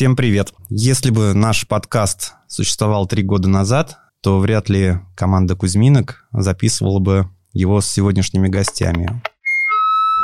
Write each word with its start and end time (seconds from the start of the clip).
Всем 0.00 0.16
привет. 0.16 0.54
Если 0.70 1.10
бы 1.10 1.34
наш 1.34 1.68
подкаст 1.68 2.32
существовал 2.48 3.06
три 3.06 3.22
года 3.22 3.50
назад, 3.50 3.98
то 4.22 4.38
вряд 4.38 4.70
ли 4.70 4.94
команда 5.14 5.54
Кузьминок 5.54 6.24
записывала 6.32 7.00
бы 7.00 7.28
его 7.52 7.82
с 7.82 7.86
сегодняшними 7.86 8.48
гостями. 8.48 9.20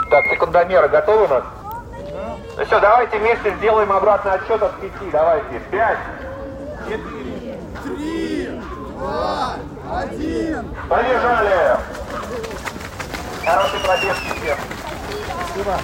Так, 0.09 0.25
секундомеры 0.33 0.89
готовы 0.89 1.27
у 1.27 1.29
нас? 1.29 1.45
Ну 2.57 2.65
все, 2.65 2.81
давайте 2.81 3.19
вместе 3.19 3.55
сделаем 3.59 3.93
обратный 3.93 4.33
отсчет 4.33 4.63
от 4.63 4.81
пяти. 4.81 5.11
Давайте. 5.13 5.61
Пять, 5.71 5.99
четыре, 6.89 7.61
три, 7.85 8.49
два, 8.97 9.57
один. 9.93 10.71
Побежали! 10.89 11.79
Хороший 13.45 13.81
пробег 13.81 14.15
всем. 14.41 14.59
Спасибо. 15.53 15.79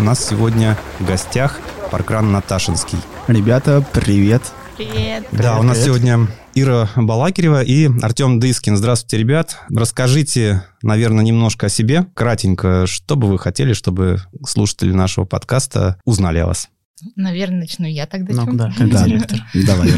У 0.00 0.02
нас 0.02 0.26
сегодня 0.26 0.78
в 0.98 1.06
гостях 1.06 1.60
Parkrun 1.90 2.32
Наташинский. 2.32 2.96
Ребята, 3.28 3.84
привет. 3.92 4.40
Привет. 4.78 5.26
Да, 5.30 5.58
у 5.58 5.62
нас 5.62 5.76
привет. 5.76 5.86
сегодня 5.86 6.26
Ира 6.54 6.88
Балакирева 6.96 7.62
и 7.62 7.90
Артем 8.00 8.40
Дыскин. 8.40 8.78
Здравствуйте, 8.78 9.18
ребят. 9.18 9.58
Расскажите, 9.68 10.64
наверное, 10.80 11.22
немножко 11.22 11.66
о 11.66 11.68
себе, 11.68 12.06
кратенько, 12.14 12.86
что 12.86 13.14
бы 13.14 13.28
вы 13.28 13.38
хотели, 13.38 13.74
чтобы 13.74 14.22
слушатели 14.42 14.90
нашего 14.90 15.26
подкаста 15.26 16.00
узнали 16.06 16.38
о 16.38 16.46
вас. 16.46 16.70
Наверное, 17.16 17.60
начну 17.60 17.86
я 17.86 18.06
тогда. 18.06 18.44
Ну 18.44 18.54
да, 18.54 18.72
Да. 18.78 19.06
директор. 19.06 19.38
Давай. 19.66 19.90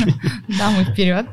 Да, 0.58 0.70
мы 0.70 0.84
вперед. 0.84 1.26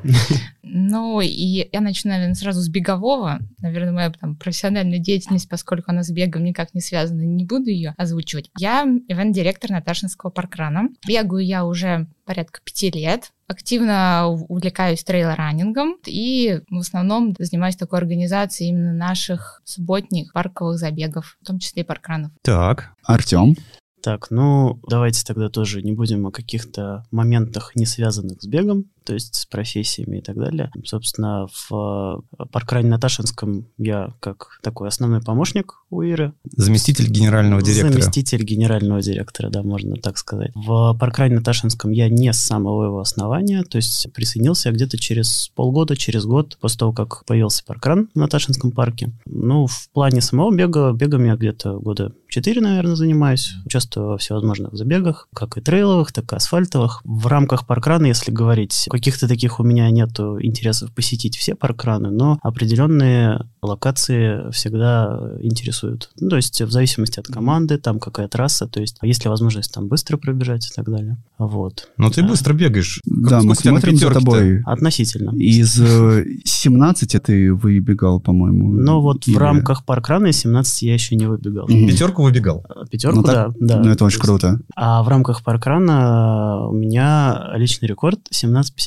Ну, 0.72 1.20
и 1.22 1.68
я 1.72 1.82
начну, 1.82 2.12
наверное, 2.12 2.36
сразу 2.36 2.62
с 2.62 2.70
бегового. 2.70 3.40
Наверное, 3.60 3.92
моя 3.92 4.12
там, 4.12 4.36
профессиональная 4.36 5.00
деятельность, 5.00 5.50
поскольку 5.50 5.92
она 5.92 6.04
с 6.04 6.12
бегом 6.12 6.44
никак 6.44 6.74
не 6.76 6.82
связана, 6.82 7.22
не 7.22 7.44
буду 7.46 7.70
ее 7.70 7.96
озвучивать. 7.98 8.52
Я 8.58 8.84
event-директор 9.08 9.72
Наташинского 9.72 10.30
parkrun 10.30 10.77
а. 10.77 10.90
Бегаю 11.08 11.44
я 11.44 11.66
уже 11.66 12.08
порядка 12.26 12.60
пяти 12.64 12.92
лет. 12.92 13.32
Активно 13.48 14.28
увлекаюсь 14.28 15.04
трейл-раннингом 15.04 15.96
и 16.06 16.62
в 16.70 16.78
основном 16.78 17.34
занимаюсь 17.40 17.76
такой 17.76 17.98
организацией 17.98 18.70
именно 18.70 18.94
наших 18.94 19.64
субботних 19.66 20.34
парковых 20.34 20.78
забегов, 20.78 21.38
в 21.42 21.48
том 21.48 21.58
числе 21.58 21.82
и 21.82 21.86
паркранов. 21.86 22.32
Так, 22.44 22.92
Артем. 23.04 23.56
Так, 24.02 24.32
ну 24.32 24.80
давайте 24.88 25.26
тогда 25.26 25.50
тоже 25.50 25.82
не 25.82 25.92
будем 25.92 26.26
о 26.26 26.32
каких-то 26.32 27.06
моментах, 27.12 27.76
не 27.76 27.86
связанных 27.86 28.42
с 28.42 28.48
бегом, 28.48 28.86
то 29.10 29.16
есть 29.16 29.34
с 29.34 29.46
профессиями 29.48 30.20
и 30.20 30.22
так 30.22 30.36
далее. 30.36 30.72
Собственно, 30.86 31.48
в 31.48 32.22
э, 32.38 32.46
паркране 32.52 32.90
Наташинском 32.90 33.66
я 33.80 34.14
как 34.20 34.60
такой 34.62 34.88
основной 34.88 35.20
помощник 35.20 35.80
у 35.90 36.04
Иры. 36.04 36.34
заместитель 36.56 37.10
генерального 37.10 37.64
директора. 37.64 37.94
Заместитель 37.94 38.44
генерального 38.44 39.02
директора, 39.02 39.50
да, 39.50 39.64
можно 39.64 39.96
так 39.96 40.20
сказать. 40.20 40.52
В 40.54 40.96
паркране 41.00 41.38
Наташинском 41.38 41.90
я 41.90 42.08
не 42.08 42.32
с 42.32 42.38
самого 42.38 42.86
его 42.86 43.00
основания, 43.00 43.64
то 43.64 43.78
есть 43.78 44.14
присоединился 44.14 44.72
где-то 44.72 45.00
через 45.00 45.50
полгода, 45.56 45.96
через 45.96 46.26
год 46.26 46.60
после 46.62 46.78
того, 46.78 46.94
как 46.94 47.26
появился 47.26 47.64
паркран 47.66 48.10
в 48.14 48.20
Наташинском 48.20 48.72
парке. 48.72 49.12
Ну, 49.26 49.66
в 49.66 49.90
плане 49.92 50.22
самого 50.22 50.54
бега, 50.54 50.92
бегом 50.92 51.26
я 51.26 51.36
где-то 51.36 51.80
года 51.80 52.14
4, 52.30 52.62
наверное, 52.62 52.96
занимаюсь. 52.96 53.54
Участвую 53.66 54.10
во 54.10 54.18
всевозможных 54.18 54.76
забегах, 54.76 55.28
как 55.34 55.58
и 55.58 55.62
трейловых, 55.62 56.12
так 56.12 56.32
и 56.32 56.36
асфальтовых. 56.36 57.02
В 57.04 57.26
рамках 57.26 57.66
паркрана, 57.66 58.06
если 58.06 58.32
говорить, 58.32 58.88
каких-то 59.00 59.28
таких 59.28 59.60
у 59.60 59.64
меня 59.64 59.90
нету 59.90 60.38
интересов 60.42 60.92
посетить 60.94 61.38
все 61.38 61.56
паркраны, 61.56 62.12
но 62.12 62.38
определенные 62.44 63.46
локации 63.62 64.52
всегда 64.52 65.20
интересуют. 65.42 66.10
Ну, 66.20 66.30
то 66.30 66.36
есть 66.36 66.62
в 66.62 66.72
зависимости 66.72 67.20
от 67.20 67.28
команды, 67.28 67.78
там 67.78 68.00
какая 68.00 68.28
трасса, 68.28 68.68
то 68.68 68.80
есть 68.82 68.98
есть 69.02 69.24
ли 69.24 69.30
возможность 69.30 69.74
там 69.74 69.88
быстро 69.88 70.18
пробежать 70.18 70.70
и 70.70 70.74
так 70.76 70.86
далее. 70.90 71.18
Вот. 71.38 71.90
Но 71.98 72.10
ты 72.10 72.22
Да. 72.22 72.28
быстро 72.28 72.54
бегаешь. 72.54 73.00
Да, 73.06 73.42
мы 73.42 73.56
смотрим 73.56 73.96
за 73.98 74.12
тобой. 74.12 74.62
Относительно. 74.66 75.32
Из 75.36 75.80
э, 75.80 76.26
17 76.46 77.20
ты 77.20 77.54
выбегал, 77.54 78.20
по-моему. 78.20 78.72
Но 78.74 79.02
вот 79.02 79.28
или- 79.28 79.36
в 79.36 79.38
рамках 79.38 79.86
паркрана 79.86 80.28
из 80.28 80.38
17 80.40 80.82
я 80.84 80.94
еще 80.94 81.16
не 81.16 81.26
выбегал. 81.28 81.68
Мгм. 81.68 81.88
Пятерку 81.88 82.24
выбегал. 82.24 82.66
Пятерку, 82.92 83.18
Ну, 83.18 83.24
так- 83.24 83.54
да, 83.60 83.76
да. 83.76 83.84
Ну, 83.84 83.90
это 83.92 84.06
очень 84.06 84.20
круто. 84.20 84.60
А 84.76 85.02
в 85.04 85.08
рамках 85.08 85.44
паркрана 85.44 86.68
у 86.68 86.74
меня 86.74 87.52
личный 87.56 87.88
рекорд 87.88 88.20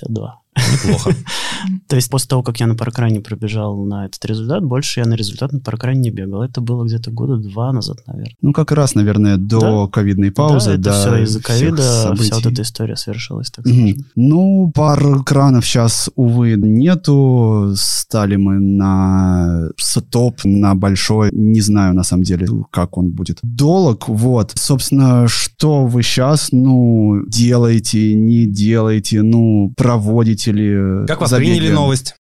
17.52. 0.09 0.42
Неплохо. 0.57 1.15
То 1.89 1.97
есть 1.97 2.11
после 2.11 2.29
того, 2.29 2.43
как 2.43 2.61
я 2.61 2.67
на 2.67 2.75
паркране 2.75 3.21
пробежал 3.21 3.85
на 3.85 4.07
этот 4.07 4.25
результат, 4.25 4.65
больше 4.65 5.01
я 5.01 5.07
на 5.07 5.15
результат 5.15 5.53
на 5.53 5.61
паркране 5.61 6.01
не 6.01 6.11
бегал. 6.11 6.43
Это 6.43 6.61
было 6.61 6.85
где-то 6.85 7.11
года 7.11 7.37
два 7.37 7.73
назад, 7.73 7.99
наверное. 8.07 8.37
Ну, 8.43 8.53
как 8.53 8.73
раз, 8.73 8.95
наверное, 8.95 9.37
до 9.37 9.89
ковидной 9.89 10.31
паузы. 10.31 10.77
да, 10.77 10.91
это 10.91 10.93
все 10.93 11.23
из-за 11.23 11.43
ковида, 11.43 12.15
вся 12.17 12.37
вот 12.37 12.47
эта 12.47 12.63
история 12.63 12.97
совершилась, 12.97 13.51
так 13.51 13.67
скажем. 13.67 14.05
Ну, 14.15 14.71
пар 14.75 15.23
кранов 15.25 15.65
сейчас, 15.65 16.11
увы, 16.17 16.57
нету. 16.57 17.73
Стали 17.77 18.37
мы 18.37 18.59
на 18.59 19.69
стоп, 19.79 20.41
на 20.45 20.75
большой. 20.75 21.31
Не 21.33 21.61
знаю, 21.61 21.95
на 21.95 22.03
самом 22.03 22.25
деле, 22.25 22.47
как 22.71 22.99
он 22.99 23.11
будет 23.11 23.39
долг. 23.43 24.09
Вот, 24.09 24.53
собственно, 24.57 25.29
что 25.29 25.87
вы 25.87 26.03
сейчас, 26.03 26.49
ну, 26.53 27.23
делаете, 27.27 28.15
не 28.15 28.47
делаете, 28.47 29.23
ну, 29.23 29.73
проводите 29.77 30.42
ли 30.51 31.07
Как 31.07 31.27
забеги? 31.29 31.51
восприняли 31.51 31.73
новость? 31.73 32.17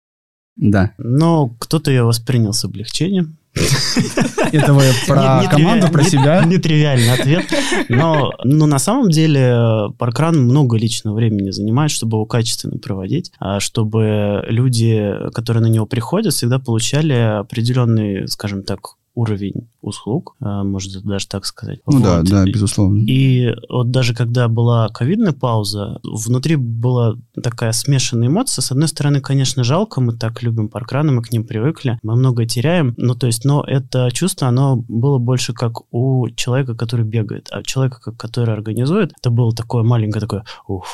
Да. 0.57 0.93
Но 0.99 1.55
кто-то 1.61 1.91
ее 1.91 2.03
воспринял 2.03 2.53
с 2.53 2.65
облегчением. 2.65 3.37
Это 4.53 4.73
вы 4.73 4.85
про 5.07 5.45
команду, 5.51 5.89
про 5.89 6.03
себя? 6.05 6.45
Нетривиальный 6.45 7.13
ответ. 7.13 7.47
Но, 7.89 8.33
но 8.45 8.67
на 8.67 8.79
самом 8.79 9.11
деле 9.11 9.41
э, 9.41 9.89
паркран 9.99 10.37
много 10.39 10.77
личного 10.77 11.15
времени 11.15 11.51
занимает, 11.51 11.91
чтобы 11.91 12.17
его 12.19 12.27
качественно 12.27 12.79
проводить, 12.79 13.33
а 13.39 13.61
чтобы 13.61 14.45
люди, 14.49 15.13
которые 15.33 15.63
на 15.63 15.69
него 15.69 15.87
приходят, 15.87 16.35
всегда 16.35 16.59
получали 16.59 17.15
определенный, 17.15 18.29
скажем 18.29 18.63
так, 18.63 18.81
уровень 19.19 19.67
услуг, 19.83 20.37
а, 20.41 20.63
может 20.63 21.03
даже 21.05 21.27
так 21.27 21.45
сказать. 21.45 21.81
Ну 21.87 22.01
да, 22.01 22.19
Вот. 22.19 22.29
да, 22.31 22.45
безусловно. 22.45 23.03
И 23.05 23.53
вот 23.69 23.91
даже 23.91 24.15
когда 24.15 24.47
была 24.49 24.89
ковидная 24.89 25.33
пауза, 25.33 25.99
внутри 26.05 26.55
была 26.57 27.17
такая 27.43 27.73
смешанная 27.73 28.29
эмоция. 28.29 28.63
С 28.63 28.71
одной 28.71 28.87
стороны, 28.89 29.21
конечно, 29.21 29.65
жалко, 29.65 30.01
мы 30.01 30.13
так 30.17 30.43
любим 30.43 30.69
паркраны, 30.69 31.11
мы 31.13 31.23
к 31.23 31.33
ним 31.33 31.45
привыкли, 31.45 31.99
мы 32.05 32.15
многое 32.15 32.47
теряем. 32.47 32.95
Ну, 32.97 33.15
то 33.15 33.27
есть, 33.27 33.45
но 33.45 33.65
это 33.67 34.11
чувство, 34.13 34.49
оно 34.49 34.85
было 34.89 35.19
больше 35.19 35.53
как 35.53 35.93
у 35.93 36.29
человека, 36.31 36.75
который 36.77 37.05
бегает, 37.05 37.49
а 37.51 37.59
у 37.59 37.63
человека, 37.63 38.01
ка- 38.01 38.13
который 38.13 38.55
организует, 38.55 39.13
это 39.19 39.31
было 39.31 39.53
такое 39.53 39.83
маленькое 39.83 40.21
такое, 40.21 40.45
уф. 40.69 40.87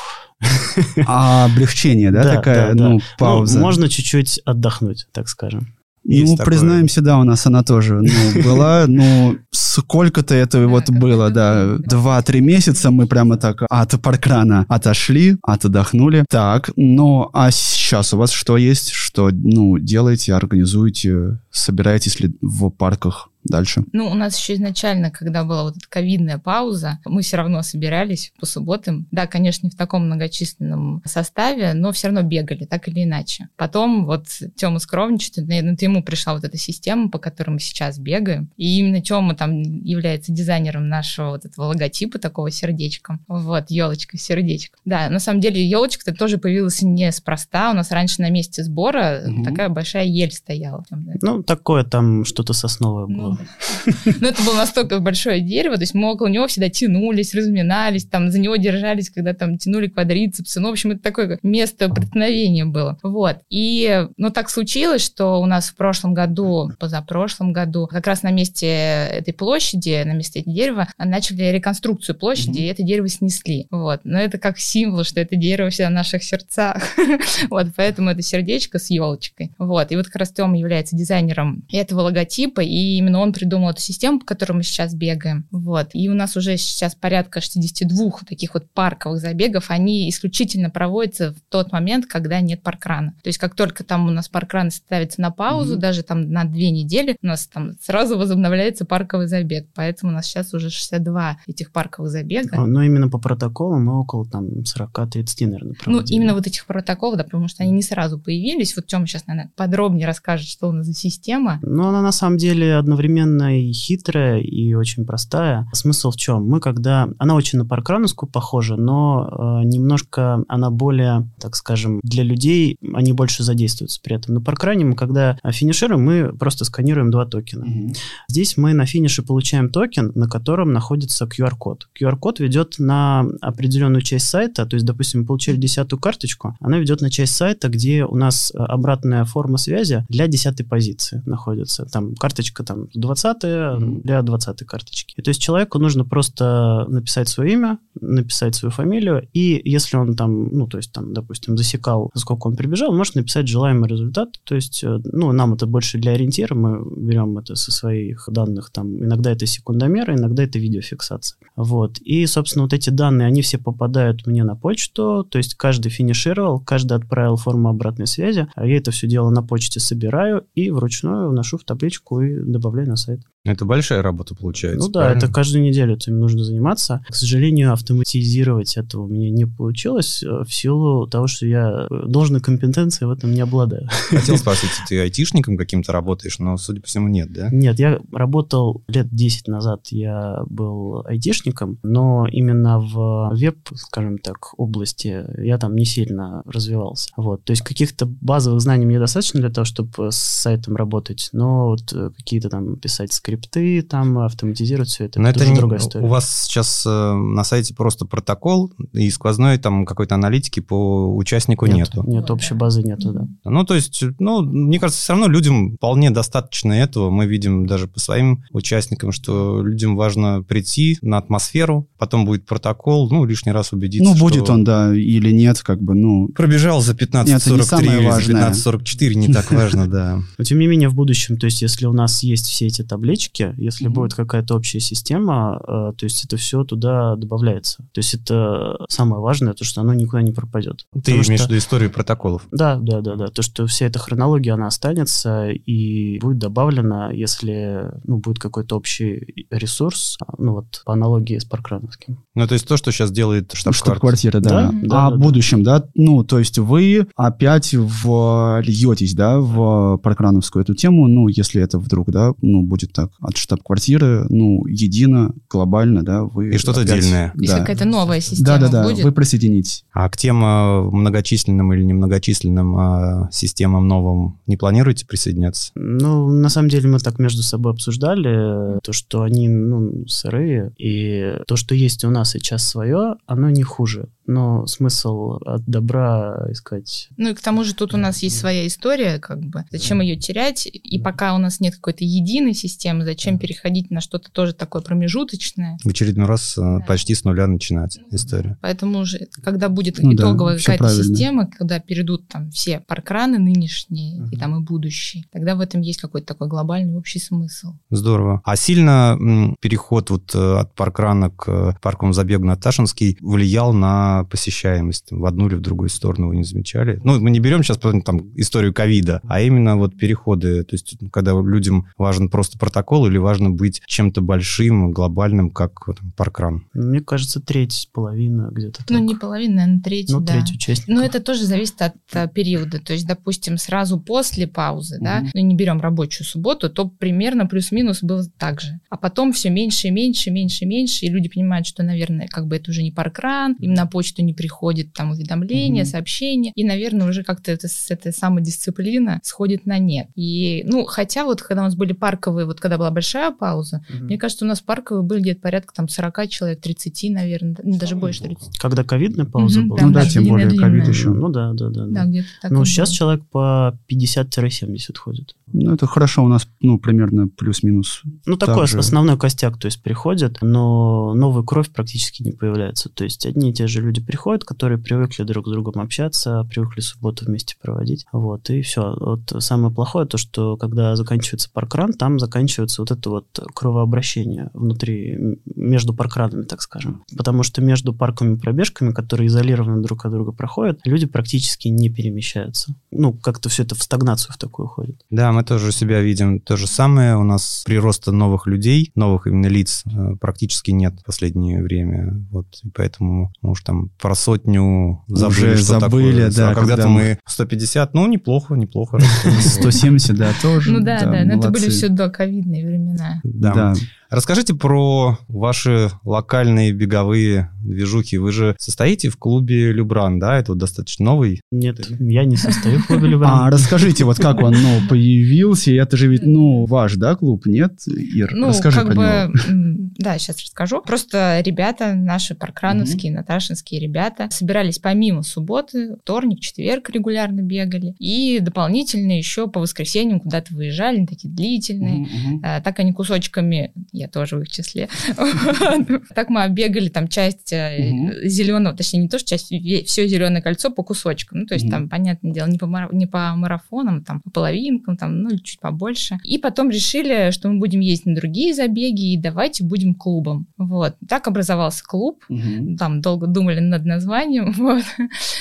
А 1.07 1.45
облегчение, 1.45 2.11
да, 2.11 2.23
Да, 2.23 2.35
такая, 2.35 2.73
да, 2.73 2.83
да. 2.83 2.89
ну, 2.89 2.99
пауза? 3.19 3.57
Ну, 3.59 3.65
можно 3.65 3.87
чуть-чуть 3.87 4.39
отдохнуть, 4.45 5.07
так 5.11 5.27
скажем. 5.27 5.74
Есть 6.05 6.31
ну, 6.31 6.37
такое. 6.37 6.51
признаемся, 6.51 7.01
да, 7.01 7.17
у 7.17 7.23
нас 7.23 7.45
она 7.47 7.63
тоже 7.63 8.01
ну, 8.01 8.43
была. 8.43 8.85
Ну, 8.87 9.37
сколько-то 9.51 10.35
это 10.35 10.67
вот 10.67 10.89
было, 10.89 11.31
да. 11.31 11.77
Два-три 11.79 12.41
месяца 12.41 12.91
мы 12.91 13.07
прямо 13.07 13.37
так 13.37 13.63
от 13.69 14.01
паркрана 14.01 14.65
отошли, 14.69 15.37
отдохнули. 15.41 16.23
Так, 16.29 16.69
ну, 16.75 17.29
а 17.33 17.49
сейчас 17.49 18.13
у 18.13 18.17
вас 18.17 18.31
что 18.31 18.55
есть? 18.55 18.91
Что, 18.91 19.31
ну, 19.31 19.79
делаете, 19.79 20.33
организуете, 20.33 21.39
собираетесь 21.51 22.19
ли 22.19 22.35
в 22.41 22.69
парках 22.69 23.29
дальше? 23.45 23.83
Ну, 23.93 24.07
у 24.09 24.13
нас 24.13 24.37
еще 24.37 24.55
изначально, 24.55 25.11
когда 25.11 25.43
была 25.43 25.63
вот 25.63 25.77
эта 25.77 25.87
ковидная 25.87 26.37
пауза, 26.37 26.99
мы 27.05 27.21
все 27.21 27.37
равно 27.37 27.61
собирались 27.61 28.33
по 28.39 28.45
субботам. 28.45 29.07
Да, 29.11 29.27
конечно, 29.27 29.67
не 29.67 29.71
в 29.71 29.75
таком 29.75 30.05
многочисленном 30.05 31.01
составе, 31.05 31.73
но 31.73 31.91
все 31.91 32.07
равно 32.07 32.21
бегали, 32.23 32.65
так 32.65 32.87
или 32.87 33.03
иначе. 33.03 33.49
Потом 33.55 34.05
вот 34.05 34.27
Тёма 34.55 34.79
скромничает, 34.79 35.47
наверное, 35.47 35.73
это 35.73 35.85
ему 35.85 36.03
пришла 36.03 36.33
вот 36.33 36.43
эта 36.43 36.57
система, 36.57 37.09
по 37.09 37.17
которой 37.19 37.51
мы 37.51 37.59
сейчас 37.59 37.97
бегаем. 37.99 38.49
И 38.57 38.79
именно 38.79 39.01
Тёма 39.01 39.35
там 39.35 39.61
является 39.61 40.31
дизайнером 40.31 40.89
нашего 40.89 41.29
вот 41.31 41.45
этого 41.45 41.65
логотипа, 41.65 42.19
такого 42.19 42.51
сердечком. 42.51 43.21
Вот, 43.27 43.65
елочка, 43.69 44.17
сердечко. 44.17 44.77
Да, 44.85 45.09
на 45.09 45.19
самом 45.19 45.39
деле 45.41 45.63
елочка-то 45.67 46.13
тоже 46.13 46.37
появилась 46.37 46.81
неспроста. 46.81 47.71
У 47.71 47.73
нас 47.73 47.91
раньше 47.91 48.21
на 48.21 48.29
месте 48.29 48.63
сбора 48.63 49.21
Мгм. 49.25 49.43
такая 49.43 49.69
большая 49.69 50.05
ель 50.05 50.31
стояла. 50.31 50.83
Да. 50.89 51.13
Ну, 51.21 51.43
такое 51.43 51.83
там 51.83 52.25
что-то 52.25 52.53
сосновое 52.53 53.05
Ну, 53.07 53.34
но 54.19 54.27
это 54.27 54.43
было 54.43 54.55
настолько 54.55 54.99
большое 54.99 55.41
дерево, 55.41 55.75
то 55.75 55.83
есть 55.83 55.93
мы 55.93 56.11
около 56.11 56.27
него 56.27 56.47
всегда 56.47 56.69
тянулись, 56.69 57.33
разминались, 57.33 58.05
там 58.05 58.31
за 58.31 58.39
него 58.39 58.55
держались, 58.55 59.09
когда 59.09 59.33
там 59.33 59.57
тянули 59.57 59.87
квадрицепсы. 59.87 60.59
Ну, 60.59 60.69
в 60.69 60.71
общем, 60.71 60.91
это 60.91 61.01
такое 61.01 61.39
место 61.43 61.89
преткновения 61.89 62.65
было. 62.65 62.97
Вот. 63.03 63.37
И, 63.49 64.07
ну, 64.17 64.29
так 64.29 64.49
случилось, 64.49 65.03
что 65.03 65.39
у 65.41 65.45
нас 65.45 65.69
в 65.69 65.75
прошлом 65.75 66.13
году, 66.13 66.71
позапрошлом 66.79 67.53
году, 67.53 67.87
как 67.87 68.07
раз 68.07 68.23
на 68.23 68.31
месте 68.31 68.67
этой 68.67 69.33
площади, 69.33 70.03
на 70.05 70.13
месте 70.13 70.39
этого 70.41 70.55
дерева, 70.55 70.87
начали 70.97 71.43
реконструкцию 71.43 72.15
площади, 72.15 72.59
и 72.59 72.67
это 72.67 72.83
дерево 72.83 73.07
снесли. 73.07 73.67
Вот. 73.71 74.01
Но 74.03 74.19
это 74.19 74.37
как 74.37 74.59
символ, 74.59 75.03
что 75.03 75.19
это 75.19 75.35
дерево 75.35 75.69
всегда 75.69 75.89
в 75.89 75.93
наших 75.93 76.23
сердцах. 76.23 76.83
Вот, 77.49 77.67
поэтому 77.75 78.09
это 78.09 78.21
сердечко 78.21 78.79
с 78.79 78.89
елочкой. 78.89 79.51
Вот. 79.57 79.91
И 79.91 79.95
вот 79.95 80.07
как 80.07 80.17
раз 80.17 80.31
Тёма 80.31 80.57
является 80.57 80.95
дизайнером 80.95 81.63
этого 81.71 82.01
логотипа, 82.01 82.61
и 82.61 82.97
именно 82.97 83.19
он 83.19 83.24
придумал 83.33 83.69
эту 83.69 83.81
систему, 83.81 84.19
по 84.19 84.25
которой 84.25 84.53
мы 84.53 84.63
сейчас 84.63 84.93
бегаем. 84.93 85.47
Вот. 85.51 85.89
И 85.93 86.09
у 86.09 86.13
нас 86.13 86.35
уже 86.37 86.57
сейчас 86.57 86.95
порядка 86.95 87.41
62 87.41 88.11
таких 88.27 88.53
вот 88.53 88.69
парковых 88.71 89.19
забегов. 89.19 89.65
Они 89.69 90.09
исключительно 90.09 90.69
проводятся 90.69 91.33
в 91.33 91.37
тот 91.49 91.71
момент, 91.71 92.05
когда 92.05 92.41
нет 92.41 92.61
паркрана. 92.61 93.13
То 93.23 93.29
есть 93.29 93.37
как 93.37 93.55
только 93.55 93.83
там 93.83 94.07
у 94.07 94.11
нас 94.11 94.29
паркран 94.29 94.71
ставится 94.71 95.21
на 95.21 95.31
паузу, 95.31 95.75
mm-hmm. 95.75 95.79
даже 95.79 96.03
там 96.03 96.31
на 96.31 96.43
две 96.45 96.71
недели, 96.71 97.17
у 97.21 97.27
нас 97.27 97.47
там 97.47 97.73
сразу 97.81 98.17
возобновляется 98.17 98.85
парковый 98.85 99.27
забег. 99.27 99.67
Поэтому 99.75 100.11
у 100.11 100.15
нас 100.15 100.25
сейчас 100.25 100.53
уже 100.53 100.69
62 100.69 101.37
этих 101.47 101.71
парковых 101.71 102.11
забега. 102.11 102.57
А, 102.57 102.65
но 102.65 102.83
именно 102.83 103.09
по 103.09 103.17
протоколу 103.17 103.77
мы 103.77 103.99
около 103.99 104.25
там 104.25 104.45
40-30, 104.45 105.47
наверное, 105.47 105.73
проводили. 105.73 105.87
Ну, 105.87 106.01
именно 106.07 106.33
вот 106.33 106.47
этих 106.47 106.65
протоколов, 106.65 107.17
да, 107.17 107.23
потому 107.23 107.47
что 107.47 107.63
они 107.63 107.71
не 107.71 107.81
сразу 107.81 108.19
появились. 108.19 108.75
Вот 108.75 108.87
Тёма 108.87 109.07
сейчас, 109.07 109.27
наверное, 109.27 109.51
подробнее 109.55 110.07
расскажет, 110.07 110.47
что 110.47 110.69
у 110.69 110.71
нас 110.71 110.85
за 110.85 110.93
система. 110.93 111.59
Ну, 111.61 111.87
она 111.87 112.01
на 112.01 112.11
самом 112.11 112.37
деле 112.37 112.75
одновременно 112.75 113.14
и 113.23 113.71
хитрая, 113.71 114.39
и 114.39 114.73
очень 114.73 115.05
простая. 115.05 115.67
Смысл 115.73 116.11
в 116.11 116.17
чем? 116.17 116.47
Мы 116.47 116.59
когда... 116.59 117.07
Она 117.17 117.35
очень 117.35 117.59
на 117.59 117.65
паркрановскую 117.65 118.29
похожа, 118.29 118.75
но 118.75 119.61
э, 119.61 119.65
немножко 119.65 120.43
она 120.47 120.69
более, 120.69 121.29
так 121.39 121.55
скажем, 121.55 121.99
для 122.03 122.23
людей, 122.23 122.77
они 122.93 123.13
больше 123.13 123.43
задействуются 123.43 123.99
при 124.03 124.15
этом. 124.15 124.35
На 124.35 124.41
паркране 124.41 124.85
мы, 124.85 124.95
когда 124.95 125.37
финишируем, 125.51 126.03
мы 126.03 126.33
просто 126.33 126.65
сканируем 126.65 127.11
два 127.11 127.25
токена. 127.25 127.63
Mm-hmm. 127.63 127.95
Здесь 128.27 128.57
мы 128.57 128.73
на 128.73 128.85
финише 128.85 129.23
получаем 129.23 129.69
токен, 129.69 130.11
на 130.15 130.27
котором 130.27 130.73
находится 130.73 131.25
QR-код. 131.25 131.89
QR-код 131.99 132.39
ведет 132.39 132.75
на 132.79 133.25
определенную 133.41 134.01
часть 134.01 134.27
сайта, 134.27 134.65
то 134.65 134.75
есть, 134.75 134.85
допустим, 134.85 135.21
мы 135.21 135.27
получили 135.27 135.57
десятую 135.57 135.99
карточку, 135.99 136.55
она 136.59 136.77
ведет 136.79 137.01
на 137.01 137.09
часть 137.09 137.35
сайта, 137.35 137.69
где 137.69 138.05
у 138.05 138.15
нас 138.15 138.51
обратная 138.55 139.25
форма 139.25 139.57
связи 139.57 140.05
для 140.09 140.27
десятой 140.27 140.63
позиции 140.63 141.21
находится. 141.25 141.85
Там 141.85 142.15
карточка 142.15 142.63
там 142.63 142.87
20 142.97 143.43
mm-hmm. 143.43 144.01
для 144.03 144.21
20 144.21 144.65
карточки. 144.65 145.13
И, 145.17 145.21
то 145.21 145.29
есть 145.29 145.41
человеку 145.41 145.79
нужно 145.79 146.05
просто 146.05 146.85
написать 146.89 147.29
свое 147.29 147.53
имя, 147.53 147.79
написать 147.99 148.55
свою 148.55 148.71
фамилию, 148.71 149.27
и 149.33 149.61
если 149.63 149.97
он 149.97 150.15
там, 150.15 150.49
ну, 150.49 150.67
то 150.67 150.77
есть 150.77 150.91
там, 150.91 151.13
допустим, 151.13 151.57
засекал, 151.57 152.11
сколько 152.15 152.47
он 152.47 152.55
прибежал, 152.55 152.91
он 152.91 152.97
может 152.97 153.15
написать 153.15 153.47
желаемый 153.47 153.89
результат. 153.89 154.39
То 154.43 154.55
есть, 154.55 154.83
э, 154.83 154.99
ну, 155.03 155.31
нам 155.31 155.53
это 155.53 155.65
больше 155.67 155.97
для 155.97 156.13
ориентира, 156.13 156.55
мы 156.55 156.83
берем 156.97 157.37
это 157.37 157.55
со 157.55 157.71
своих 157.71 158.27
данных, 158.31 158.69
там, 158.71 159.03
иногда 159.03 159.31
это 159.31 159.45
секундомеры, 159.45 160.15
иногда 160.15 160.43
это 160.43 160.59
видеофиксация. 160.59 161.37
Вот. 161.55 161.99
И, 161.99 162.25
собственно, 162.25 162.63
вот 162.63 162.73
эти 162.73 162.89
данные, 162.89 163.27
они 163.27 163.41
все 163.41 163.57
попадают 163.57 164.27
мне 164.27 164.43
на 164.43 164.55
почту, 164.55 165.23
то 165.23 165.37
есть 165.37 165.55
каждый 165.55 165.89
финишировал, 165.89 166.59
каждый 166.59 166.97
отправил 166.97 167.37
форму 167.37 167.69
обратной 167.69 168.07
связи, 168.07 168.47
а 168.55 168.65
я 168.65 168.77
это 168.77 168.91
все 168.91 169.07
дело 169.07 169.29
на 169.29 169.43
почте 169.43 169.79
собираю 169.79 170.45
и 170.55 170.71
вручную 170.71 171.29
вношу 171.29 171.57
в 171.57 171.63
табличку 171.63 172.21
и 172.21 172.39
добавляю 172.39 172.84
на 172.85 172.95
сайт. 172.95 173.21
Это 173.45 173.63
большая 173.63 174.01
работа 174.01 174.33
получается. 174.33 174.79
Ну 174.79 174.91
да, 174.91 175.01
правильно? 175.01 175.17
это 175.19 175.31
каждую 175.31 175.63
неделю 175.63 175.95
этим 175.95 176.19
нужно 176.19 176.43
заниматься. 176.43 177.05
К 177.07 177.15
сожалению, 177.15 177.73
автоматизировать 177.73 178.75
этого 178.75 179.03
у 179.03 179.07
меня 179.07 179.29
не 179.29 179.45
получилось 179.45 180.23
э, 180.23 180.43
в 180.43 180.51
силу 180.51 181.05
того, 181.05 181.27
что 181.27 181.45
я 181.45 181.87
э, 181.89 182.07
должной 182.07 182.41
компетенции 182.41 183.05
в 183.05 183.11
этом 183.11 183.31
не 183.31 183.41
обладаю. 183.41 183.87
Хотел 184.09 184.37
спросить, 184.39 184.71
ты 184.89 184.99
айтишником 184.99 185.57
каким-то 185.57 185.91
работаешь, 185.91 186.39
но, 186.39 186.57
судя 186.57 186.81
по 186.81 186.87
всему, 186.87 187.07
нет, 187.07 187.31
да? 187.31 187.49
Нет, 187.51 187.77
я 187.77 187.99
работал 188.11 188.83
лет 188.87 189.09
10 189.11 189.47
назад, 189.47 189.87
я 189.91 190.41
был 190.47 191.05
айтишником, 191.05 191.77
но 191.83 192.27
именно 192.31 192.79
в 192.79 193.29
веб, 193.35 193.59
скажем 193.75 194.17
так, 194.17 194.57
области 194.57 195.23
я 195.37 195.59
там 195.59 195.75
не 195.75 195.85
сильно 195.85 196.41
развивался. 196.45 197.11
Вот, 197.15 197.43
то 197.43 197.51
есть 197.51 197.61
каких-то 197.61 198.07
базовых 198.07 198.59
знаний 198.59 198.87
мне 198.87 198.97
достаточно 198.97 199.39
для 199.39 199.51
того, 199.51 199.65
чтобы 199.65 200.11
с 200.11 200.17
сайтом 200.17 200.75
работать, 200.75 201.29
но 201.31 201.67
вот 201.67 201.93
э, 201.93 202.09
какие-то 202.17 202.49
там 202.49 202.74
писать 202.75 203.13
скрипты 203.13 203.81
там 203.81 204.19
автоматизировать 204.19 204.89
все 204.89 205.05
это. 205.05 205.19
Но 205.19 205.29
это, 205.29 205.43
это 205.43 205.51
не, 205.51 205.57
другая 205.57 205.79
история. 205.79 206.05
У 206.05 206.09
вас 206.09 206.43
сейчас 206.43 206.85
э, 206.85 206.89
на 206.89 207.43
сайте 207.43 207.73
просто 207.73 208.05
протокол 208.05 208.71
и 208.93 209.09
сквозной 209.09 209.57
там 209.57 209.85
какой-то 209.85 210.15
аналитики 210.15 210.59
по 210.59 211.15
участнику 211.15 211.65
нет, 211.65 211.77
нету. 211.77 212.03
Нет, 212.07 212.29
общей 212.31 212.53
базы 212.53 212.83
нету, 212.83 213.11
да. 213.11 213.27
Ну, 213.43 213.63
то 213.63 213.75
есть, 213.75 214.03
ну, 214.19 214.41
мне 214.41 214.79
кажется, 214.79 215.01
все 215.01 215.13
равно 215.13 215.27
людям 215.27 215.75
вполне 215.75 216.11
достаточно 216.11 216.73
этого. 216.73 217.09
Мы 217.09 217.25
видим 217.25 217.65
даже 217.65 217.87
по 217.87 217.99
своим 217.99 218.43
участникам, 218.51 219.11
что 219.11 219.61
людям 219.61 219.95
важно 219.95 220.43
прийти 220.43 220.97
на 221.01 221.17
атмосферу, 221.17 221.87
потом 221.97 222.25
будет 222.25 222.45
протокол, 222.45 223.09
ну, 223.09 223.25
лишний 223.25 223.51
раз 223.51 223.73
убедиться, 223.73 224.09
Ну, 224.09 224.17
будет 224.17 224.49
он, 224.49 224.63
да, 224.63 224.95
или 224.95 225.31
нет, 225.31 225.59
как 225.61 225.81
бы, 225.81 225.95
ну... 225.95 226.29
Пробежал 226.29 226.81
за 226.81 226.93
15.43 226.93 227.99
или 227.99 228.11
за 228.11 228.31
15.44, 228.31 229.15
не 229.15 229.33
так 229.33 229.51
важно, 229.51 229.87
да. 229.89 230.21
Но, 230.37 230.43
тем 230.43 230.59
не 230.59 230.67
менее, 230.67 230.89
в 230.89 230.95
будущем, 230.95 231.37
то 231.37 231.45
есть, 231.45 231.61
если 231.61 231.85
у 231.85 231.93
нас 231.93 232.23
есть 232.23 232.45
все 232.45 232.64
эти 232.67 232.83
таблички, 232.83 233.53
если 233.57 233.87
mm-hmm. 233.87 233.93
будет 233.93 234.13
какая-то 234.13 234.55
общая 234.55 234.79
система, 234.79 235.59
э, 235.61 235.93
то 235.97 236.03
есть 236.03 236.25
это 236.25 236.37
все 236.37 236.63
туда 236.63 237.15
добавляется. 237.15 237.83
То 237.93 237.99
есть 237.99 238.13
это 238.13 238.77
самое 238.89 239.21
важное, 239.21 239.53
то, 239.53 239.63
что 239.63 239.81
оно 239.81 239.93
никуда 239.93 240.21
не 240.21 240.31
пропадет. 240.31 240.85
Ты 241.03 241.11
имеешь 241.11 241.25
что... 241.25 241.35
в 241.35 241.47
виду 241.49 241.57
историю 241.57 241.91
протоколов? 241.91 242.47
Да, 242.51 242.77
да, 242.77 243.01
да, 243.01 243.15
да. 243.15 243.27
То, 243.27 243.41
что 243.41 243.67
вся 243.67 243.85
эта 243.85 243.99
хронология, 243.99 244.53
она 244.53 244.67
останется 244.67 245.49
и 245.49 246.19
будет 246.19 246.39
добавлена, 246.39 247.11
если 247.11 247.91
ну, 248.03 248.17
будет 248.17 248.39
какой-то 248.39 248.75
общий 248.75 249.47
ресурс, 249.49 250.17
ну 250.37 250.53
вот 250.53 250.81
по 250.85 250.93
аналогии 250.93 251.37
с 251.37 251.45
паркрановским. 251.45 252.23
Ну, 252.35 252.47
то 252.47 252.53
есть 252.53 252.67
то, 252.67 252.77
что 252.77 252.91
сейчас 252.91 253.11
делает 253.11 253.53
штаб-квартира. 253.53 254.39
Штаб 254.39 254.43
да. 254.43 254.71
да. 254.71 255.07
А 255.07 255.09
да, 255.09 255.15
в 255.15 255.19
будущем, 255.19 255.63
да. 255.63 255.79
да, 255.79 255.89
ну, 255.95 256.23
то 256.23 256.39
есть 256.39 256.57
вы 256.57 257.07
опять 257.15 257.73
вольетесь, 257.73 259.13
да, 259.13 259.39
в 259.39 259.97
паркрановскую 259.97 260.63
эту 260.63 260.75
тему, 260.75 261.07
ну, 261.07 261.27
если 261.27 261.61
это 261.61 261.79
вдруг, 261.79 262.11
да, 262.11 262.33
ну, 262.55 262.63
будет 262.63 262.93
так 262.93 263.11
от 263.19 263.37
штаб-квартиры, 263.37 264.25
ну, 264.29 264.65
едино, 264.65 265.33
глобально, 265.49 266.03
да, 266.03 266.23
вы... 266.23 266.55
И 266.55 266.57
что-то 266.57 266.81
отдельное. 266.81 267.33
Если 267.35 267.55
да. 267.55 267.59
какая-то 267.59 267.85
новая 267.85 268.21
система 268.21 268.59
Да-да-да, 268.59 268.83
будет. 268.83 269.03
вы 269.03 269.11
присоединитесь. 269.11 269.83
А 269.91 270.09
к 270.09 270.17
тем 270.17 270.41
а, 270.43 270.81
многочисленным 270.83 271.73
или 271.73 271.83
немногочисленным 271.83 272.77
а, 272.77 273.29
системам 273.31 273.87
новым 273.87 274.39
не 274.47 274.57
планируете 274.57 275.05
присоединяться? 275.05 275.71
Ну, 275.75 276.29
на 276.29 276.49
самом 276.49 276.69
деле 276.69 276.89
мы 276.89 276.99
так 276.99 277.19
между 277.19 277.43
собой 277.43 277.73
обсуждали, 277.73 278.79
то, 278.81 278.93
что 278.93 279.23
они, 279.23 279.49
ну, 279.49 280.07
сырые, 280.07 280.71
и 280.77 281.33
то, 281.47 281.55
что 281.55 281.75
есть 281.75 282.05
у 282.05 282.09
нас 282.09 282.31
сейчас 282.31 282.67
свое, 282.67 283.15
оно 283.25 283.49
не 283.49 283.63
хуже 283.63 284.09
но 284.27 284.65
смысл 284.65 285.37
от 285.45 285.65
добра 285.65 286.47
искать. 286.49 287.09
Ну 287.17 287.29
и 287.29 287.33
к 287.33 287.41
тому 287.41 287.63
же 287.63 287.75
тут 287.75 287.93
у 287.93 287.97
нас 287.97 288.23
есть 288.23 288.37
своя 288.37 288.65
история, 288.67 289.19
как 289.19 289.39
бы. 289.39 289.65
Зачем 289.71 290.01
ее 290.01 290.15
терять? 290.15 290.65
И 290.67 290.99
пока 290.99 291.35
у 291.35 291.37
нас 291.37 291.59
нет 291.59 291.75
какой-то 291.75 292.03
единой 292.03 292.53
системы, 292.53 293.05
зачем 293.05 293.37
переходить 293.37 293.91
на 293.91 294.01
что-то 294.01 294.31
тоже 294.31 294.53
такое 294.53 294.81
промежуточное? 294.81 295.77
В 295.83 295.89
очередной 295.89 296.27
раз 296.27 296.57
э, 296.57 296.61
да. 296.61 296.85
почти 296.85 297.13
с 297.15 297.23
нуля 297.23 297.47
начинать 297.47 297.99
историю. 298.11 298.57
Поэтому 298.61 298.99
уже, 298.99 299.27
когда 299.43 299.69
будет 299.69 299.99
ну, 299.99 300.13
итоговая 300.13 300.57
да, 300.57 300.61
какая-то 300.61 301.03
система, 301.03 301.47
когда 301.47 301.79
перейдут 301.79 302.27
там 302.27 302.51
все 302.51 302.79
паркраны 302.79 303.37
нынешние 303.37 304.21
uh-huh. 304.21 304.29
и 304.31 304.37
там 304.37 304.59
и 304.59 304.63
будущие, 304.63 305.25
тогда 305.31 305.55
в 305.55 305.59
этом 305.59 305.81
есть 305.81 305.99
какой-то 305.99 306.27
такой 306.27 306.47
глобальный 306.47 306.95
общий 306.95 307.19
смысл. 307.19 307.73
Здорово. 307.89 308.41
А 308.43 308.55
сильно 308.55 309.17
переход 309.61 310.09
вот 310.09 310.33
э, 310.33 310.59
от 310.59 310.73
паркрана 310.75 311.29
к 311.29 311.47
э, 311.47 311.73
парковому 311.81 312.13
забегу 312.13 312.45
на 312.45 312.55
Ташинский 312.55 313.17
влиял 313.21 313.73
на 313.73 314.14
посещаемость 314.23 315.11
в 315.11 315.25
одну 315.25 315.47
или 315.47 315.55
в 315.55 315.61
другую 315.61 315.89
сторону 315.89 316.29
вы 316.29 316.37
не 316.37 316.43
замечали? 316.43 316.99
Ну, 317.03 317.19
мы 317.19 317.31
не 317.31 317.39
берем 317.39 317.63
сейчас 317.63 317.77
там 317.77 318.31
историю 318.35 318.73
ковида, 318.73 319.21
а 319.27 319.41
именно 319.41 319.77
вот 319.77 319.97
переходы, 319.97 320.63
то 320.63 320.73
есть 320.73 320.97
когда 321.11 321.33
людям 321.33 321.87
важен 321.97 322.29
просто 322.29 322.57
протокол 322.57 323.07
или 323.07 323.17
важно 323.17 323.49
быть 323.49 323.81
чем-то 323.85 324.21
большим, 324.21 324.91
глобальным, 324.91 325.49
как 325.49 325.87
вот, 325.87 325.99
паркран? 326.15 326.65
Мне 326.73 327.01
кажется, 327.01 327.39
треть, 327.41 327.89
половина 327.93 328.49
где-то 328.51 328.83
Ну, 328.89 328.99
не 328.99 329.15
половина, 329.15 329.55
наверное, 329.55 329.81
треть, 329.81 330.09
Ну, 330.09 330.19
да. 330.19 330.33
треть 330.33 330.51
участников. 330.51 330.95
Но 330.95 331.03
это 331.03 331.21
тоже 331.21 331.45
зависит 331.45 331.81
от 331.81 331.95
а, 332.13 332.27
периода. 332.27 332.79
То 332.79 332.93
есть, 332.93 333.07
допустим, 333.07 333.57
сразу 333.57 333.99
после 333.99 334.47
паузы, 334.47 334.97
mm-hmm. 334.97 335.03
да, 335.03 335.23
ну, 335.33 335.41
не 335.41 335.55
берем 335.55 335.79
рабочую 335.81 336.25
субботу, 336.25 336.69
то 336.69 336.87
примерно 336.87 337.45
плюс-минус 337.45 338.03
было 338.03 338.25
так 338.37 338.61
же. 338.61 338.79
А 338.89 338.97
потом 338.97 339.33
все 339.33 339.49
меньше 339.49 339.87
и 339.87 339.91
меньше, 339.91 340.31
меньше 340.31 340.65
и 340.65 340.67
меньше, 340.67 341.05
и 341.05 341.09
люди 341.09 341.29
понимают, 341.29 341.67
что, 341.67 341.83
наверное, 341.83 342.27
как 342.27 342.47
бы 342.47 342.55
это 342.55 342.71
уже 342.71 342.83
не 342.83 342.91
паркран, 342.91 343.55
им 343.59 343.73
на 343.73 343.85
почту 343.85 344.04
почту 344.05 344.21
не 344.21 344.33
приходит 344.33 344.93
там 344.93 345.11
уведомления, 345.11 345.83
mm-hmm. 345.83 345.87
сообщения, 345.87 346.51
и, 346.55 346.63
наверное, 346.63 347.09
уже 347.09 347.23
как-то 347.23 347.51
это, 347.51 347.67
эта 347.89 348.11
самодисциплина 348.11 349.19
сходит 349.23 349.65
на 349.65 349.79
нет. 349.79 350.07
И, 350.15 350.63
ну, 350.67 350.85
хотя 350.85 351.25
вот, 351.25 351.41
когда 351.41 351.61
у 351.61 351.65
нас 351.65 351.75
были 351.75 351.93
парковые, 351.93 352.45
вот 352.45 352.59
когда 352.59 352.77
была 352.77 352.91
большая 352.91 353.31
пауза, 353.31 353.83
mm-hmm. 353.89 354.03
мне 354.03 354.17
кажется, 354.17 354.45
у 354.45 354.47
нас 354.47 354.61
парковые 354.61 355.03
были 355.03 355.21
где-то 355.21 355.41
порядка 355.41 355.73
там 355.73 355.89
40 355.89 356.29
человек, 356.29 356.61
30, 356.61 357.11
наверное, 357.11 357.55
даже 357.63 357.95
больше 357.95 358.23
30. 358.23 358.59
Когда 358.59 358.83
ковидная 358.83 359.25
пауза 359.25 359.61
mm-hmm, 359.61 359.65
была? 359.65 359.81
Ну 359.81 359.91
да, 359.91 360.05
тем 360.05 360.27
более 360.27 360.55
ковид 360.55 360.87
еще. 360.87 361.09
Ну 361.09 361.29
да, 361.29 361.53
да, 361.53 361.69
да. 361.69 361.87
Да, 361.87 362.05
где-то 362.05 362.27
так. 362.41 362.51
Ну, 362.51 362.63
сейчас 362.65 362.89
было. 362.89 362.97
человек 362.97 363.25
по 363.31 363.77
50-70 363.89 364.97
ходит. 364.97 365.35
Ну, 365.51 365.73
это 365.73 365.87
хорошо, 365.87 366.23
у 366.23 366.27
нас, 366.27 366.47
ну, 366.59 366.77
примерно 366.77 367.27
плюс-минус. 367.27 368.01
Ну, 368.25 368.37
такой 368.37 368.67
же. 368.67 368.77
основной 368.77 369.17
костяк, 369.17 369.57
то 369.57 369.67
есть 369.67 369.81
приходят, 369.81 370.39
но 370.41 371.13
новая 371.13 371.43
кровь 371.43 371.69
практически 371.69 372.23
не 372.23 372.31
появляется. 372.31 372.89
То 372.89 373.03
есть 373.03 373.25
одни 373.25 373.51
и 373.51 373.53
те 373.53 373.67
же 373.67 373.81
люди 373.81 373.94
люди 373.95 374.05
приходят, 374.05 374.43
которые 374.43 374.77
привыкли 374.77 375.23
друг 375.23 375.47
с 375.47 375.51
другом 375.51 375.81
общаться, 375.81 376.43
привыкли 376.49 376.81
субботу 376.81 377.25
вместе 377.25 377.55
проводить. 377.61 378.05
Вот, 378.11 378.49
и 378.49 378.61
все. 378.61 378.95
Вот 378.99 379.33
самое 379.39 379.73
плохое 379.73 380.05
то, 380.05 380.17
что 380.17 380.57
когда 380.57 380.95
заканчивается 380.95 381.49
паркран, 381.51 381.93
там 381.93 382.19
заканчивается 382.19 382.81
вот 382.81 382.91
это 382.91 383.09
вот 383.09 383.39
кровообращение 383.53 384.49
внутри, 384.53 385.39
между 385.55 385.93
паркранами, 385.93 386.43
так 386.43 386.61
скажем. 386.61 387.03
Потому 387.15 387.43
что 387.43 387.61
между 387.61 387.93
парковыми 387.93 388.37
пробежками, 388.37 388.91
которые 388.91 389.27
изолированно 389.27 389.81
друг 389.81 390.05
от 390.05 390.11
друга 390.11 390.31
проходят, 390.31 390.79
люди 390.85 391.05
практически 391.05 391.67
не 391.67 391.89
перемещаются. 391.89 392.75
Ну, 392.91 393.13
как-то 393.13 393.49
все 393.49 393.63
это 393.63 393.75
в 393.75 393.83
стагнацию 393.83 394.33
в 394.33 394.37
такую 394.37 394.65
уходит. 394.67 395.01
Да, 395.09 395.31
мы 395.31 395.43
тоже 395.43 395.71
себя 395.71 396.01
видим 396.01 396.39
то 396.39 396.57
же 396.57 396.67
самое. 396.67 397.17
У 397.17 397.23
нас 397.23 397.63
прироста 397.65 398.11
новых 398.11 398.47
людей, 398.47 398.91
новых 398.95 399.27
именно 399.27 399.47
лиц 399.47 399.83
э, 399.85 400.15
практически 400.19 400.71
нет 400.71 400.99
в 400.99 401.05
последнее 401.05 401.63
время. 401.63 402.25
Вот, 402.31 402.47
и 402.63 402.69
поэтому, 402.69 403.31
может, 403.41 403.65
там 403.65 403.84
про 403.99 404.15
сотню 404.15 405.03
забыли, 405.07 405.53
Уже 405.53 405.57
что 405.57 405.79
забыли, 405.79 406.11
такое. 406.11 406.31
да, 406.31 406.49
А 406.51 406.55
когда-то 406.55 406.81
когда 406.83 406.87
мы 406.87 407.19
150, 407.25 407.93
ну, 407.93 408.07
неплохо, 408.07 408.55
неплохо. 408.55 408.99
170, 409.39 410.15
да, 410.17 410.31
тоже. 410.41 410.71
Ну 410.71 410.79
да, 410.79 411.01
да, 411.03 411.23
но 411.25 411.33
это 411.39 411.49
были 411.51 411.69
все 411.69 411.89
до 411.89 412.09
ковидные 412.09 412.65
времена. 412.65 413.21
Да. 413.23 413.53
Да. 413.53 413.73
Расскажите 414.09 414.53
про 414.53 415.17
ваши 415.27 415.89
локальные 416.05 416.71
беговые 416.71 417.49
движухи. 417.63 418.17
Вы 418.17 418.31
же 418.31 418.55
состоите 418.59 419.09
в 419.09 419.17
клубе 419.17 419.71
Любран, 419.73 420.19
да? 420.19 420.37
Это 420.37 420.51
вот 420.51 420.59
достаточно 420.59 421.05
новый. 421.05 421.41
Нет, 421.51 421.85
я 421.99 422.23
не 422.23 422.37
состою 422.37 422.79
в 422.79 422.87
клубе 422.87 423.07
А 423.07 423.09
Любран. 423.09 423.49
расскажите, 423.51 424.05
вот 424.05 424.17
как 424.17 424.37
он, 424.41 424.53
ну, 424.53 424.79
появился, 424.87 425.71
и 425.71 425.75
это 425.75 425.97
же 425.97 426.07
ведь, 426.07 426.23
ну, 426.23 426.65
ваш, 426.65 426.95
да, 426.95 427.15
клуб, 427.15 427.45
нет, 427.47 427.73
Ир? 427.87 428.31
Ну, 428.33 428.49
Расскажи 428.49 428.81
как 428.81 428.87
про 428.93 428.95
бы, 428.95 429.33
него. 429.53 429.84
Да, 429.97 430.17
сейчас 430.17 430.41
расскажу. 430.41 430.81
Просто 430.81 431.41
ребята, 431.45 431.93
наши 431.93 432.35
паркрановские, 432.35 433.11
наташинские 433.13 433.79
ребята, 433.79 434.27
собирались 434.31 434.79
помимо 434.79 435.23
субботы, 435.23 435.95
вторник, 436.01 436.39
четверг 436.39 436.89
регулярно 436.89 437.41
бегали. 437.41 437.95
И 437.99 438.39
дополнительно 438.41 439.13
еще 439.17 439.47
по 439.47 439.59
воскресеньям 439.59 440.19
куда-то 440.19 440.53
выезжали, 440.53 441.05
такие 441.05 441.33
длительные. 441.33 442.07
А, 442.43 442.61
Так 442.61 442.79
они 442.79 442.93
кусочками, 442.93 443.71
я 443.91 444.07
тоже 444.07 444.37
в 444.37 444.41
их 444.41 444.49
числе. 444.51 444.89
Так 446.15 446.29
мы 446.29 446.43
оббегали 446.43 446.89
там 446.89 447.07
часть 447.07 447.53
Мгм. 447.53 448.11
зеленого, 448.23 448.75
точнее 448.75 449.01
не 449.01 449.09
то, 449.09 449.19
что 449.19 449.29
часть, 449.29 449.47
все 449.87 450.07
зеленое 450.07 450.41
кольцо 450.41 450.69
по 450.69 450.83
кусочкам. 450.83 451.41
Ну, 451.41 451.45
то 451.45 451.53
есть 451.55 451.69
там, 451.69 451.89
понятное 451.89 452.31
дело, 452.31 452.47
не 452.47 453.05
по 453.07 453.35
марафонам, 453.35 454.03
там 454.03 454.21
по 454.21 454.29
половинкам, 454.29 454.97
там, 454.97 455.21
ну, 455.21 455.37
чуть 455.39 455.59
побольше. 455.59 456.17
И 456.23 456.37
потом 456.37 456.69
решили, 456.69 457.31
что 457.31 457.49
мы 457.49 457.59
будем 457.59 457.79
ездить 457.79 458.05
на 458.07 458.15
другие 458.15 458.53
забеги, 458.53 459.13
и 459.13 459.17
давайте 459.17 459.63
будем 459.63 459.84
клубом. 459.93 460.47
Вот. 460.57 460.95
Так 461.07 461.27
образовался 461.27 461.83
клуб. 461.85 462.23
Мгм. 462.29 462.77
Там 462.77 463.01
долго 463.01 463.27
думали 463.27 463.59
над 463.59 463.85
названием. 463.85 464.53
Вот. 464.65 464.83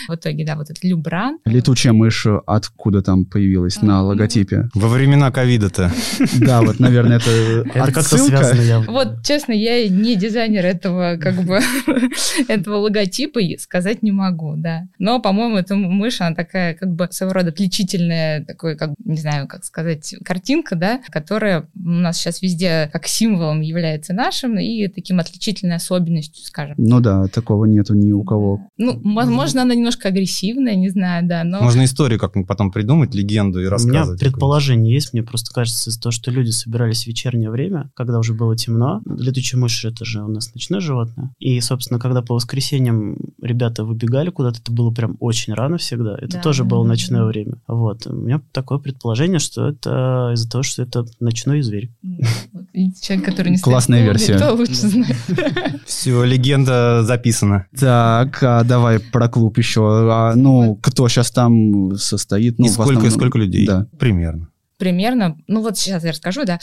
В 0.09 0.15
итоге, 0.17 0.45
да, 0.45 0.57
вот 0.57 0.71
этот 0.71 0.85
Любран. 0.85 1.39
Летучая 1.47 1.95
мышь 1.95 2.27
откуда 2.47 3.01
там 3.03 3.25
появилась 3.25 3.81
на 3.81 4.03
логотипе? 4.03 4.69
Во 4.75 4.89
времена 4.89 5.31
ковида-то. 5.31 5.91
Да, 6.41 6.61
вот, 6.61 6.79
наверное, 6.79 7.17
это 7.19 7.31
Это 7.75 7.93
как-то 7.93 8.19
связано. 8.19 8.85
Вот, 8.87 9.25
честно, 9.25 9.53
я 9.53 9.89
не 9.89 10.17
дизайнер 10.17 10.67
этого, 10.67 11.17
как 11.17 11.37
бы, 11.37 11.61
этого 12.49 12.77
логотипа, 12.77 13.41
сказать 13.59 14.03
не 14.03 14.13
могу, 14.13 14.55
да. 14.57 14.87
Но, 14.99 15.21
по-моему, 15.21 15.57
эта 15.57 15.75
мышь, 15.75 16.21
она 16.21 16.35
такая, 16.35 16.75
как 16.75 16.95
бы, 16.95 17.09
своего 17.11 17.33
рода 17.33 17.49
отличительная, 17.49 18.45
такой, 18.45 18.77
как, 18.77 18.91
не 19.05 19.19
знаю, 19.19 19.47
как 19.47 19.65
сказать, 19.65 20.15
картинка, 20.25 20.75
да, 20.77 21.01
которая 21.11 21.69
у 21.75 21.89
нас 21.89 22.19
сейчас 22.19 22.43
везде 22.43 22.91
как 22.93 23.07
символом 23.07 23.61
является 23.61 24.13
нашим 24.35 24.59
и 24.59 24.89
таким 24.89 25.21
отличительной 25.21 25.77
особенностью, 25.77 26.45
скажем. 26.45 26.75
Ну 26.79 27.01
да, 27.01 27.27
такого 27.29 27.65
нету 27.65 27.95
ни 27.95 28.13
у 28.13 28.25
кого. 28.25 28.61
Ну, 28.77 29.01
возможно, 29.15 29.63
она 29.63 29.75
немножко 29.75 30.09
агрессивная, 30.09 30.75
не 30.75 30.89
знаю, 30.89 31.27
да, 31.27 31.45
но... 31.45 31.63
Можно 31.63 31.85
историю 31.85 32.19
как-нибудь 32.19 32.49
потом 32.49 32.73
придумать, 32.73 33.15
легенду 33.15 33.59
и 33.61 33.63
У 33.63 33.65
меня 33.65 33.71
рассказывать. 33.71 34.21
предположение 34.21 34.95
есть, 34.95 35.13
мне 35.13 35.23
просто 35.23 35.53
кажется, 35.55 35.91
из-за 35.91 36.01
того, 36.01 36.11
что 36.13 36.31
люди 36.31 36.51
собирались 36.51 37.05
в 37.05 37.07
вечернее 37.07 37.51
время, 37.51 37.91
когда 37.95 38.19
уже 38.19 38.35
было 38.35 38.57
темно. 38.57 39.03
Летучая 39.07 39.61
мышь 39.61 39.85
это 39.85 40.05
же 40.05 40.23
у 40.23 40.29
нас 40.29 40.53
ночное 40.55 40.81
животное. 40.81 41.31
И, 41.39 41.61
собственно, 41.61 42.01
когда 42.01 42.23
по 42.23 42.35
воскресеньям 42.35 43.17
ребята 43.41 43.85
выбегали 43.85 44.31
куда-то, 44.31 44.61
это 44.61 44.73
было 44.73 44.91
прям 44.91 45.17
очень 45.21 45.55
рано 45.55 45.79
всегда. 45.79 46.17
Это 46.17 46.35
Да, 46.35 46.43
тоже 46.43 46.65
да, 46.65 46.71
было 46.71 46.85
да, 46.85 46.89
ночное 46.89 47.21
да. 47.21 47.27
время. 47.27 47.55
Вот. 47.69 48.07
У 48.07 48.15
меня 48.15 48.41
такое 48.53 48.79
предположение, 48.79 49.39
что 49.39 49.69
это 49.69 50.33
из-за 50.35 50.51
того, 50.51 50.63
что 50.63 50.83
это 50.83 51.07
ночной 51.21 51.63
зверь. 51.63 51.91
Видите, 52.73 53.01
человек, 53.07 53.27
который 53.27 53.51
не 53.51 53.59
Классная 53.59 53.99
клубе, 53.99 54.13
версия. 54.29 54.45
кто 54.45 54.55
лучше 54.55 54.75
знает. 54.75 55.17
Все, 55.87 56.25
легенда 56.25 57.03
записана. 57.05 57.67
Так, 57.79 58.39
а 58.43 58.65
давай 58.65 59.01
про 59.01 59.29
клуб 59.29 59.59
еще. 59.59 59.83
А, 60.13 60.35
ну, 60.35 60.77
кто 60.83 61.09
сейчас 61.09 61.31
там 61.31 61.97
состоит? 61.97 62.59
Ну, 62.59 62.67
и 62.67 62.69
сколько, 62.69 62.93
основном- 62.93 63.11
сколько 63.11 63.39
людей? 63.39 63.67
Да. 63.67 63.87
Примерно. 63.99 64.49
Примерно, 64.85 65.39
ну 65.47 65.63
вот 65.63 65.79
сейчас 65.79 66.05
я 66.05 66.11
расскажу, 66.11 66.45
да, 66.45 66.59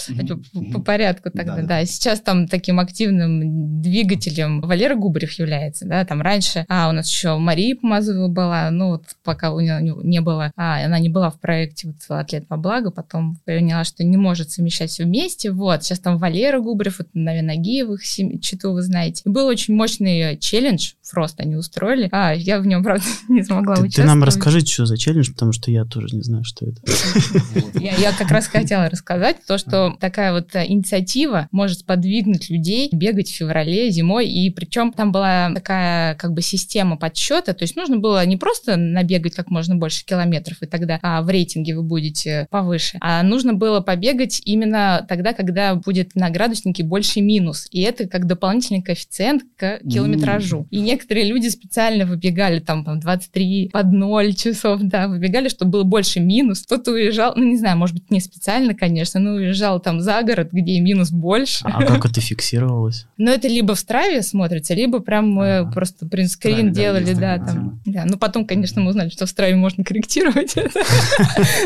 по, 0.53 0.73
по 0.73 0.81
порядку 0.81 1.31
тогда, 1.31 1.55
Да, 1.55 1.61
да, 1.63 1.67
да. 1.67 1.85
Сейчас 1.85 2.21
там 2.21 2.47
таким 2.47 2.79
активным 2.79 3.81
двигателем 3.81 4.61
Валера 4.61 4.93
Губарев 4.95 5.31
является, 5.39 5.85
да, 5.87 6.05
там 6.05 6.21
раньше, 6.21 6.65
а 6.69 6.87
у 6.89 6.91
нас 6.91 7.09
еще 7.09 7.35
Мария 7.37 7.75
Помазова 7.75 8.27
была, 8.27 8.69
ну 8.69 8.89
вот 8.89 9.05
пока 9.23 9.51
у 9.53 9.59
нее 9.59 9.81
не 9.81 10.21
было, 10.21 10.51
а 10.55 10.85
она 10.85 10.99
не 10.99 11.09
была 11.09 11.31
в 11.31 11.39
проекте 11.39 11.87
вот 11.87 11.95
«Атлет 12.15 12.45
во 12.47 12.57
благо», 12.57 12.91
потом 12.91 13.37
поняла, 13.43 13.83
что 13.85 14.03
не 14.03 14.17
может 14.17 14.51
совмещать 14.51 14.91
все 14.91 15.05
вместе, 15.05 15.49
вот, 15.51 15.83
сейчас 15.83 15.99
там 15.99 16.19
Валера 16.19 16.59
Губарев, 16.59 16.99
вот, 16.99 17.07
наверное, 17.15 17.55
Нагиев 17.55 17.89
их 17.89 18.05
сем- 18.05 18.39
читу 18.39 18.71
вы 18.73 18.83
знаете. 18.83 19.23
И 19.25 19.29
был 19.29 19.47
очень 19.47 19.73
мощный 19.73 20.37
челлендж, 20.37 20.91
Фрост 21.09 21.39
они 21.39 21.55
устроили, 21.55 22.07
а 22.11 22.33
я 22.33 22.59
в 22.59 22.67
нем, 22.67 22.83
правда, 22.83 23.03
не 23.29 23.41
смогла 23.43 23.75
Ты, 23.75 23.81
ты 23.81 23.87
участвовать. 23.87 24.07
нам 24.09 24.23
расскажи, 24.23 24.59
что 24.61 24.85
за 24.85 24.97
челлендж, 24.97 25.31
потому 25.31 25.53
что 25.53 25.71
я 25.71 25.85
тоже 25.85 26.15
не 26.15 26.21
знаю, 26.21 26.43
что 26.43 26.67
это. 26.67 26.81
Я, 27.79 27.95
я 28.11 28.17
как 28.17 28.31
раз 28.31 28.47
хотела 28.47 28.89
рассказать 28.89 29.37
то, 29.47 29.57
что 29.57 29.95
такая 29.99 30.33
вот 30.33 30.49
инициатива 30.55 31.47
может 31.51 31.79
сподвигнуть 31.79 32.49
людей 32.49 32.89
бегать 32.91 33.29
в 33.29 33.35
феврале, 33.35 33.89
зимой, 33.89 34.27
и 34.27 34.49
причем 34.49 34.91
там 34.91 35.11
была 35.11 35.51
такая 35.53 36.15
как 36.15 36.33
бы 36.33 36.41
система 36.41 36.97
подсчета, 36.97 37.53
то 37.53 37.63
есть 37.63 37.75
нужно 37.75 37.97
было 37.97 38.25
не 38.25 38.37
просто 38.37 38.75
набегать 38.75 39.35
как 39.35 39.49
можно 39.49 39.75
больше 39.75 40.05
километров, 40.05 40.57
и 40.61 40.65
тогда 40.65 40.99
а, 41.01 41.21
в 41.21 41.29
рейтинге 41.29 41.75
вы 41.75 41.83
будете 41.83 42.47
повыше, 42.49 42.97
а 43.01 43.23
нужно 43.23 43.53
было 43.53 43.79
побегать 43.79 44.41
именно 44.45 45.05
тогда, 45.07 45.33
когда 45.33 45.75
будет 45.75 46.15
на 46.15 46.29
градуснике 46.29 46.83
больше 46.83 47.21
минус, 47.21 47.67
и 47.71 47.81
это 47.81 48.07
как 48.07 48.27
дополнительный 48.27 48.81
коэффициент 48.81 49.43
к 49.55 49.79
километражу. 49.89 50.67
И 50.69 50.79
некоторые 50.79 51.27
люди 51.27 51.47
специально 51.47 52.05
выбегали 52.05 52.59
там, 52.59 52.83
там 52.83 52.99
23 52.99 53.69
под 53.71 53.91
0 53.91 54.33
часов, 54.33 54.81
да, 54.83 55.07
выбегали, 55.07 55.47
чтобы 55.47 55.71
было 55.71 55.83
больше 55.83 56.19
минус. 56.19 56.63
Кто-то 56.63 56.91
уезжал, 56.91 57.33
ну 57.35 57.45
не 57.45 57.57
знаю, 57.57 57.77
может 57.77 57.95
быть, 57.95 58.00
не 58.09 58.19
специально, 58.19 58.73
конечно, 58.73 59.19
но 59.19 59.31
уезжал 59.31 59.79
там 59.79 60.01
за 60.01 60.21
город, 60.23 60.49
где 60.51 60.79
минус 60.79 61.11
больше. 61.11 61.63
А 61.63 61.83
как 61.85 62.05
это 62.09 62.21
фиксировалось? 62.21 63.07
Но 63.17 63.31
это 63.31 63.47
либо 63.47 63.75
в 63.75 63.79
Страве 63.79 64.21
смотрится, 64.21 64.73
либо 64.73 64.99
прям 64.99 65.29
мы 65.29 65.69
просто 65.73 66.05
принтскрин 66.05 66.71
делали, 66.71 67.13
да, 67.13 67.37
там. 67.37 67.81
Да, 67.85 68.05
ну 68.05 68.17
потом, 68.17 68.45
конечно, 68.45 68.81
мы 68.81 68.89
узнали, 68.89 69.09
что 69.09 69.25
в 69.25 69.29
Страве 69.29 69.55
можно 69.55 69.83
корректировать 69.83 70.53
это. 70.55 70.79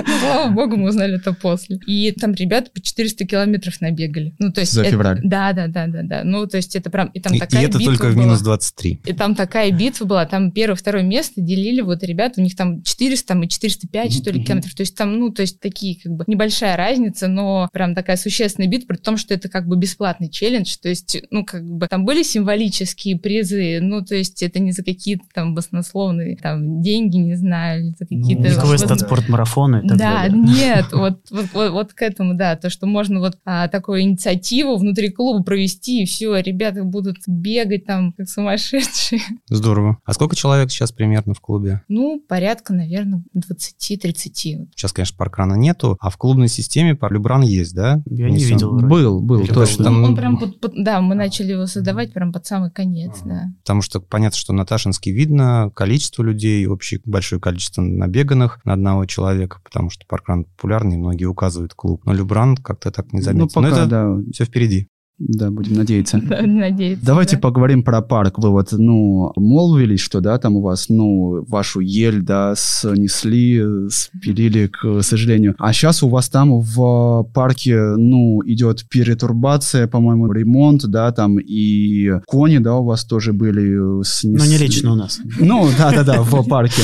Ну, 0.06 0.20
Слава 0.20 0.52
богу, 0.52 0.78
мы 0.78 0.90
узнали 0.90 1.16
это 1.16 1.34
после. 1.34 1.78
И 1.88 2.12
там 2.12 2.34
ребята 2.34 2.70
по 2.72 2.82
400 2.82 3.26
километров 3.26 3.82
набегали. 3.82 4.34
Ну, 4.40 4.52
то 4.52 4.62
есть... 4.62 4.74
За 4.74 4.84
февраль. 4.84 5.20
Да, 5.24 5.54
да, 5.54 5.68
да, 5.68 5.88
да, 5.88 6.02
да. 6.04 6.24
Ну, 6.24 6.46
то 6.48 6.58
есть 6.58 6.76
это 6.76 6.90
прям... 6.90 7.08
И 7.08 7.20
там 7.20 7.38
такая 7.38 7.64
это 7.64 7.78
битва 7.78 7.94
только 7.94 8.10
в 8.10 8.14
была. 8.16 8.26
минус 8.26 8.42
23. 8.42 9.02
И 9.06 9.14
там 9.14 9.36
такая 9.36 9.72
битва 9.72 10.06
была, 10.06 10.26
там 10.26 10.52
первое, 10.52 10.76
второе 10.76 11.04
место 11.04 11.42
делили 11.42 11.82
вот 11.82 12.04
ребята, 12.04 12.42
у 12.42 12.44
них 12.44 12.56
там 12.56 12.82
400 12.84 13.28
там, 13.28 13.44
и 13.44 13.48
405, 13.48 14.14
что 14.14 14.32
ли, 14.32 14.44
километров. 14.44 14.74
То 14.76 14.82
есть 14.82 14.96
там, 14.96 15.18
ну, 15.20 15.32
то 15.32 15.42
есть 15.42 15.60
такие 15.60 16.00
как 16.02 16.14
бы 16.16 16.24
небольшая 16.28 16.76
разница, 16.76 17.28
но 17.28 17.70
прям 17.72 17.96
такая 17.96 18.18
существенная 18.18 18.70
битва, 18.70 18.88
при 18.88 18.98
том, 18.98 19.18
что 19.18 19.34
это 19.34 19.50
как 19.50 19.68
бы 19.68 19.78
бесплатный 19.78 20.30
челлендж. 20.30 20.76
То 20.82 20.90
есть, 20.90 21.18
ну, 21.32 21.46
как 21.46 21.64
бы 21.64 21.88
там 21.88 22.06
были 22.06 22.24
символические 22.24 23.18
призы, 23.18 23.80
ну, 23.82 24.04
то 24.04 24.16
есть 24.16 24.42
это 24.44 24.60
не 24.60 24.72
за 24.72 24.84
какие-то 24.84 25.24
там 25.34 25.56
баснословные 25.56 26.38
там 26.38 26.82
деньги, 26.82 27.18
не 27.18 27.36
знаю, 27.36 27.82
или 27.82 27.90
за 27.92 28.06
какие-то... 28.06 28.44
Вековой 28.44 28.78
вот- 28.78 28.86
статспорт 28.86 29.30
марафона 29.30 29.78
и 29.78 29.88
так 29.88 29.98
да, 29.98 30.14
далее. 30.24 30.38
нет, 30.38 30.86
вот, 30.92 31.20
вот, 31.30 31.46
вот, 31.54 31.72
вот 31.72 31.94
к 31.94 32.02
этому, 32.02 32.36
да, 32.36 32.56
то, 32.56 32.70
что 32.70 32.86
можно 32.86 33.20
вот 33.20 33.38
а, 33.46 33.68
такую 33.68 34.02
инициативу 34.02 34.78
внутри 34.78 35.10
клуба 35.10 35.44
провести, 35.44 36.04
и 36.04 36.06
все, 36.06 36.36
ребята 36.38 36.84
будут 36.84 37.18
бегать 37.28 37.86
там 37.86 38.14
как 38.14 38.30
сумасшедшие. 38.30 39.22
Здорово. 39.48 39.98
А 40.06 40.14
сколько 40.14 40.36
человек 40.36 40.72
сейчас 40.72 40.92
примерно 40.92 41.34
в 41.34 41.42
клубе? 41.42 41.82
Ну, 41.88 42.22
порядка, 42.28 42.74
наверное, 42.74 43.24
20-30. 43.36 44.70
Сейчас, 44.76 44.94
конечно, 44.94 45.18
паркрана 45.18 45.56
нету, 45.56 45.98
а 46.06 46.10
в 46.12 46.18
клубной 46.18 46.48
системе 46.50 46.94
Парлюбран 46.96 47.42
есть, 47.42 47.74
да? 47.74 48.04
Я 48.06 48.30
не 48.30 48.36
Если 48.38 48.54
видел. 48.54 48.72
вроде. 48.72 48.86
Был, 48.86 49.22
был, 49.22 49.40
Или 49.42 49.52
точно. 49.52 49.86
Там- 49.86 50.04
Он 50.04 50.16
прям, 50.16 50.38
под- 50.38 50.60
под- 50.62 50.74
да, 50.84 51.02
мы 51.02 51.16
начали 51.16 51.54
его 51.54 51.66
создавать 51.66 52.14
прям 52.14 52.32
под 52.32 52.46
самый 52.46 52.70
конец, 52.70 53.22
да. 53.26 53.46
Потому 53.64 53.82
что 53.82 54.00
понятно, 54.02 54.38
что 54.38 54.54
на 54.54 54.66
Ташинске 54.66 55.12
видно 55.12 55.72
количество 55.74 56.22
людей, 56.22 56.68
общее 56.68 57.02
большое 57.06 57.42
количество 57.42 57.82
набеганных 57.82 58.60
на 58.66 58.74
одного 58.74 59.06
человека, 59.06 59.60
потому 59.64 59.90
что 59.90 60.06
паркран 60.08 60.44
популярный, 60.46 60.98
многие 60.98 61.26
указывают 61.26 61.74
клуб. 61.74 62.02
Но 62.06 62.14
Любран 62.14 62.56
как-то 62.58 62.92
так 62.92 63.12
не 63.12 63.20
Ну, 63.20 63.26
заметил. 63.26 63.50
Но 63.56 63.62
пока, 63.64 63.68
это 63.82 63.86
да. 63.88 64.16
все 64.32 64.46
впереди. 64.46 64.88
Да, 65.18 65.50
будем 65.50 65.76
надеяться. 65.76 66.20
Да, 66.22 66.42
надеяться. 66.42 67.06
Давайте 67.06 67.38
да. 67.38 67.42
поговорим 67.42 67.84
про 67.84 68.02
парк. 68.02 68.38
Вы 68.38 68.50
вот, 68.50 68.74
ну, 68.74 69.32
молвились, 69.38 70.02
что, 70.02 70.20
да, 70.20 70.38
там 70.38 70.58
у 70.58 70.62
вас, 70.62 70.90
ну, 70.90 71.46
вашу 71.48 71.80
ель, 71.80 72.22
да, 72.22 72.54
снесли, 72.58 73.64
спилили, 73.90 74.68
к 74.68 75.02
сожалению. 75.02 75.56
А 75.58 75.72
сейчас 75.72 76.04
у 76.04 76.10
вас 76.10 76.28
там 76.28 76.60
в 76.60 77.24
парке, 77.34 77.80
ну, 77.80 78.42
идет 78.46 78.86
перетурбация, 78.90 79.88
по-моему, 79.88 80.32
ремонт, 80.32 80.86
да, 80.86 81.12
там 81.14 81.40
и 81.40 82.20
кони, 82.26 82.58
да, 82.58 82.76
у 82.76 82.84
вас 82.84 83.06
тоже 83.06 83.32
были 83.32 84.04
снесли. 84.04 84.38
Но 84.38 84.46
не 84.46 84.58
лично 84.58 84.92
у 84.92 84.96
нас. 84.96 85.22
Ну, 85.40 85.70
да-да-да, 85.78 86.22
в 86.24 86.48
парке. 86.48 86.82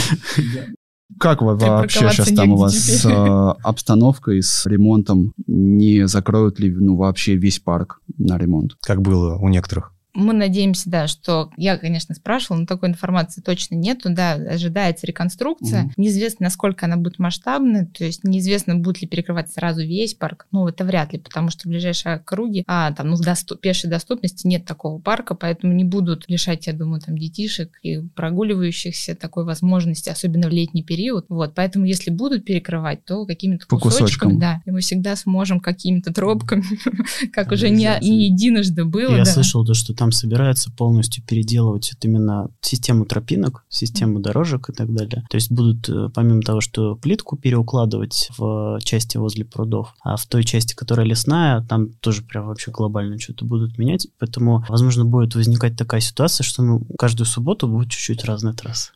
Как 1.19 1.41
вы 1.41 1.55
вообще 1.55 2.09
сейчас 2.09 2.31
там 2.31 2.51
у 2.53 2.57
вас 2.57 2.73
с 2.73 3.05
э, 3.05 3.53
обстановкой, 3.63 4.41
с 4.41 4.65
ремонтом? 4.65 5.33
Не 5.47 6.07
закроют 6.07 6.59
ли, 6.59 6.71
ну, 6.71 6.95
вообще 6.95 7.35
весь 7.35 7.59
парк 7.59 8.01
на 8.17 8.37
ремонт? 8.37 8.75
Как 8.81 9.01
было 9.01 9.37
у 9.37 9.47
некоторых. 9.49 9.93
Мы 10.13 10.33
надеемся, 10.33 10.89
да, 10.89 11.07
что 11.07 11.51
я, 11.57 11.77
конечно, 11.77 12.13
спрашивала, 12.15 12.61
но 12.61 12.65
такой 12.65 12.89
информации 12.89 13.41
точно 13.41 13.75
нету. 13.75 14.09
Да, 14.09 14.33
ожидается 14.33 15.07
реконструкция. 15.07 15.83
Мгм. 15.83 15.93
Неизвестно, 15.97 16.45
насколько 16.45 16.85
она 16.85 16.97
будет 16.97 17.19
масштабной, 17.19 17.85
то 17.85 18.03
есть 18.03 18.23
неизвестно, 18.23 18.75
будет 18.75 19.01
ли 19.01 19.07
перекрывать 19.07 19.51
сразу 19.51 19.81
весь 19.81 20.13
парк. 20.13 20.47
Ну, 20.51 20.67
это 20.67 20.83
вряд 20.83 21.13
ли, 21.13 21.19
потому 21.19 21.49
что 21.49 21.63
в 21.63 21.71
ближайшие 21.71 22.15
округе, 22.15 22.63
а 22.67 22.91
там, 22.91 23.09
ну, 23.09 23.15
в 23.15 23.21
досту- 23.21 23.55
пешей 23.55 23.89
доступности 23.89 24.47
нет 24.47 24.65
такого 24.65 24.99
парка, 24.99 25.33
поэтому 25.35 25.73
не 25.73 25.83
будут 25.83 26.25
лишать, 26.27 26.67
я 26.67 26.73
думаю, 26.73 27.01
там 27.01 27.17
детишек 27.17 27.71
и 27.81 27.99
прогуливающихся 27.99 29.15
такой 29.15 29.45
возможности, 29.45 30.09
особенно 30.09 30.49
в 30.49 30.51
летний 30.51 30.83
период. 30.83 31.25
Вот, 31.29 31.53
поэтому 31.55 31.85
если 31.85 32.11
будут 32.11 32.43
перекрывать, 32.45 33.05
то 33.05 33.25
какими-то 33.25 33.65
По 33.67 33.77
кусочками, 33.77 34.05
кусочкам. 34.05 34.39
да, 34.39 34.61
и 34.65 34.71
мы 34.71 34.81
всегда 34.81 35.15
сможем 35.15 35.59
какими-то 35.59 36.13
тропками, 36.13 36.63
как 37.31 37.51
уже 37.51 37.69
не, 37.69 37.85
единожды 38.01 38.83
было. 38.83 39.15
Я 39.15 39.23
да. 39.23 39.31
слышал, 39.31 39.65
то, 39.65 39.73
что 39.73 39.93
там 40.01 40.11
собираются 40.11 40.71
полностью 40.71 41.23
переделывать 41.23 41.91
вот 41.93 42.03
именно 42.05 42.49
систему 42.59 43.05
тропинок, 43.05 43.65
систему 43.69 44.19
дорожек 44.19 44.71
и 44.71 44.73
так 44.73 44.91
далее. 44.91 45.23
То 45.29 45.35
есть 45.35 45.51
будут, 45.51 45.87
э, 45.89 46.09
помимо 46.11 46.41
того, 46.41 46.59
что 46.59 46.95
плитку 46.95 47.37
переукладывать 47.37 48.29
в 48.35 48.79
части 48.81 49.17
возле 49.17 49.45
прудов, 49.45 49.93
а 50.03 50.17
в 50.17 50.25
той 50.25 50.43
части, 50.43 50.73
которая 50.73 51.05
лесная, 51.05 51.61
там 51.69 51.89
тоже 51.99 52.23
прям 52.23 52.47
вообще 52.47 52.71
глобально 52.71 53.19
что-то 53.19 53.45
будут 53.45 53.77
менять. 53.77 54.07
Поэтому, 54.17 54.65
возможно, 54.69 55.05
будет 55.05 55.35
возникать 55.35 55.77
такая 55.77 56.01
ситуация, 56.01 56.43
что 56.43 56.63
ну, 56.63 56.81
каждую 56.97 57.27
субботу 57.27 57.67
будет 57.67 57.91
чуть-чуть 57.91 58.25
разная 58.25 58.53
трасса. 58.53 58.89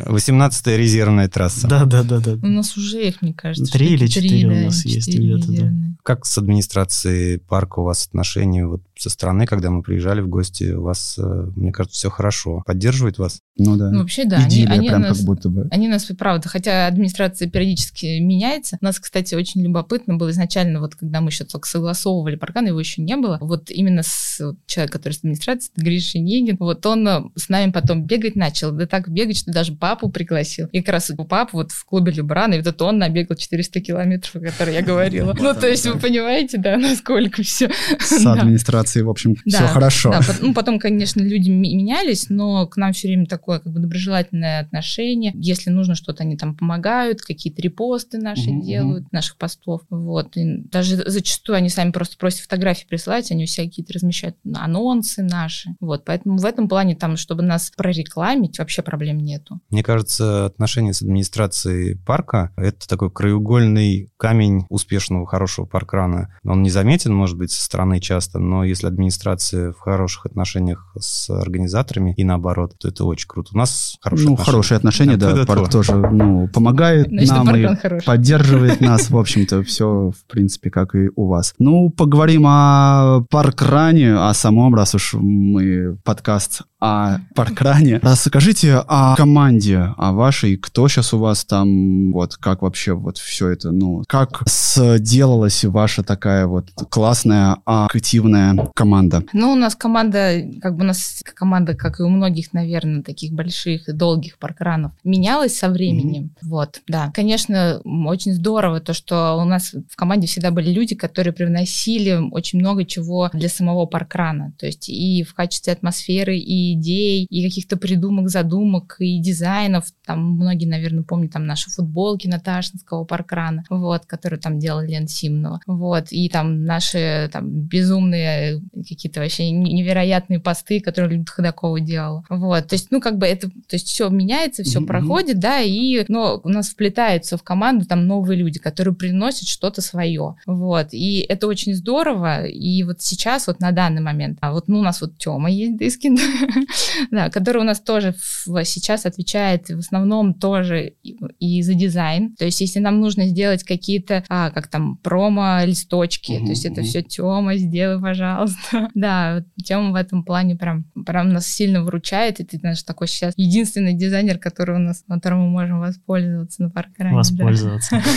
18-я 0.00 0.76
резервная 0.76 1.30
трасса. 1.30 1.66
Да-да-да-да. 1.66 2.34
У 2.46 2.50
нас 2.50 2.76
уже 2.76 3.08
их, 3.08 3.22
мне 3.22 3.32
кажется. 3.32 3.72
Три 3.72 3.94
или 3.94 4.06
четыре 4.06 4.48
у 4.48 4.50
да, 4.50 4.60
нас 4.66 4.84
есть 4.84 5.18
да. 5.48 5.72
Как 6.02 6.26
с 6.26 6.36
администрацией 6.36 7.38
парка 7.38 7.80
у 7.80 7.84
вас 7.84 8.06
отношения 8.06 8.66
вот 8.66 8.82
со 8.98 9.10
стороны, 9.10 9.46
когда 9.46 9.70
мы 9.70 9.82
приезжали 9.82 10.20
в 10.20 10.28
гости, 10.28 10.72
у 10.72 10.82
вас, 10.82 11.18
э, 11.18 11.22
мне 11.54 11.72
кажется, 11.72 11.98
все 11.98 12.10
хорошо. 12.10 12.62
Поддерживает 12.66 13.18
вас? 13.18 13.40
Ну 13.58 13.76
да. 13.76 13.90
Ну, 13.90 14.00
вообще, 14.00 14.24
да, 14.24 14.36
они, 14.38 14.46
Идиллия 14.46 14.72
они 14.72 14.88
прям 14.88 15.02
нас, 15.02 15.18
как 15.18 15.26
будто 15.26 15.48
бы. 15.48 15.68
они 15.70 15.88
нас, 15.88 16.04
правда, 16.18 16.48
хотя 16.48 16.86
администрация 16.86 17.48
периодически 17.48 18.20
меняется. 18.20 18.78
У 18.80 18.84
нас, 18.84 18.98
кстати, 18.98 19.34
очень 19.34 19.62
любопытно 19.62 20.16
было 20.16 20.30
изначально, 20.30 20.80
вот 20.80 20.94
когда 20.94 21.20
мы 21.20 21.28
еще 21.28 21.44
только 21.44 21.68
согласовывали 21.68 22.36
паркан, 22.36 22.66
его 22.66 22.80
еще 22.80 23.02
не 23.02 23.16
было. 23.16 23.38
Вот 23.40 23.70
именно 23.70 24.02
с 24.02 24.40
вот, 24.40 24.56
человек, 24.66 24.92
который 24.92 25.12
с 25.12 25.18
администрацией, 25.18 25.72
Гриша 25.76 26.18
Негин, 26.18 26.56
вот 26.58 26.84
он 26.86 27.06
э, 27.08 27.22
с 27.34 27.48
нами 27.48 27.70
потом 27.72 28.04
бегать 28.04 28.36
начал, 28.36 28.72
да 28.72 28.86
так 28.86 29.08
бегать, 29.08 29.38
что 29.38 29.52
даже 29.52 29.72
папу 29.74 30.10
пригласил. 30.10 30.68
И 30.72 30.80
как 30.80 30.94
раз 30.94 31.10
у 31.10 31.24
папы 31.24 31.50
вот 31.52 31.72
в 31.72 31.84
клубе 31.84 32.12
Любрана, 32.12 32.54
и 32.54 32.58
вот 32.58 32.66
это 32.66 32.84
он 32.84 32.98
набегал 32.98 33.36
400 33.36 33.80
километров, 33.80 34.36
о 34.36 34.40
которых 34.40 34.74
я 34.74 34.82
говорила. 34.82 35.34
Ну, 35.38 35.54
то 35.54 35.66
есть 35.66 35.86
вы 35.86 35.98
понимаете, 35.98 36.58
да, 36.58 36.76
насколько 36.76 37.42
все. 37.42 37.70
С 38.00 38.24
администрацией, 38.26 38.85
в 38.94 39.10
общем, 39.10 39.34
все 39.46 39.60
Да, 39.60 39.66
хорошо. 39.68 40.10
Да, 40.10 40.20
ну, 40.40 40.54
потом, 40.54 40.78
конечно, 40.78 41.20
люди 41.20 41.50
ме- 41.50 41.74
менялись, 41.74 42.28
но 42.28 42.66
к 42.66 42.76
нам 42.76 42.92
все 42.92 43.08
время 43.08 43.26
такое 43.26 43.58
как 43.58 43.72
бы 43.72 43.80
доброжелательное 43.80 44.60
отношение. 44.60 45.32
Если 45.34 45.70
нужно 45.70 45.94
что-то, 45.94 46.22
они 46.22 46.36
там 46.36 46.54
помогают, 46.54 47.22
какие-то 47.22 47.62
репосты 47.62 48.18
наши 48.18 48.50
Мгм, 48.50 48.62
делают, 48.62 49.12
наших 49.12 49.36
постов. 49.36 49.82
Вот. 49.90 50.36
И 50.36 50.58
даже 50.70 50.96
зачастую 51.08 51.56
они 51.56 51.68
сами 51.68 51.90
просто 51.90 52.16
просят 52.16 52.40
фотографии 52.40 52.86
присылать, 52.86 53.30
они 53.30 53.44
у 53.44 53.46
себя 53.46 53.66
какие-то 53.66 53.92
размещают 53.92 54.36
анонсы 54.54 55.22
наши. 55.22 55.70
Вот. 55.80 56.04
Поэтому 56.04 56.38
в 56.38 56.44
этом 56.44 56.68
плане, 56.68 56.94
там, 56.94 57.16
чтобы 57.16 57.42
нас 57.42 57.72
прорекламить, 57.76 58.58
вообще 58.58 58.82
проблем 58.82 59.18
нету. 59.18 59.60
Мне 59.70 59.82
кажется, 59.82 60.46
отношения 60.46 60.92
с 60.92 61.02
администрацией 61.02 61.96
парка– 61.96 62.52
это 62.56 62.86
такой 62.88 63.10
краеугольный 63.10 64.10
камень 64.16 64.66
успешного, 64.68 65.26
хорошего 65.26 65.66
паркрана. 65.66 66.34
Он 66.44 66.62
не 66.62 66.70
заметен, 66.70 67.14
может 67.14 67.38
быть, 67.38 67.50
со 67.50 67.62
стороны 67.62 68.00
часто, 68.00 68.38
но 68.38 68.64
если 68.64 68.75
администрация 68.84 69.72
в 69.72 69.78
хороших 69.78 70.26
отношениях 70.26 70.92
с 70.98 71.30
организаторами 71.30 72.14
и 72.16 72.24
наоборот, 72.24 72.74
то 72.78 72.88
это 72.88 73.04
очень 73.04 73.28
круто. 73.28 73.50
У 73.54 73.58
нас 73.58 73.96
хорошие 74.00 74.28
ну, 74.28 74.34
отношения. 74.34 74.52
хорошие 74.52 74.76
отношения, 74.76 75.16
да, 75.16 75.32
Да, 75.32 75.46
парк 75.46 75.70
тоже, 75.70 75.96
ну, 75.96 76.48
помогает 76.48 77.08
Значит, 77.08 77.30
нам 77.30 77.56
и 77.56 77.76
хороший. 77.76 78.06
поддерживает 78.06 78.80
нас, 78.80 79.10
в 79.10 79.16
общем-то, 79.16 79.62
все, 79.62 80.10
в 80.10 80.30
принципе, 80.30 80.70
как 80.70 80.94
и 80.94 81.10
у 81.14 81.28
вас. 81.28 81.54
Ну, 81.58 81.90
поговорим 81.90 82.44
о 82.46 83.24
паркране, 83.30 84.14
о 84.14 84.32
самом, 84.34 84.74
раз 84.74 84.94
уж 84.94 85.14
мы 85.14 85.98
подкаст 86.04 86.62
о 86.78 87.18
паркране. 87.34 87.98
Расскажите 88.02 88.74
о 88.86 89.16
команде, 89.16 89.94
о 89.96 90.12
вашей, 90.12 90.56
кто 90.56 90.88
сейчас 90.88 91.14
у 91.14 91.18
вас 91.18 91.44
там, 91.44 92.12
вот, 92.12 92.36
как 92.36 92.62
вообще 92.62 92.92
вот 92.92 93.18
все 93.18 93.48
это, 93.48 93.70
ну, 93.70 94.02
как 94.06 94.42
сделалась 94.46 95.64
ваша 95.64 96.02
такая 96.02 96.46
вот 96.46 96.68
классная, 96.90 97.56
активная 97.64 98.56
команда? 98.74 99.24
Ну, 99.32 99.52
у 99.52 99.56
нас 99.56 99.74
команда, 99.74 100.42
как 100.60 100.76
бы 100.76 100.82
у 100.82 100.86
нас 100.86 101.22
команда, 101.34 101.74
как 101.74 102.00
и 102.00 102.02
у 102.02 102.08
многих, 102.08 102.52
наверное, 102.52 103.02
таких 103.02 103.32
больших 103.32 103.88
и 103.88 103.92
долгих 103.92 104.38
паркранов, 104.38 104.92
менялась 105.04 105.58
со 105.58 105.70
временем. 105.70 106.30
Вот, 106.42 106.82
да. 106.86 107.10
Конечно, 107.14 107.80
очень 107.84 108.34
здорово 108.34 108.80
то, 108.80 108.92
что 108.92 109.36
у 109.40 109.44
нас 109.44 109.72
в 109.72 109.96
команде 109.96 110.26
всегда 110.26 110.50
были 110.50 110.70
люди, 110.70 110.94
которые 110.94 111.32
привносили 111.32 112.20
очень 112.30 112.58
много 112.58 112.84
чего 112.84 113.30
для 113.32 113.48
самого 113.48 113.86
паркрана. 113.86 114.52
То 114.58 114.66
есть 114.66 114.88
и 114.88 115.22
в 115.22 115.34
качестве 115.34 115.72
атмосферы, 115.72 116.36
и 116.36 116.65
идей, 116.74 117.26
и 117.30 117.44
каких-то 117.48 117.76
придумок, 117.76 118.28
задумок, 118.28 118.96
и 118.98 119.18
дизайнов. 119.20 119.84
Там 120.04 120.32
многие, 120.36 120.66
наверное, 120.66 121.02
помнят 121.04 121.32
там 121.32 121.46
наши 121.46 121.70
футболки 121.70 122.26
Наташинского 122.26 123.04
паркрана, 123.04 123.64
вот, 123.70 124.06
которые 124.06 124.40
там 124.40 124.58
делали 124.58 124.88
Лен 124.92 125.08
Симнова. 125.08 125.60
Вот, 125.66 126.06
и 126.10 126.28
там 126.28 126.64
наши 126.64 127.28
там 127.32 127.48
безумные 127.50 128.60
какие-то 128.88 129.20
вообще 129.20 129.50
не- 129.50 129.72
невероятные 129.72 130.40
посты, 130.40 130.80
которые 130.80 131.18
Люда 131.18 131.30
Ходакова 131.30 131.80
делала. 131.80 132.24
Вот, 132.28 132.66
то 132.68 132.74
есть, 132.74 132.88
ну, 132.90 133.00
как 133.00 133.18
бы 133.18 133.26
это, 133.26 133.48
то 133.48 133.74
есть 133.74 133.88
все 133.88 134.08
меняется, 134.08 134.62
все 134.62 134.78
Мгм. 134.80 134.86
проходит, 134.88 135.38
да, 135.38 135.60
и, 135.60 136.04
но 136.08 136.40
у 136.42 136.48
нас 136.48 136.68
вплетаются 136.70 137.36
в 137.36 137.42
команду 137.42 137.86
там 137.86 138.06
новые 138.06 138.38
люди, 138.38 138.58
которые 138.58 138.94
приносят 138.94 139.48
что-то 139.48 139.80
свое. 139.82 140.36
Вот, 140.46 140.88
и 140.92 141.20
это 141.28 141.46
очень 141.46 141.74
здорово, 141.74 142.46
и 142.46 142.82
вот 142.82 143.00
сейчас, 143.00 143.46
вот 143.46 143.60
на 143.60 143.72
данный 143.72 144.02
момент, 144.02 144.38
а 144.40 144.52
вот, 144.52 144.68
ну, 144.68 144.78
у 144.78 144.82
нас 144.82 145.00
вот 145.00 145.16
Тёма 145.18 145.50
есть, 145.50 145.76
Дыскин, 145.76 146.16
да, 147.10 147.30
который 147.30 147.58
у 147.58 147.64
нас 147.64 147.80
тоже 147.80 148.14
в- 148.46 148.64
сейчас 148.64 149.06
отвечает 149.06 149.68
в 149.68 149.78
основном 149.78 150.34
тоже 150.34 150.94
и, 151.02 151.16
и 151.38 151.62
за 151.62 151.74
дизайн. 151.74 152.34
То 152.36 152.44
есть, 152.44 152.60
если 152.60 152.80
нам 152.80 153.00
нужно 153.00 153.26
сделать 153.26 153.64
какие-то, 153.64 154.24
а, 154.28 154.50
как 154.50 154.68
там, 154.68 154.96
промо-листочки, 154.98 156.32
Мгм, 156.32 156.44
то 156.46 156.50
есть 156.50 156.64
это 156.64 156.82
все 156.82 157.02
Тёма, 157.02 157.56
сделай, 157.56 158.00
пожалуйста. 158.00 158.90
Да, 158.94 159.44
Тёма 159.64 159.92
в 159.92 159.94
этом 159.94 160.24
плане 160.24 160.56
прям, 160.56 160.84
прям 161.04 161.30
нас 161.30 161.46
сильно 161.46 161.82
выручает, 161.82 162.40
и 162.40 162.44
ты 162.44 162.58
наш 162.62 162.82
такой 162.82 163.08
сейчас 163.08 163.34
единственный 163.36 163.94
дизайнер, 163.94 164.38
который 164.38 164.76
у 164.76 164.78
нас, 164.78 165.04
которым 165.08 165.40
мы 165.40 165.48
можем 165.50 165.80
воспользоваться 165.80 166.62
на 166.62 166.70
паркране. 166.70 167.14
Воспользоваться. 167.14 168.02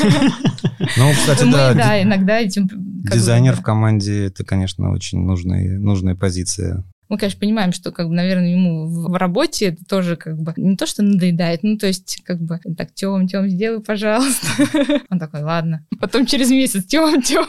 Ну, 0.98 1.12
кстати, 1.12 1.44
да, 1.52 2.02
иногда 2.02 2.40
этим... 2.40 2.68
дизайнер 2.72 3.56
в 3.56 3.62
команде– 3.62 4.26
это, 4.28 4.44
конечно, 4.46 4.92
очень 4.92 5.20
нужная 5.20 6.16
позиция. 6.16 6.84
Мы, 7.10 7.18
конечно, 7.18 7.40
понимаем, 7.40 7.72
что, 7.74 7.92
как 7.92 8.08
бы, 8.08 8.14
наверное, 8.14 8.52
ему 8.52 8.86
в 8.88 9.16
работе 9.16 9.68
это 9.70 9.84
тоже, 9.84 10.16
как 10.16 10.38
бы, 10.38 10.54
не 10.58 10.76
то, 10.78 10.86
что 10.86 11.02
надоедает, 11.02 11.64
ну, 11.64 11.76
то 11.78 11.88
есть, 11.88 12.22
как 12.24 12.40
бы, 12.40 12.60
так, 12.78 12.94
Тём, 12.94 13.28
Тём, 13.28 13.50
сделай, 13.50 13.82
пожалуйста. 13.82 14.48
Он 15.10 15.18
такой, 15.20 15.42
ладно. 15.42 15.86
Потом 16.00 16.28
через 16.28 16.52
месяц, 16.52 16.86
Тём, 16.86 17.20
Тём. 17.22 17.46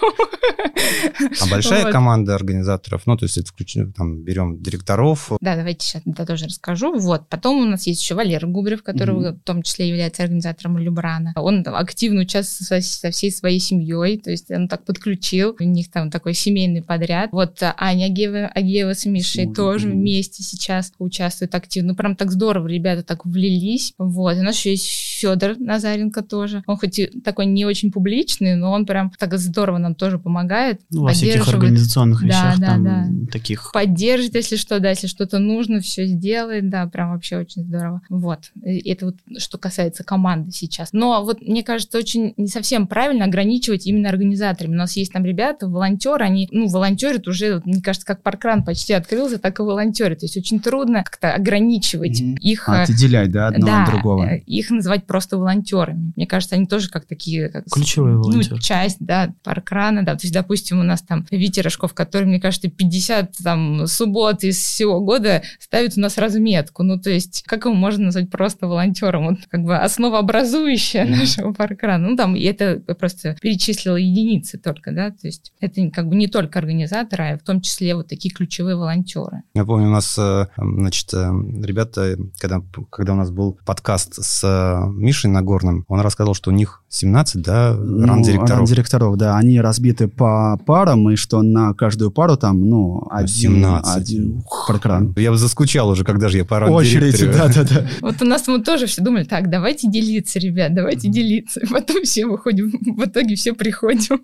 А 1.42 1.46
большая 1.50 1.84
Вот. 1.84 1.92
команда 1.92 2.34
организаторов, 2.34 3.02
ну, 3.06 3.16
то 3.16 3.24
есть 3.24 3.36
это 3.36 3.48
включено, 3.48 3.92
там, 3.92 4.22
берем 4.22 4.60
директоров, 4.62 5.30
Да, 5.40 5.56
давайте 5.56 5.86
сейчас 5.86 6.02
это 6.06 6.24
тоже 6.26 6.46
расскажу. 6.46 6.98
Вот. 6.98 7.28
Потом 7.28 7.58
у 7.62 7.64
нас 7.66 7.86
есть 7.86 8.02
еще 8.02 8.14
Валера 8.14 8.46
Губрев, 8.46 8.82
который 8.82 9.14
Мгм. 9.14 9.34
в 9.36 9.40
том 9.44 9.62
числе 9.62 9.88
является 9.88 10.22
организатором 10.22 10.78
Любрана. 10.78 11.32
Он 11.36 11.62
там 11.64 11.74
активно 11.74 12.22
участвует 12.22 12.82
со, 12.84 12.90
со 13.00 13.10
всей 13.10 13.30
своей 13.30 13.60
семьей, 13.60 14.18
то 14.18 14.30
есть 14.30 14.50
он 14.50 14.68
так 14.68 14.84
подключил. 14.84 15.54
У 15.60 15.64
них 15.64 15.90
там 15.90 16.10
такой 16.10 16.34
семейный 16.34 16.82
подряд. 16.82 17.28
Вот 17.32 17.62
а, 17.62 17.74
Аня 17.76 18.06
Агеева, 18.06 18.46
Агеева 18.54 18.94
с 18.94 19.04
Мишей, 19.06 19.49
Ну, 19.50 19.54
тоже 19.54 19.88
вместе 19.88 20.42
сейчас 20.42 20.92
участвуют 20.98 21.54
активно. 21.54 21.90
Ну, 21.90 21.96
прям 21.96 22.16
так 22.16 22.30
здорово, 22.30 22.66
ребята 22.66 23.02
так 23.02 23.24
влились. 23.26 23.92
Вот. 23.98 24.36
И 24.36 24.40
у 24.40 24.42
нас 24.42 24.56
еще 24.56 24.70
есть 24.70 24.88
Федор 24.88 25.58
Назаренко 25.58 26.22
тоже. 26.22 26.62
Он 26.66 26.76
хоть 26.76 26.98
и 26.98 27.06
такой 27.06 27.46
не 27.46 27.64
очень 27.64 27.90
публичный, 27.90 28.56
но 28.56 28.72
он 28.72 28.86
прям 28.86 29.10
так 29.18 29.36
здорово 29.38 29.78
нам 29.78 29.94
тоже 29.94 30.18
помогает. 30.18 30.80
Ну, 30.90 31.02
во 31.02 31.12
всяких 31.12 31.48
организационных 31.48 32.20
Да, 32.20 32.26
вещах, 32.26 32.58
да, 32.58 32.66
там, 32.66 32.84
да. 32.84 33.06
таких 33.32 33.70
Поддержит, 33.72 34.34
если 34.34 34.56
что, 34.56 34.78
да, 34.80 34.90
если 34.90 35.06
что-то 35.06 35.38
нужно, 35.38 35.80
все 35.80 36.06
сделает, 36.06 36.70
да, 36.70 36.86
прям 36.86 37.10
вообще 37.10 37.38
очень 37.38 37.64
здорово. 37.64 38.02
Вот. 38.08 38.50
И 38.64 38.90
Это 38.90 39.06
вот 39.06 39.16
что 39.38 39.58
касается 39.58 40.04
команды 40.04 40.52
сейчас. 40.52 40.92
Но 40.92 41.24
вот 41.24 41.42
мне 41.42 41.62
кажется, 41.62 41.98
очень 41.98 42.34
не 42.36 42.48
совсем 42.48 42.86
правильно 42.86 43.24
ограничивать 43.24 43.86
именно 43.86 44.08
организаторами. 44.08 44.74
У 44.74 44.78
нас 44.78 44.96
есть 44.96 45.12
там 45.12 45.24
ребята, 45.24 45.66
волонтеры, 45.66 46.24
они, 46.24 46.48
ну, 46.52 46.68
волонтерят 46.68 47.26
уже, 47.28 47.62
мне 47.64 47.82
кажется, 47.82 48.06
как 48.06 48.22
паркран 48.22 48.64
почти 48.64 48.92
открылся, 48.92 49.38
так 49.40 49.58
и 49.58 49.62
волонтеры. 49.62 50.14
То 50.16 50.24
есть 50.26 50.36
очень 50.36 50.60
трудно 50.60 51.02
как-то 51.02 51.32
ограничивать 51.34 52.20
Мгм. 52.20 52.34
их 52.36 52.68
А, 52.68 52.80
э, 52.80 52.82
отделять, 52.84 53.30
да, 53.30 53.48
одного 53.48 53.66
да, 53.72 53.82
от 53.84 53.90
другого. 53.90 54.24
э, 54.26 54.38
их 54.46 54.70
называть 54.70 55.06
просто 55.06 55.38
волонтерами. 55.38 56.12
Мне 56.16 56.26
кажется, 56.26 56.54
они 56.56 56.66
тоже 56.66 56.88
как 56.90 57.06
такие... 57.06 57.48
Как, 57.48 57.68
с- 57.68 57.72
Ключевые 57.72 58.16
ну, 58.16 58.22
волонтеры. 58.22 58.60
часть, 58.60 58.98
да, 59.00 59.32
паркрана, 59.42 60.04
да. 60.04 60.14
То 60.14 60.22
есть, 60.24 60.34
допустим, 60.34 60.80
у 60.80 60.82
нас 60.82 61.02
там 61.02 61.26
Витя 61.30 61.60
Рожков, 61.60 61.94
который, 61.94 62.24
мне 62.26 62.40
кажется, 62.40 62.68
50 62.70 63.32
там 63.42 63.86
суббот 63.86 64.44
из 64.44 64.58
всего 64.58 65.00
года 65.00 65.42
ставит 65.58 65.96
у 65.96 66.00
нас 66.00 66.18
разметку. 66.18 66.82
Ну, 66.82 66.98
то 66.98 67.10
есть, 67.10 67.42
как 67.46 67.64
его 67.64 67.74
можно 67.74 68.06
назвать 68.06 68.30
просто 68.30 68.66
волонтером? 68.66 69.26
Вот 69.30 69.38
как 69.48 69.62
бы 69.62 69.76
основообразующая 70.24 71.04
нашего 71.06 71.52
паркрана. 71.52 72.08
Ну, 72.08 72.16
там, 72.16 72.36
и 72.36 72.42
это 72.42 72.82
я 72.86 72.94
просто 72.94 73.36
перечислила 73.40 73.96
единицы 73.96 74.58
только, 74.58 74.92
да, 74.92 75.10
то 75.10 75.26
есть 75.26 75.52
это 75.60 75.88
как 75.90 76.08
бы 76.08 76.16
не 76.16 76.26
только 76.28 76.58
организаторы, 76.58 77.24
а 77.32 77.38
в 77.38 77.42
том 77.42 77.60
числе 77.60 77.94
вот 77.94 78.08
такие 78.08 78.32
ключевые 78.34 78.76
волонтеры. 78.76 79.29
Я 79.54 79.64
помню, 79.64 79.88
у 79.88 79.92
нас, 79.92 80.16
э, 80.18 80.46
значит, 80.56 81.12
э, 81.14 81.30
ребята, 81.62 82.16
когда, 82.38 82.62
когда 82.90 83.12
у 83.12 83.16
нас 83.16 83.30
был 83.30 83.58
подкаст 83.64 84.22
с 84.22 84.44
э, 84.44 84.90
Мишей 84.90 85.30
Нагорным, 85.30 85.84
он 85.88 86.00
рассказал, 86.00 86.34
что 86.34 86.50
у 86.50 86.54
них 86.54 86.79
17, 86.92 87.40
да, 87.40 87.76
Ну, 87.78 88.04
ран-директоров. 88.04 88.58
ран-директоров, 88.58 89.16
да, 89.16 89.36
они 89.38 89.60
разбиты 89.60 90.08
по 90.08 90.58
парам, 90.66 91.08
и 91.10 91.14
что 91.14 91.40
на 91.40 91.72
каждую 91.72 92.10
пару 92.10 92.36
там, 92.36 92.68
ну, 92.68 93.06
один, 93.10 93.28
17. 93.28 93.96
один 93.96 94.42
паркран. 94.66 95.14
Я 95.16 95.30
бы 95.30 95.36
заскучал 95.36 95.88
уже, 95.88 96.04
когда 96.04 96.28
же 96.28 96.38
я 96.38 96.44
по 96.44 96.56
Очередь, 96.56 97.20
да-да-да. 97.32 97.86
Вот 98.00 98.20
у 98.20 98.24
нас 98.24 98.48
мы 98.48 98.60
тоже 98.60 98.86
все 98.86 99.02
думали, 99.02 99.22
так, 99.22 99.48
давайте 99.48 99.88
делиться, 99.88 100.40
ребят, 100.40 100.74
давайте 100.74 101.08
делиться. 101.08 101.60
Потом 101.70 102.02
все 102.02 102.26
выходим, 102.26 102.72
в 102.96 103.04
итоге 103.04 103.36
все 103.36 103.52
приходим, 103.54 104.20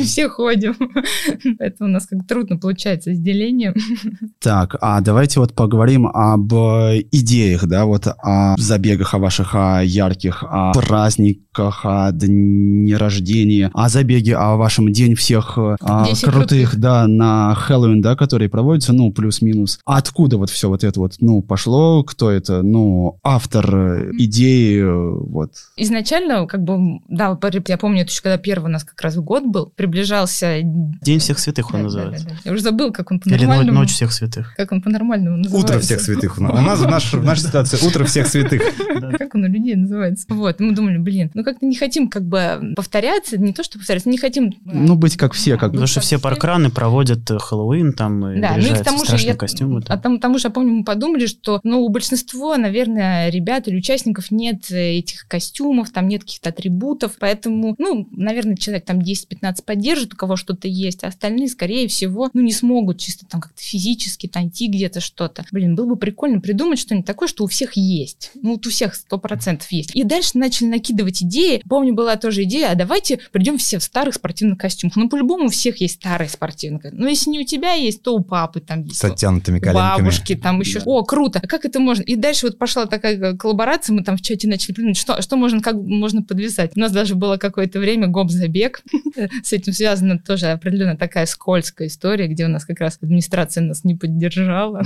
все 0.04 0.30
ходим. 0.30 0.74
Это 1.58 1.84
у 1.84 1.88
нас 1.88 2.06
как 2.06 2.26
трудно 2.26 2.56
получается 2.56 3.14
с 3.14 3.18
делением. 3.18 3.74
Так, 4.40 4.76
а 4.80 5.02
давайте 5.02 5.38
вот 5.38 5.54
поговорим 5.54 6.06
об 6.06 6.52
э, 6.54 7.02
идеях, 7.12 7.66
да, 7.66 7.84
вот 7.84 8.06
о 8.06 8.54
забегах, 8.56 9.12
о 9.12 9.18
ваших 9.18 9.54
о 9.54 9.82
ярких, 9.84 10.42
о 10.48 10.72
праздниках, 10.72 11.73
о 11.82 12.10
дне 12.12 12.96
рождения, 12.96 13.70
о 13.74 13.88
забеге, 13.88 14.36
о 14.36 14.56
вашем 14.56 14.92
день 14.92 15.14
всех 15.14 15.54
э, 15.56 15.76
всех 16.12 16.30
крутых, 16.32 16.70
крутых. 16.70 16.76
да, 16.80 17.06
на 17.06 17.54
Хэллоуин, 17.54 18.00
да, 18.00 18.16
которые 18.16 18.48
проводятся, 18.48 18.92
ну, 18.92 19.10
плюс-минус. 19.12 19.80
А 19.84 19.96
Откуда 19.96 20.36
вот 20.36 20.50
все 20.50 20.68
вот 20.68 20.84
это 20.84 21.00
вот, 21.00 21.14
ну, 21.20 21.40
пошло, 21.42 22.02
кто 22.04 22.30
это, 22.30 22.62
ну, 22.62 23.18
автор 23.22 23.74
э, 23.74 24.10
идеи, 24.18 24.80
э, 24.82 25.10
вот. 25.26 25.52
Изначально, 25.76 26.46
как 26.46 26.62
бы, 26.62 27.00
да, 27.08 27.38
я 27.68 27.78
помню, 27.78 28.02
это 28.02 28.10
еще 28.10 28.22
когда 28.22 28.38
первый 28.38 28.66
у 28.66 28.68
нас 28.68 28.84
как 28.84 29.00
раз 29.00 29.16
год 29.16 29.44
был, 29.46 29.72
приближался... 29.74 30.60
День 30.62 31.18
всех 31.18 31.38
святых 31.38 31.72
он 31.72 31.78
Да, 31.80 31.82
называется. 31.84 32.24
да, 32.24 32.30
да, 32.30 32.36
да. 32.36 32.40
Я 32.44 32.52
уже 32.52 32.62
забыл, 32.62 32.92
как 32.92 33.10
он 33.10 33.20
Или 33.24 33.32
но- 33.34 33.38
по-нормальному... 33.40 33.78
Ночь 33.80 33.92
всех 33.92 34.12
святых. 34.12 34.54
Как 34.56 34.72
он 34.72 34.82
по-нормальному 34.82 35.36
называется. 35.38 35.72
Утро 35.74 35.80
всех 35.80 36.00
святых. 36.00 36.38
У 36.38 36.42
нас, 36.42 36.78
в, 36.80 36.86
наш- 36.88 37.12
в 37.12 37.24
нашей 37.24 37.44
ситуации 37.44 37.86
утро 37.86 38.04
всех 38.04 38.26
святых. 38.26 38.62
Как 39.18 39.34
он 39.34 39.44
у 39.44 39.48
людей 39.48 39.74
называется. 39.74 40.26
Вот, 40.28 40.60
мы 40.60 40.74
думали, 40.74 40.98
блин, 40.98 41.30
ну 41.34 41.44
как-то 41.44 41.63
не 41.64 41.76
хотим 41.76 42.08
как 42.08 42.24
бы 42.24 42.72
повторяться, 42.76 43.38
не 43.38 43.52
то, 43.52 43.62
что 43.62 43.78
повторяться, 43.78 44.08
не 44.08 44.18
хотим... 44.18 44.54
Ну, 44.64 44.94
быть 44.96 45.16
как 45.16 45.32
все, 45.32 45.56
как 45.56 45.70
бы. 45.70 45.74
Потому 45.74 45.86
что 45.86 46.00
все 46.00 46.18
паркраны 46.18 46.70
проводят 46.70 47.30
э, 47.30 47.38
Хэллоуин, 47.38 47.92
там 47.92 48.26
и 48.26 48.40
Да, 48.40 48.56
ну 48.56 48.66
и 48.66 48.74
к 48.74 48.84
тому 48.84 48.98
же, 48.98 49.04
страшные 49.04 49.32
я, 49.32 49.36
костюмы. 49.36 49.80
а 49.80 49.96
там. 49.96 50.00
там, 50.00 50.20
тому 50.20 50.38
же, 50.38 50.48
я 50.48 50.50
помню, 50.50 50.72
мы 50.72 50.84
подумали, 50.84 51.26
что, 51.26 51.60
ну, 51.64 51.82
у 51.82 51.88
большинства, 51.88 52.56
наверное, 52.56 53.30
ребят 53.30 53.68
или 53.68 53.76
участников 53.76 54.30
нет 54.30 54.70
э, 54.70 54.98
этих 54.98 55.26
костюмов, 55.28 55.90
там 55.90 56.08
нет 56.08 56.22
каких-то 56.22 56.50
атрибутов, 56.50 57.16
поэтому, 57.18 57.74
ну, 57.78 58.08
наверное, 58.12 58.56
человек 58.56 58.84
там 58.84 58.98
10-15 58.98 59.64
поддержит, 59.64 60.14
у 60.14 60.16
кого 60.16 60.36
что-то 60.36 60.68
есть, 60.68 61.04
а 61.04 61.08
остальные, 61.08 61.48
скорее 61.48 61.88
всего, 61.88 62.30
ну, 62.32 62.40
не 62.40 62.52
смогут 62.52 62.98
чисто 62.98 63.26
там 63.26 63.40
как-то 63.40 63.62
физически 63.62 64.30
найти 64.34 64.68
где-то 64.68 65.00
что-то. 65.00 65.44
Блин, 65.52 65.74
было 65.74 65.86
бы 65.86 65.96
прикольно 65.96 66.40
придумать 66.40 66.78
что-нибудь 66.78 67.06
такое, 67.06 67.28
что 67.28 67.44
у 67.44 67.46
всех 67.46 67.76
есть. 67.76 68.30
Ну, 68.34 68.52
вот 68.52 68.66
у 68.66 68.70
всех 68.70 68.94
100% 68.94 69.62
есть. 69.70 69.94
И 69.94 70.02
дальше 70.04 70.38
начали 70.38 70.68
накидывать 70.68 71.22
идеи. 71.22 71.53
Помню, 71.68 71.94
была 71.94 72.16
тоже 72.16 72.42
идея, 72.44 72.70
а 72.70 72.74
давайте 72.74 73.18
придем 73.32 73.58
все 73.58 73.78
в 73.78 73.82
старых 73.82 74.14
спортивных 74.14 74.58
костюмах. 74.58 74.96
Ну, 74.96 75.08
по-любому 75.08 75.46
у 75.46 75.48
всех 75.48 75.80
есть 75.80 75.94
старые 75.94 76.28
спортивные 76.28 76.80
костюмы. 76.80 77.04
Ну, 77.04 77.08
если 77.08 77.30
не 77.30 77.40
у 77.40 77.44
тебя 77.44 77.72
есть, 77.72 78.02
то 78.02 78.14
у 78.14 78.20
папы 78.22 78.60
там 78.60 78.82
есть. 78.82 78.98
С 78.98 79.04
оттянутыми 79.04 79.58
коленками. 79.58 79.98
Бабушки, 79.98 80.34
там 80.34 80.60
еще. 80.60 80.80
О, 80.84 81.02
круто. 81.04 81.40
А 81.42 81.46
как 81.46 81.64
это 81.64 81.80
можно? 81.80 82.02
И 82.02 82.16
дальше 82.16 82.46
вот 82.46 82.58
пошла 82.58 82.86
такая 82.86 83.36
коллаборация, 83.36 83.94
мы 83.94 84.02
там 84.02 84.16
в 84.16 84.22
чате 84.22 84.48
начали 84.48 84.72
придумать, 84.72 84.96
что, 84.96 85.20
что 85.22 85.36
можно, 85.36 85.60
как 85.60 85.74
можно 85.74 86.22
подвязать. 86.22 86.72
У 86.76 86.80
нас 86.80 86.92
даже 86.92 87.14
было 87.14 87.36
какое-то 87.36 87.78
время 87.78 88.06
гоп-забег. 88.06 88.82
С 89.42 89.52
этим 89.52 89.72
связана 89.72 90.18
тоже 90.18 90.46
определенно 90.46 90.96
такая 90.96 91.26
скользкая 91.26 91.88
история, 91.88 92.26
где 92.26 92.46
у 92.46 92.48
нас 92.48 92.64
как 92.64 92.80
раз 92.80 92.98
администрация 93.00 93.62
нас 93.62 93.84
не 93.84 93.94
поддержала. 93.94 94.82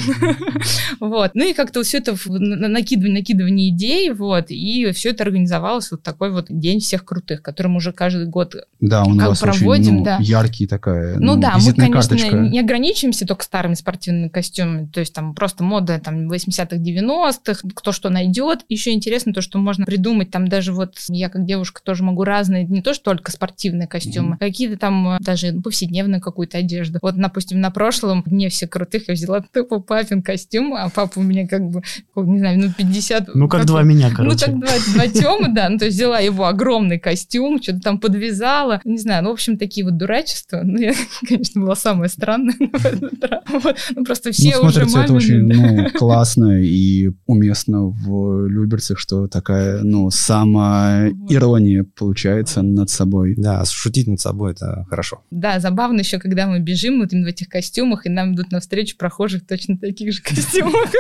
Вот. 1.01 1.33
Ну 1.35 1.49
и 1.49 1.53
как-то 1.53 1.83
все 1.83 1.99
это 1.99 2.17
накидывание, 2.27 3.19
накидывание 3.21 3.71
идей, 3.71 4.11
вот, 4.11 4.47
и 4.51 4.91
все 4.93 5.11
это 5.11 5.25
организовалось 5.25 5.91
вот 5.91 6.03
такой 6.03 6.31
вот 6.31 6.47
день 6.59 6.81
всех 6.81 7.05
крутых, 7.05 7.43
который 7.43 7.69
мы 7.69 7.77
уже 7.77 7.93
каждый 7.93 8.27
год 8.27 8.57
Да, 8.81 9.05
он 9.05 9.17
у 9.17 9.19
как 9.19 9.29
вас 9.29 9.41
проводим, 9.41 9.69
очень, 9.69 9.99
ну, 9.99 10.05
да. 10.05 10.19
яркий 10.21 10.67
такая, 10.67 11.19
ну, 11.19 11.37
да, 11.37 11.59
мы, 11.59 11.75
конечно, 11.75 12.17
карточка. 12.17 12.37
не 12.37 12.59
ограничиваемся 12.59 13.27
только 13.27 13.45
старыми 13.45 13.75
спортивными 13.75 14.29
костюмами, 14.29 14.87
то 14.87 15.01
есть 15.01 15.13
там 15.13 15.35
просто 15.35 15.63
мода 15.63 16.01
там 16.03 16.31
80-х, 16.31 16.77
90-х, 16.77 17.69
кто 17.75 17.93
что 17.93 18.09
найдет. 18.09 18.65
Еще 18.69 18.93
интересно 18.93 19.33
то, 19.33 19.43
что 19.43 19.59
можно 19.59 19.85
придумать 19.85 20.31
там 20.31 20.49
даже 20.49 20.73
вот 20.73 20.97
я 21.09 21.29
как 21.29 21.45
девушка 21.45 21.83
тоже 21.83 22.03
могу 22.03 22.25
разные, 22.25 22.65
не 22.65 22.81
то 22.81 22.95
что 22.95 23.05
только 23.05 23.31
спортивные 23.31 23.87
костюмы, 23.87 24.39
какие-то 24.39 24.79
там 24.79 25.09
э, 25.09 25.19
даже 25.21 25.53
повседневную 25.53 26.21
какую-то 26.21 26.59
одежду. 26.59 26.99
Вот, 27.03 27.17
допустим, 27.17 27.61
на 27.61 27.71
прошлом 27.71 28.23
дне 28.27 28.49
всех 28.49 28.71
крутых 28.71 29.09
я 29.09 29.15
взяла 29.15 29.41
тупо 29.41 29.81
папин 29.81 30.23
костюм, 30.23 30.75
а 30.75 30.89
папа 30.89 31.19
у 31.19 31.23
меня 31.23 31.47
как 31.47 31.69
бы, 31.69 31.83
не 32.17 32.39
знаю, 32.39 32.59
ну 32.59 32.73
50... 32.73 33.35
Ну, 33.35 33.49
как 33.49 33.59
как 33.59 33.67
два 33.67 33.83
меня, 33.83 34.09
ну, 34.09 34.17
короче. 34.17 34.47
так 34.47 34.59
два, 34.59 34.71
два 34.95 35.07
Тёмы, 35.09 35.49
да. 35.53 35.69
Ну, 35.69 35.79
то 35.79 35.87
есть 35.87 35.97
взяла 35.97 36.21
его 36.21 36.45
огромный 36.49 36.99
костюм, 36.99 37.63
что-то 37.63 37.81
там 37.81 38.01
подвязала. 38.01 38.81
Не 38.85 38.99
знаю, 38.99 39.25
ну, 39.25 39.31
в 39.31 39.35
общем, 39.35 39.59
такие 39.59 39.85
вот 39.85 39.97
дурачества. 39.97 40.63
Ну, 40.69 40.77
я, 40.79 40.93
конечно, 41.27 41.63
была 41.63 41.75
самая 41.75 42.09
странная 42.09 42.55
в 42.59 42.85
этот 42.85 43.25
раз. 43.25 43.43
Вот. 43.49 43.77
Ну, 43.97 44.05
просто 44.05 44.33
все 44.33 44.57
ну, 44.61 44.69
уже 44.69 44.87
смотрится 44.87 45.01
это 45.01 45.13
мамины, 45.15 45.73
очень 45.73 45.83
ну, 45.83 45.91
классно 45.95 46.63
и 46.63 47.11
уместно 47.27 47.87
в 47.87 48.47
Люберцах, 48.47 48.99
что 48.99 49.29
такая, 49.29 49.83
ну, 49.83 50.11
самая 50.11 51.11
ирония 51.29 51.85
получается 51.97 52.63
над 52.63 52.91
собой. 52.91 53.35
Да, 53.37 53.65
шутить 53.65 54.07
над 54.07 54.21
собой 54.21 54.53
это 54.53 54.87
хорошо. 54.91 55.23
Да, 55.31 55.59
забавно 55.59 56.01
еще, 56.01 56.19
когда 56.19 56.47
мы 56.47 56.61
бежим 56.61 57.01
вот 57.01 57.13
именно 57.13 57.27
в 57.27 57.31
этих 57.31 57.49
костюмах, 57.49 58.07
и 58.07 58.11
нам 58.11 58.35
идут 58.35 58.53
навстречу 58.53 58.97
прохожих 58.97 59.47
точно 59.47 59.79
таких 59.79 60.13
же 60.13 60.23
костюмах. 60.23 60.93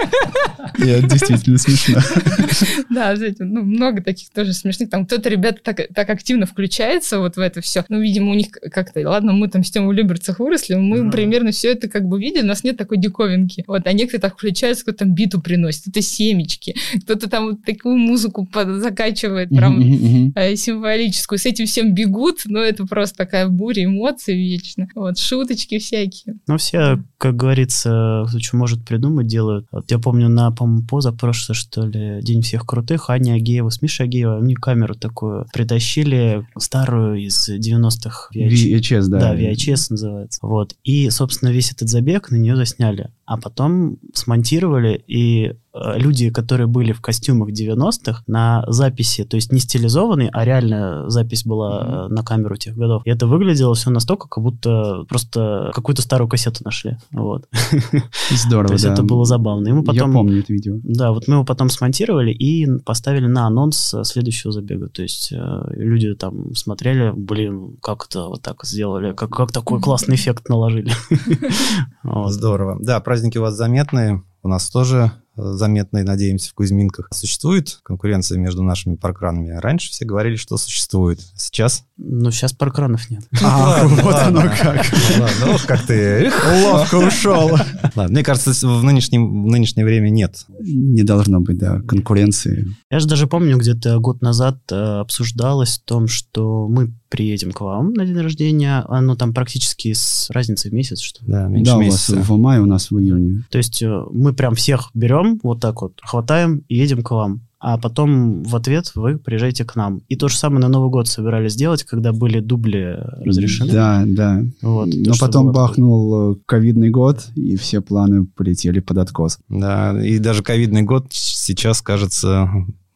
И 0.79 0.89
это 0.89 1.09
действительно 1.09 1.59
смешно. 1.59 2.01
Да, 2.91 3.15
знаете, 3.17 3.45
ну, 3.45 3.63
много 3.63 4.03
таких 4.03 4.31
тоже 4.31 4.53
смешных. 4.53 4.91
Там 4.91 5.07
кто-то, 5.07 5.28
ребята, 5.29 5.61
так, 5.63 5.81
так 5.95 6.11
активно 6.11 6.47
включается 6.47 7.19
вот 7.19 7.37
в 7.37 7.41
это 7.41 7.61
все. 7.61 7.85
Ну, 7.89 8.01
видимо, 8.01 8.31
у 8.31 8.35
них 8.35 8.51
как-то, 8.51 9.01
ладно, 9.09 9.33
мы 9.33 9.49
там 9.49 9.65
с 9.65 9.71
тем 9.71 9.87
в 9.87 9.93
Люберцах 9.93 10.39
выросли, 10.41 10.75
мы 10.75 11.11
примерно 11.11 11.51
все 11.51 11.73
это 11.73 11.89
как 11.89 12.07
бы 12.07 12.21
видели, 12.21 12.43
у 12.43 12.47
нас 12.47 12.65
нет 12.65 12.77
такой 12.77 12.99
диковинки. 12.99 13.65
Вот, 13.67 13.87
а 13.87 13.93
некоторые 13.93 14.21
так 14.21 14.35
включаются, 14.35 14.85
кто 14.85 14.93
там 14.93 15.15
биту 15.15 15.41
приносит, 15.41 15.89
это 15.89 16.03
семечки, 16.03 16.77
кто-то 17.03 17.29
там 17.29 17.47
вот 17.47 17.65
такую 17.65 17.97
музыку 17.97 18.49
закачивает, 18.79 19.51
прям 19.51 19.79
мгм. 19.79 20.33
э, 20.35 20.57
символическую. 20.57 21.39
С 21.39 21.47
этим 21.47 21.67
всем 21.67 21.95
бегут, 21.95 22.43
но 22.47 22.61
это 22.61 22.87
просто 22.87 23.17
такая 23.17 23.49
буря 23.49 23.85
эмоций 23.85 24.35
вечно. 24.35 24.89
Вот, 24.95 25.19
шуточки 25.19 25.79
всякие. 25.79 26.37
Ну, 26.47 26.57
все, 26.57 27.03
как 27.19 27.37
говорится, 27.37 28.25
кто 28.29 28.39
что 28.39 28.57
может 28.57 28.85
придумать, 28.85 29.27
делают. 29.27 29.67
Вот 29.71 29.91
я 29.91 29.99
помню, 29.99 30.29
на, 30.29 30.51
по-моему, 30.51 30.87
позапрошлый, 30.87 31.57
что 31.57 31.87
ли, 31.87 32.21
День 32.23 32.43
всех 32.43 32.65
крутых, 32.67 33.11
Аня 33.11 33.35
Агеева 33.35 33.71
с 33.71 33.83
Мишей 33.83 34.07
Агеева, 34.07 34.39
они 34.39 34.55
камеру 34.55 34.95
такую 35.19 35.47
притащили, 35.53 36.47
старую 36.57 37.17
из 37.21 37.49
90-х. 37.49 38.29
VHS. 38.35 38.79
VHS, 38.79 39.09
да. 39.09 39.19
Да, 39.19 39.37
VHS 39.37 39.87
называется. 39.91 40.39
Вот. 40.43 40.77
И, 40.85 41.11
собственно, 41.11 41.51
весь 41.51 41.73
этот 41.73 41.89
забег 41.89 42.31
на 42.31 42.37
нее 42.37 42.55
засняли. 42.55 43.11
А 43.29 43.37
потом 43.37 43.99
смонтировали, 44.15 45.05
и 45.07 45.49
э, 45.75 45.99
люди, 45.99 46.31
которые 46.31 46.67
были 46.67 46.93
в 46.93 47.03
костюмах 47.03 47.51
90-х, 47.51 48.23
на 48.27 48.65
записи, 48.69 49.25
то 49.25 49.37
есть 49.37 49.53
не 49.53 49.61
стилизованный, 49.61 50.31
а 50.33 50.47
реально 50.47 51.11
запись 51.11 51.45
была 51.45 51.85
mm-hmm. 51.85 52.09
на 52.09 52.23
камеру 52.23 52.57
тех 52.57 52.75
годов. 52.75 53.03
И 53.05 53.11
это 53.11 53.27
выглядело 53.27 53.75
все 53.75 53.91
настолько, 53.91 54.29
как 54.29 54.43
будто 54.43 55.05
просто 55.11 55.71
какую-то 55.75 56.01
старую 56.01 56.27
кассету 56.27 56.65
нашли. 56.65 56.97
Вот. 57.13 57.47
Здорово, 58.31 58.69
То 58.69 58.73
есть 58.73 58.87
да. 58.87 58.95
это 58.95 59.03
было 59.03 59.27
забавно. 59.27 59.69
И 59.69 59.73
мы 59.73 59.85
потом, 59.85 60.11
Я 60.11 60.17
помню 60.17 60.39
это 60.41 60.51
видео. 60.51 60.79
Да, 60.83 61.13
вот 61.13 61.29
мы 61.29 61.35
его 61.35 61.45
потом 61.45 61.69
смонтировали 61.69 62.33
и 62.33 62.67
поставили 62.81 63.27
на 63.27 63.47
анонс 63.47 63.95
следующего 64.05 64.53
забега. 64.53 64.89
То 64.89 65.03
есть 65.03 65.33
э, 65.33 65.63
люди 65.75 66.15
там 66.15 66.55
смотрели, 66.55 67.13
блин, 67.15 67.77
как 67.83 68.07
это 68.07 68.29
вот 68.29 68.41
так 68.41 68.65
сделали, 68.65 69.13
как, 69.13 69.29
как 69.29 69.53
такой 69.53 69.83
классный 69.83 70.15
эффект 70.15 70.49
наложили. 70.49 70.91
Здорово. 72.29 72.79
Да, 72.81 73.01
праздники 73.19 73.39
у 73.39 73.43
вас 73.43 73.55
заметные, 73.55 74.23
у 74.45 74.49
нас 74.49 74.71
тоже 74.71 75.11
заметные, 75.39 76.05
надеемся, 76.05 76.51
в 76.51 76.55
Кузьминках. 76.55 77.09
Существует 77.13 77.79
конкуренция 77.83 78.39
между 78.39 78.63
нашими 78.63 78.97
паркранами? 78.97 79.51
Раньше 79.59 79.91
все 79.91 80.05
говорили, 80.05 80.37
что 80.37 80.57
существует. 80.57 81.21
Сейчас? 81.37 81.85
Ну, 81.97 82.31
сейчас 82.31 82.53
паркранов 82.53 83.09
нет. 83.11 83.25
А, 83.43 83.85
вот 83.87 84.15
оно 84.15 84.43
как. 84.43 84.85
Ладно, 85.19 85.55
ох, 85.55 85.67
как 85.67 85.87
ты... 85.87 86.31
Ловко 86.65 86.97
ушел. 86.97 87.51
Ладно, 87.97 88.09
Мне 88.09 88.23
кажется, 88.23 88.53
в, 88.67 88.85
нынешнем, 88.85 89.45
в 89.45 89.47
нынешнее 89.47 89.85
время 89.85 90.11
нет. 90.11 90.45
Не 90.61 91.03
должно 91.03 91.41
быть, 91.41 91.59
да, 91.59 91.81
конкуренции. 91.81 92.67
Я 92.91 93.01
же 93.01 93.09
даже 93.09 93.27
помню, 93.27 93.57
где-то 93.57 93.99
год 93.99 94.23
назад 94.23 94.59
э, 94.71 95.01
обсуждалось 95.01 95.79
о 95.79 95.89
том, 95.89 96.09
что 96.09 96.69
мы 96.69 96.93
приедем 97.09 97.53
к 97.53 97.61
вам 97.61 97.93
на 97.95 98.05
день 98.05 98.19
рождения, 98.19 98.85
а, 98.87 99.01
ну, 99.01 99.17
там 99.17 99.33
практически 99.33 99.93
с 99.93 100.29
разницей 100.31 100.71
в 100.71 100.75
месяц, 100.75 101.01
что 101.01 101.25
ли. 101.25 101.33
Да, 101.33 101.49
меньше 101.49 101.73
Да, 101.73 101.77
у 101.77 101.79
вас 101.79 101.87
месяца. 101.87 102.17
в 102.17 102.39
мае, 102.39 102.61
у 102.61 102.67
нас 102.67 102.91
в 102.91 102.99
июне. 102.99 103.45
То 103.51 103.59
есть 103.59 103.83
э, 103.83 104.05
мы 104.13 104.33
прям 104.35 104.55
всех 104.55 104.91
берем, 104.95 105.28
вот 105.43 105.61
так 105.61 105.83
вот, 105.83 106.01
хватаем 106.03 106.65
и 106.69 106.77
едем 106.77 107.03
к 107.03 107.11
вам. 107.11 107.43
А 107.61 107.77
потом 107.77 108.45
в 108.45 108.55
ответ 108.55 108.93
вы 108.95 109.19
приезжаете 109.19 109.65
к 109.65 109.75
нам. 109.75 110.03
И 110.09 110.15
то 110.15 110.29
же 110.29 110.37
самое 110.37 110.61
на 110.61 110.69
Новый 110.69 110.91
год 110.91 111.09
собирались 111.09 111.55
сделать, 111.55 111.83
когда 111.83 112.13
были 112.13 112.39
дубли 112.39 112.97
разрешены. 113.21 113.73
Да, 113.73 114.05
да. 114.07 114.43
Вот, 114.63 114.91
то, 114.93 114.97
Но 114.97 115.15
что 115.15 115.27
потом 115.27 115.51
бахнул 115.51 116.35
э, 116.35 116.37
ковидный 116.47 116.91
год, 116.91 117.27
и 117.35 117.57
все 117.57 117.81
планы 117.81 118.27
полетели 118.27 118.79
под 118.79 118.99
откос. 118.99 119.41
Да, 119.49 120.01
и 120.01 120.19
даже 120.21 120.45
ковидный 120.45 120.83
год 120.83 121.07
сейчас, 121.11 121.83
кажется, 121.83 122.49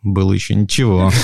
было 0.03 0.33
еще 0.33 0.55
ничего. 0.55 1.11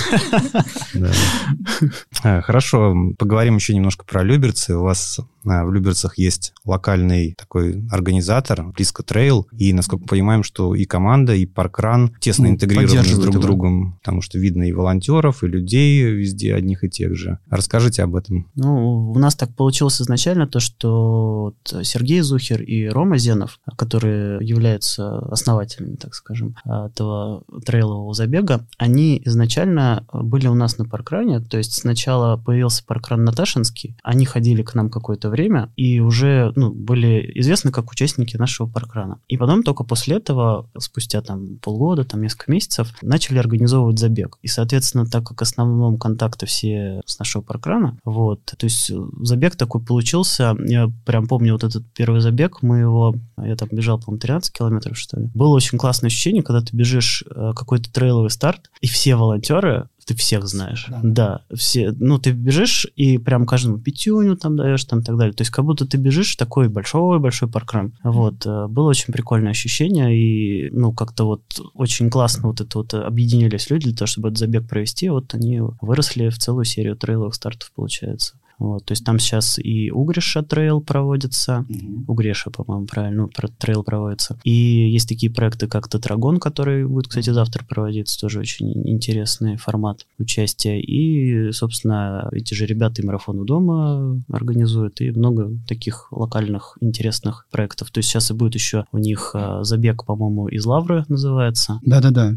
А, 2.25 2.41
Хорошо, 2.41 2.95
поговорим 3.19 3.57
еще 3.57 3.75
немножко 3.75 4.05
про 4.05 4.23
Люберцы. 4.25 4.77
У 4.77 4.83
вас 4.83 5.21
в 5.65 5.73
Люберцах 5.73 6.19
есть 6.19 6.53
локальный 6.65 7.35
такой 7.37 7.85
организатор, 7.91 8.65
Близко 8.73 9.03
Trail, 9.03 9.49
и, 9.53 9.73
насколько 9.73 10.03
мы 10.03 10.09
понимаем, 10.09 10.43
что 10.43 10.75
и 10.75 10.85
команда, 10.85 11.35
и 11.35 11.47
parkrun 11.47 12.15
тесно 12.21 12.49
Ну, 12.49 12.55
интегрированы 12.55 13.05
с 13.05 13.19
друг 13.19 13.35
его. 13.35 13.43
другом, 13.43 13.99
потому 13.99 14.21
что 14.23 14.39
видно 14.39 14.65
и 14.65 14.73
волонтеров, 14.73 15.43
и 15.43 15.47
людей 15.47 16.03
везде 16.03 16.55
одних 16.55 16.85
и 16.85 16.91
тех 16.91 17.17
же. 17.17 17.39
Расскажите 17.49 18.03
об 18.03 18.17
этом. 18.17 18.51
Ну, 18.55 19.11
у 19.11 19.19
нас 19.19 19.35
так 19.35 19.55
получилось 19.55 20.01
изначально 20.03 20.47
то, 20.47 20.61
что 20.61 21.55
Сергей 21.83 22.21
Зухер 22.21 22.63
и 22.63 22.87
Рома 22.89 23.19
Зенов, 23.19 23.61
которые 23.77 24.39
являются 24.47 25.19
основателями, 25.31 25.97
так 25.97 26.15
скажем, 26.15 26.57
этого 26.65 27.45
трейлового 27.65 28.15
забега, 28.15 28.67
они 28.77 29.21
изначально 29.25 30.07
были 30.13 30.49
у 30.49 30.55
нас 30.55 30.79
на 30.79 30.85
паркране, 30.85 31.41
то 31.41 31.59
есть 31.59 31.75
сначала 31.75 32.37
появился 32.37 32.85
паркран 32.85 33.25
Наташинский, 33.25 33.97
они 34.03 34.25
ходили 34.27 34.63
к 34.63 34.75
нам 34.75 34.91
какое-то 34.91 35.31
время 35.31 35.38
и 35.77 36.01
уже 36.01 36.53
ну, 36.57 36.73
были 36.73 37.31
известны 37.37 37.71
как 37.71 37.91
участники 37.91 38.37
нашего 38.37 38.67
паркрана. 38.67 39.21
И 39.29 39.37
потом 39.37 39.63
только 39.63 39.85
после 39.85 40.17
этого, 40.17 40.69
спустя 40.79 41.21
там 41.21 41.59
полгода, 41.59 42.05
там 42.05 42.23
несколько 42.23 42.51
месяцев, 42.51 42.95
начали 43.03 43.39
организовывать 43.39 43.99
забег. 43.99 44.39
И, 44.43 44.49
соответственно, 44.49 45.07
так 45.07 45.25
как 45.25 45.41
в 45.41 45.43
основном 45.43 45.99
контакты 45.99 46.47
все 46.47 47.01
с 47.07 47.19
нашего 47.19 47.43
паркрана, 47.43 47.99
вот, 48.05 48.45
то 48.45 48.65
есть 48.65 48.91
э, 48.91 48.99
забег 49.21 49.57
такой 49.57 49.83
получился, 49.83 50.57
я 50.67 50.91
прям 51.05 51.27
помню 51.27 51.53
вот 51.53 51.65
этот 51.65 51.85
первый 51.95 52.21
забег, 52.21 52.63
мы 52.63 52.79
его, 52.79 53.15
я 53.37 53.57
там 53.57 53.69
бежал, 53.71 53.99
по-моему, 53.99 54.21
13 54.21 54.53
километров, 54.53 54.99
что 54.99 55.21
ли. 55.21 55.31
Было 55.35 55.55
очень 55.55 55.79
классное 55.79 56.09
ощущение, 56.09 56.43
когда 56.43 56.61
ты 56.61 56.77
бежишь 56.77 57.25
э, 57.29 57.53
какой-то 57.55 57.93
трейловый 57.93 58.31
старт, 58.31 58.71
и 58.81 58.87
все 58.87 59.17
волонтеры, 59.17 59.89
ты 60.09 60.15
всех 60.17 60.47
знаешь. 60.49 60.87
Да. 60.89 61.01
Да. 61.03 61.41
все, 61.55 61.93
ну, 61.99 62.19
ты 62.19 62.31
бежишь 62.31 62.87
и 62.97 63.19
прям 63.19 63.45
каждому 63.45 63.79
пятюню 63.79 64.37
там 64.37 64.57
даешь, 64.57 64.85
там 64.85 65.01
и 65.01 65.03
так 65.03 65.19
далее. 65.19 65.35
То 65.35 65.43
есть 65.43 65.51
как 65.51 65.67
будто 65.67 65.85
ты 65.85 65.99
бежишь 65.99 66.35
такой 66.37 66.71
большой-большой 66.71 67.51
parkrun. 67.51 67.93
Вот. 68.03 68.47
э, 68.47 68.67
Было 68.69 68.89
очень 68.89 69.13
прикольное 69.13 69.51
ощущение, 69.51 70.19
и, 70.19 70.71
ну, 70.71 70.93
как-то 70.93 71.25
вот 71.25 71.43
очень 71.75 72.09
классно 72.09 72.49
вот 72.49 72.63
это 72.63 72.79
вот 72.79 72.95
объединились 72.95 73.69
люди 73.69 73.89
для 73.89 73.97
того, 73.97 74.07
чтобы 74.07 74.29
этот 74.29 74.39
забег 74.39 74.67
провести. 74.67 75.11
Вот 75.11 75.35
они 75.35 75.61
выросли 75.83 76.31
в 76.31 76.39
целую 76.39 76.65
серию 76.65 76.97
трейловых 76.97 77.35
стартов, 77.35 77.71
получается. 77.75 78.35
Вот, 78.59 78.85
то 78.85 78.93
есть 78.93 79.05
там 79.05 79.19
сейчас 79.19 79.59
и 79.59 79.91
Угреша 79.91 80.43
trail 80.43 80.81
проводится, 80.81 81.65
Угреша, 82.07 82.51
по-моему, 82.51 82.87
правильно, 82.87 83.23
ну, 83.23 83.49
trail 83.59 83.85
проводится. 83.85 84.39
И 84.45 84.51
есть 84.51 85.09
такие 85.09 85.33
проекты, 85.33 85.69
как 85.69 85.89
Тетрагон, 85.89 86.41
который 86.41 86.87
будет, 86.87 87.09
кстати, 87.09 87.31
завтра 87.31 87.65
проводиться, 87.65 88.19
тоже 88.21 88.41
очень 88.41 88.89
интересный 88.89 89.57
формат 89.57 90.07
участия. 90.19 90.81
И, 90.81 91.53
собственно, 91.53 92.29
эти 92.33 92.55
же 92.55 92.67
ребята 92.67 93.01
и 93.01 93.05
марафон 93.05 93.41
у 93.41 93.45
дома 93.45 94.21
организуют, 94.31 95.01
и 95.01 95.11
много 95.11 95.53
таких 95.67 96.11
локальных 96.11 96.77
интересных 96.81 97.47
проектов. 97.51 97.91
То 97.91 97.99
есть 97.99 98.09
сейчас 98.09 98.31
и 98.31 98.35
будет 98.35 98.55
еще 98.55 98.85
у 98.93 98.99
них 98.99 99.33
э, 99.35 99.61
забег, 99.63 100.05
по-моему, 100.05 100.49
из 100.49 100.67
Лавры 100.67 101.05
называется. 101.09 101.81
Да-да-да. 101.83 102.35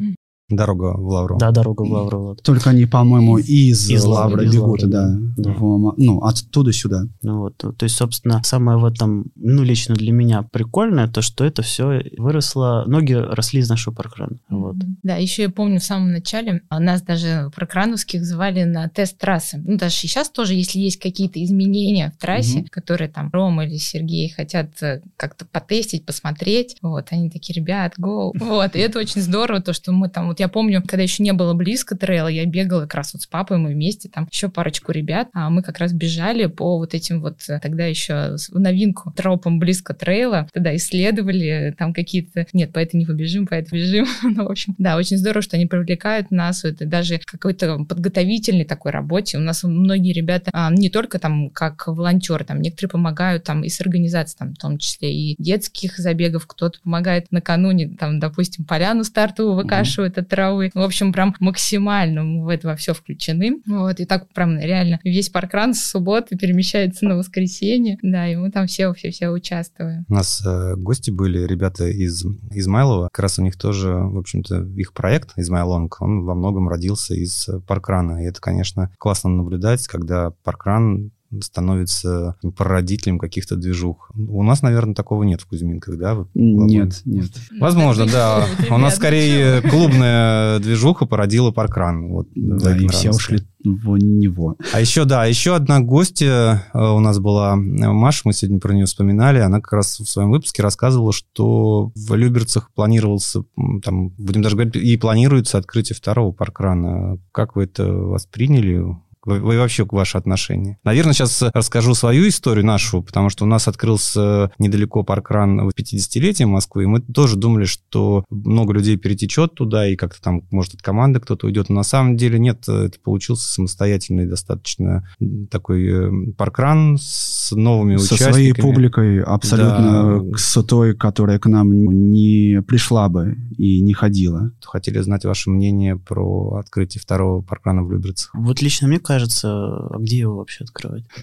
Дорога 0.52 0.94
в 0.98 1.08
Лавру. 1.08 1.38
Да, 1.38 1.52
дорога 1.52 1.84
в 1.84 1.92
Лавру. 1.92 2.22
Вот. 2.22 2.44
Только 2.44 2.70
они, 2.70 2.86
по-моему, 2.86 3.38
из, 3.38 3.90
Из 3.90 4.04
Лавры 4.04 4.32
Лавры, 4.32 4.46
из 4.46 4.54
бегут, 4.54 4.84
Лавры, 4.84 4.88
да. 4.88 5.18
да. 5.38 5.52
В 5.52 5.94
ну, 5.98 6.20
оттуда 6.22 6.74
сюда. 6.74 7.04
Ну 7.22 7.40
вот, 7.40 7.58
то 7.58 7.84
есть, 7.84 7.96
собственно, 7.96 8.42
самое 8.44 8.78
в 8.78 8.86
этом, 8.86 9.32
ну, 9.36 9.64
лично 9.64 9.96
для 9.96 10.12
меня 10.12 10.44
прикольное, 10.52 11.08
то, 11.08 11.22
что 11.22 11.44
это 11.46 11.62
все 11.62 12.04
выросло, 12.18 12.84
ноги 12.88 13.14
росли 13.14 13.62
из 13.62 13.70
нашего 13.70 13.94
паркрана. 13.94 14.38
Вот. 14.50 14.76
Да, 15.04 15.16
еще 15.16 15.44
я 15.44 15.50
помню 15.50 15.80
в 15.80 15.84
самом 15.84 16.12
начале, 16.12 16.62
а, 16.70 16.80
нас 16.80 17.02
даже 17.02 17.52
прокрановских 17.56 18.24
звали 18.26 18.64
на 18.64 18.90
тест 18.90 19.18
трассы. 19.18 19.62
Ну, 19.66 19.78
даже 19.78 19.96
сейчас 19.96 20.30
тоже, 20.30 20.54
если 20.54 20.80
есть 20.80 21.00
какие-то 21.00 21.44
изменения 21.44 22.12
в 22.16 22.22
трассе, 22.22 22.60
Мгм. 22.60 22.68
которые 22.70 23.10
там 23.10 23.30
Рома 23.32 23.66
или 23.66 23.78
Сергей 23.78 24.30
хотят 24.30 24.82
э, 24.82 25.02
как-то 25.18 25.46
потестить, 25.46 26.06
посмотреть, 26.06 26.78
вот, 26.82 27.08
они 27.12 27.30
такие, 27.30 27.54
ребят, 27.54 27.94
go. 28.00 28.32
Вот, 28.52 28.76
и 28.76 28.80
это 28.80 29.00
очень 29.00 29.22
здорово, 29.22 29.62
то, 29.62 29.74
что 29.74 29.92
мы 29.92 30.10
там, 30.10 30.28
вот 30.28 30.40
я 30.42 30.48
помню, 30.48 30.82
когда 30.82 31.04
еще 31.04 31.22
не 31.22 31.34
было 31.34 31.54
близко 31.54 31.96
трейла, 31.96 32.28
я 32.28 32.46
бегала 32.46 32.82
как 32.82 32.96
раз 32.96 33.14
вот 33.14 33.22
с 33.22 33.28
папой, 33.28 33.60
мы 33.60 33.70
вместе, 33.74 34.10
там 34.10 34.28
еще 34.32 34.50
парочку 34.50 34.92
ребят, 34.92 35.30
а 35.34 35.52
мы 35.52 35.62
как 35.62 35.78
раз 35.78 35.94
бежали 35.94 36.48
по 36.48 36.80
вот 36.80 36.96
этим 36.96 37.22
вот, 37.22 37.48
э, 37.48 37.60
тогда 37.60 37.86
еще 37.86 38.38
в 38.50 38.60
новинку 38.60 39.14
тропам 39.16 39.60
близко 39.60 39.94
трейла, 39.94 40.50
тогда 40.52 40.76
исследовали 40.76 41.76
там 41.78 41.94
какие-то, 41.94 42.48
нет, 42.54 42.74
по 42.74 42.80
этой 42.80 42.96
не 42.96 43.06
побежим, 43.06 43.46
по 43.46 43.54
этой 43.54 43.76
бежим, 43.76 44.08
ну, 44.24 44.46
в 44.46 44.52
общем, 44.52 44.74
да, 44.80 44.98
очень 44.98 45.18
здорово, 45.18 45.44
что 45.44 45.58
они 45.58 45.68
привлекают 45.68 46.32
нас, 46.32 46.66
это 46.66 46.88
даже 46.88 47.20
какой-то 47.24 47.86
подготовительной 47.86 48.66
такой 48.66 48.92
работе, 48.92 49.38
у 49.38 49.42
нас 49.42 49.64
многие 49.64 50.12
ребята 50.12 50.50
а, 50.54 50.72
не 50.72 50.90
только 50.90 51.20
там 51.20 51.52
как 51.52 51.86
волонтеры, 51.86 52.46
там 52.46 52.62
некоторые 52.62 52.90
помогают 52.90 53.44
там 53.44 53.64
и 53.64 53.70
с 53.70 53.80
организацией, 53.80 54.40
там 54.40 54.54
в 54.56 54.58
том 54.58 54.80
числе 54.80 55.14
и 55.14 55.36
детских 55.38 55.98
забегов, 55.98 56.48
кто-то 56.48 56.80
помогает 56.82 57.32
накануне, 57.32 57.90
там, 57.90 58.20
допустим, 58.20 58.66
поляну 58.66 59.04
стартовую 59.04 59.56
выкашивает 59.56 60.18
от 60.18 60.31
травы, 60.32 60.72
в 60.74 60.80
общем, 60.80 61.12
прям 61.12 61.36
максимально 61.42 62.24
мы 62.24 62.46
в 62.46 62.48
это 62.48 62.70
во 62.70 62.76
все 62.78 62.94
включены, 62.94 63.62
вот, 63.68 64.00
и 64.00 64.06
так 64.06 64.30
прям 64.34 64.58
реально 64.58 65.00
весь 65.04 65.30
паркран 65.30 65.74
с 65.74 65.84
субботы 65.84 66.38
перемещается 66.38 67.06
на 67.06 67.18
воскресенье, 67.18 67.98
да, 68.02 68.32
и 68.32 68.38
мы 68.38 68.50
там 68.50 68.68
все, 68.68 68.94
все, 68.94 69.12
все 69.12 69.30
участвуем. 69.30 70.06
У 70.08 70.14
нас 70.14 70.42
э, 70.46 70.76
гости 70.78 71.12
были, 71.12 71.46
ребята 71.46 71.88
из 71.88 72.24
Измайлова. 72.52 73.10
Как 73.12 73.24
раз 73.24 73.40
у 73.40 73.44
них 73.44 73.58
тоже, 73.58 73.94
в 73.94 74.18
общем-то, 74.18 74.64
их 74.78 74.94
проект 74.94 75.34
Измайлонг, 75.36 76.02
он 76.02 76.24
во 76.24 76.34
многом 76.34 76.70
родился 76.70 77.14
из 77.14 77.50
паркрана. 77.68 78.24
И 78.24 78.28
это, 78.28 78.40
конечно, 78.40 78.90
классно 78.98 79.30
наблюдать, 79.30 79.86
когда 79.88 80.32
паркран 80.44 81.12
становится 81.42 82.36
прародителем 82.58 83.20
каких-то 83.20 83.56
движух. 83.56 84.12
У 84.16 84.44
нас, 84.44 84.62
наверное, 84.62 84.96
такого 84.96 85.24
нет 85.24 85.42
в 85.42 85.48
Кузьминках, 85.48 85.98
да? 85.98 86.26
Нет, 86.34 87.02
нет. 87.06 87.32
Возможно, 87.60 88.06
да. 88.06 88.46
У 88.70 88.78
нас 88.78 88.96
скорее 88.96 89.62
клубная 89.62 90.60
движуха 90.60 91.06
породила 91.06 91.52
паркран. 91.52 92.08
Вот, 92.10 92.28
Да, 92.36 92.76
и 92.76 92.88
все 92.88 93.12
ушли 93.12 93.40
в 93.64 93.98
него. 93.98 94.56
А 94.74 94.80
еще, 94.80 95.06
да, 95.06 95.26
еще 95.26 95.56
одна 95.56 95.80
гостья 95.80 96.64
э, 96.74 96.80
у 96.80 97.00
нас 97.00 97.20
была, 97.20 97.56
Маша, 97.56 98.22
мы 98.26 98.34
сегодня 98.34 98.60
про 98.60 98.74
нее 98.74 98.86
вспоминали, 98.86 99.40
она 99.40 99.62
как 99.62 99.74
раз 99.74 100.00
в 100.00 100.06
своем 100.06 100.32
выпуске 100.32 100.64
рассказывала, 100.64 101.14
что 101.14 101.92
в 101.96 102.16
Люберцах 102.16 102.72
планировался, 102.74 103.44
там, 103.84 104.10
будем 104.10 104.42
даже 104.42 104.56
говорить, 104.56 104.76
и 104.76 104.98
планируется 104.98 105.58
открытие 105.58 105.96
второго 105.96 106.32
паркрана. 106.32 107.20
Как 107.32 107.56
вы 107.56 107.66
это 107.66 107.86
восприняли? 107.92 108.84
Вы, 109.26 109.58
вообще 109.58 109.86
ваши 109.90 110.18
отношения? 110.18 110.78
Наверное, 110.84 111.14
сейчас 111.14 111.42
расскажу 111.54 111.94
свою 111.94 112.28
историю 112.28 112.66
нашу, 112.66 113.02
потому 113.04 113.30
что 113.30 113.44
у 113.46 113.48
нас 113.48 113.68
открылся 113.68 114.52
недалеко 114.60 115.04
паркран 115.04 115.70
в 115.70 115.72
50-летие 115.74 116.46
Москвы, 116.48 116.84
и 116.84 116.88
мы 116.88 117.02
тоже 117.02 117.36
думали, 117.38 117.66
что 117.66 118.26
много 118.30 118.74
людей 118.74 118.98
перетечет 118.98 119.54
туда, 119.56 119.88
и 119.88 119.96
как-то 119.96 120.22
там, 120.22 120.42
может, 120.52 120.74
от 120.76 120.82
команды 120.82 121.20
кто-то 121.20 121.48
уйдет. 121.48 121.70
Но 121.70 121.76
на 121.76 121.84
самом 121.84 122.18
деле 122.18 122.40
нет, 122.40 122.68
это 122.68 123.00
получился 123.04 123.52
самостоятельный 123.52 124.26
достаточно 124.26 125.08
такой 125.50 125.86
э, 125.88 126.32
паркран 126.38 126.98
с 127.00 127.52
новыми 127.52 127.98
Со 127.98 128.16
участниками. 128.16 128.32
своей 128.34 128.54
публикой 128.54 129.22
абсолютно 129.22 130.22
Да. 130.24 130.38
с 130.38 130.64
той, 130.64 130.96
которая 130.96 131.40
к 131.40 131.46
нам 131.48 131.72
не 131.74 132.62
пришла 132.68 133.10
бы 133.10 133.38
и 133.58 133.82
не 133.82 133.94
ходила. 133.94 134.52
Хотели 134.64 135.00
знать 135.00 135.26
ваше 135.26 135.50
мнение 135.50 135.96
про 135.98 136.56
открытие 136.56 137.02
второго 137.02 137.42
паркрана 137.42 137.84
в 137.84 137.92
Люберцах. 137.92 138.32
Вот 138.34 138.62
лично 138.62 138.88
мне 138.88 138.98
кажется, 139.00 139.11
а 139.44 139.98
где 140.00 140.20
его 140.20 140.38
вообще 140.38 140.64
открывать? 140.64 141.04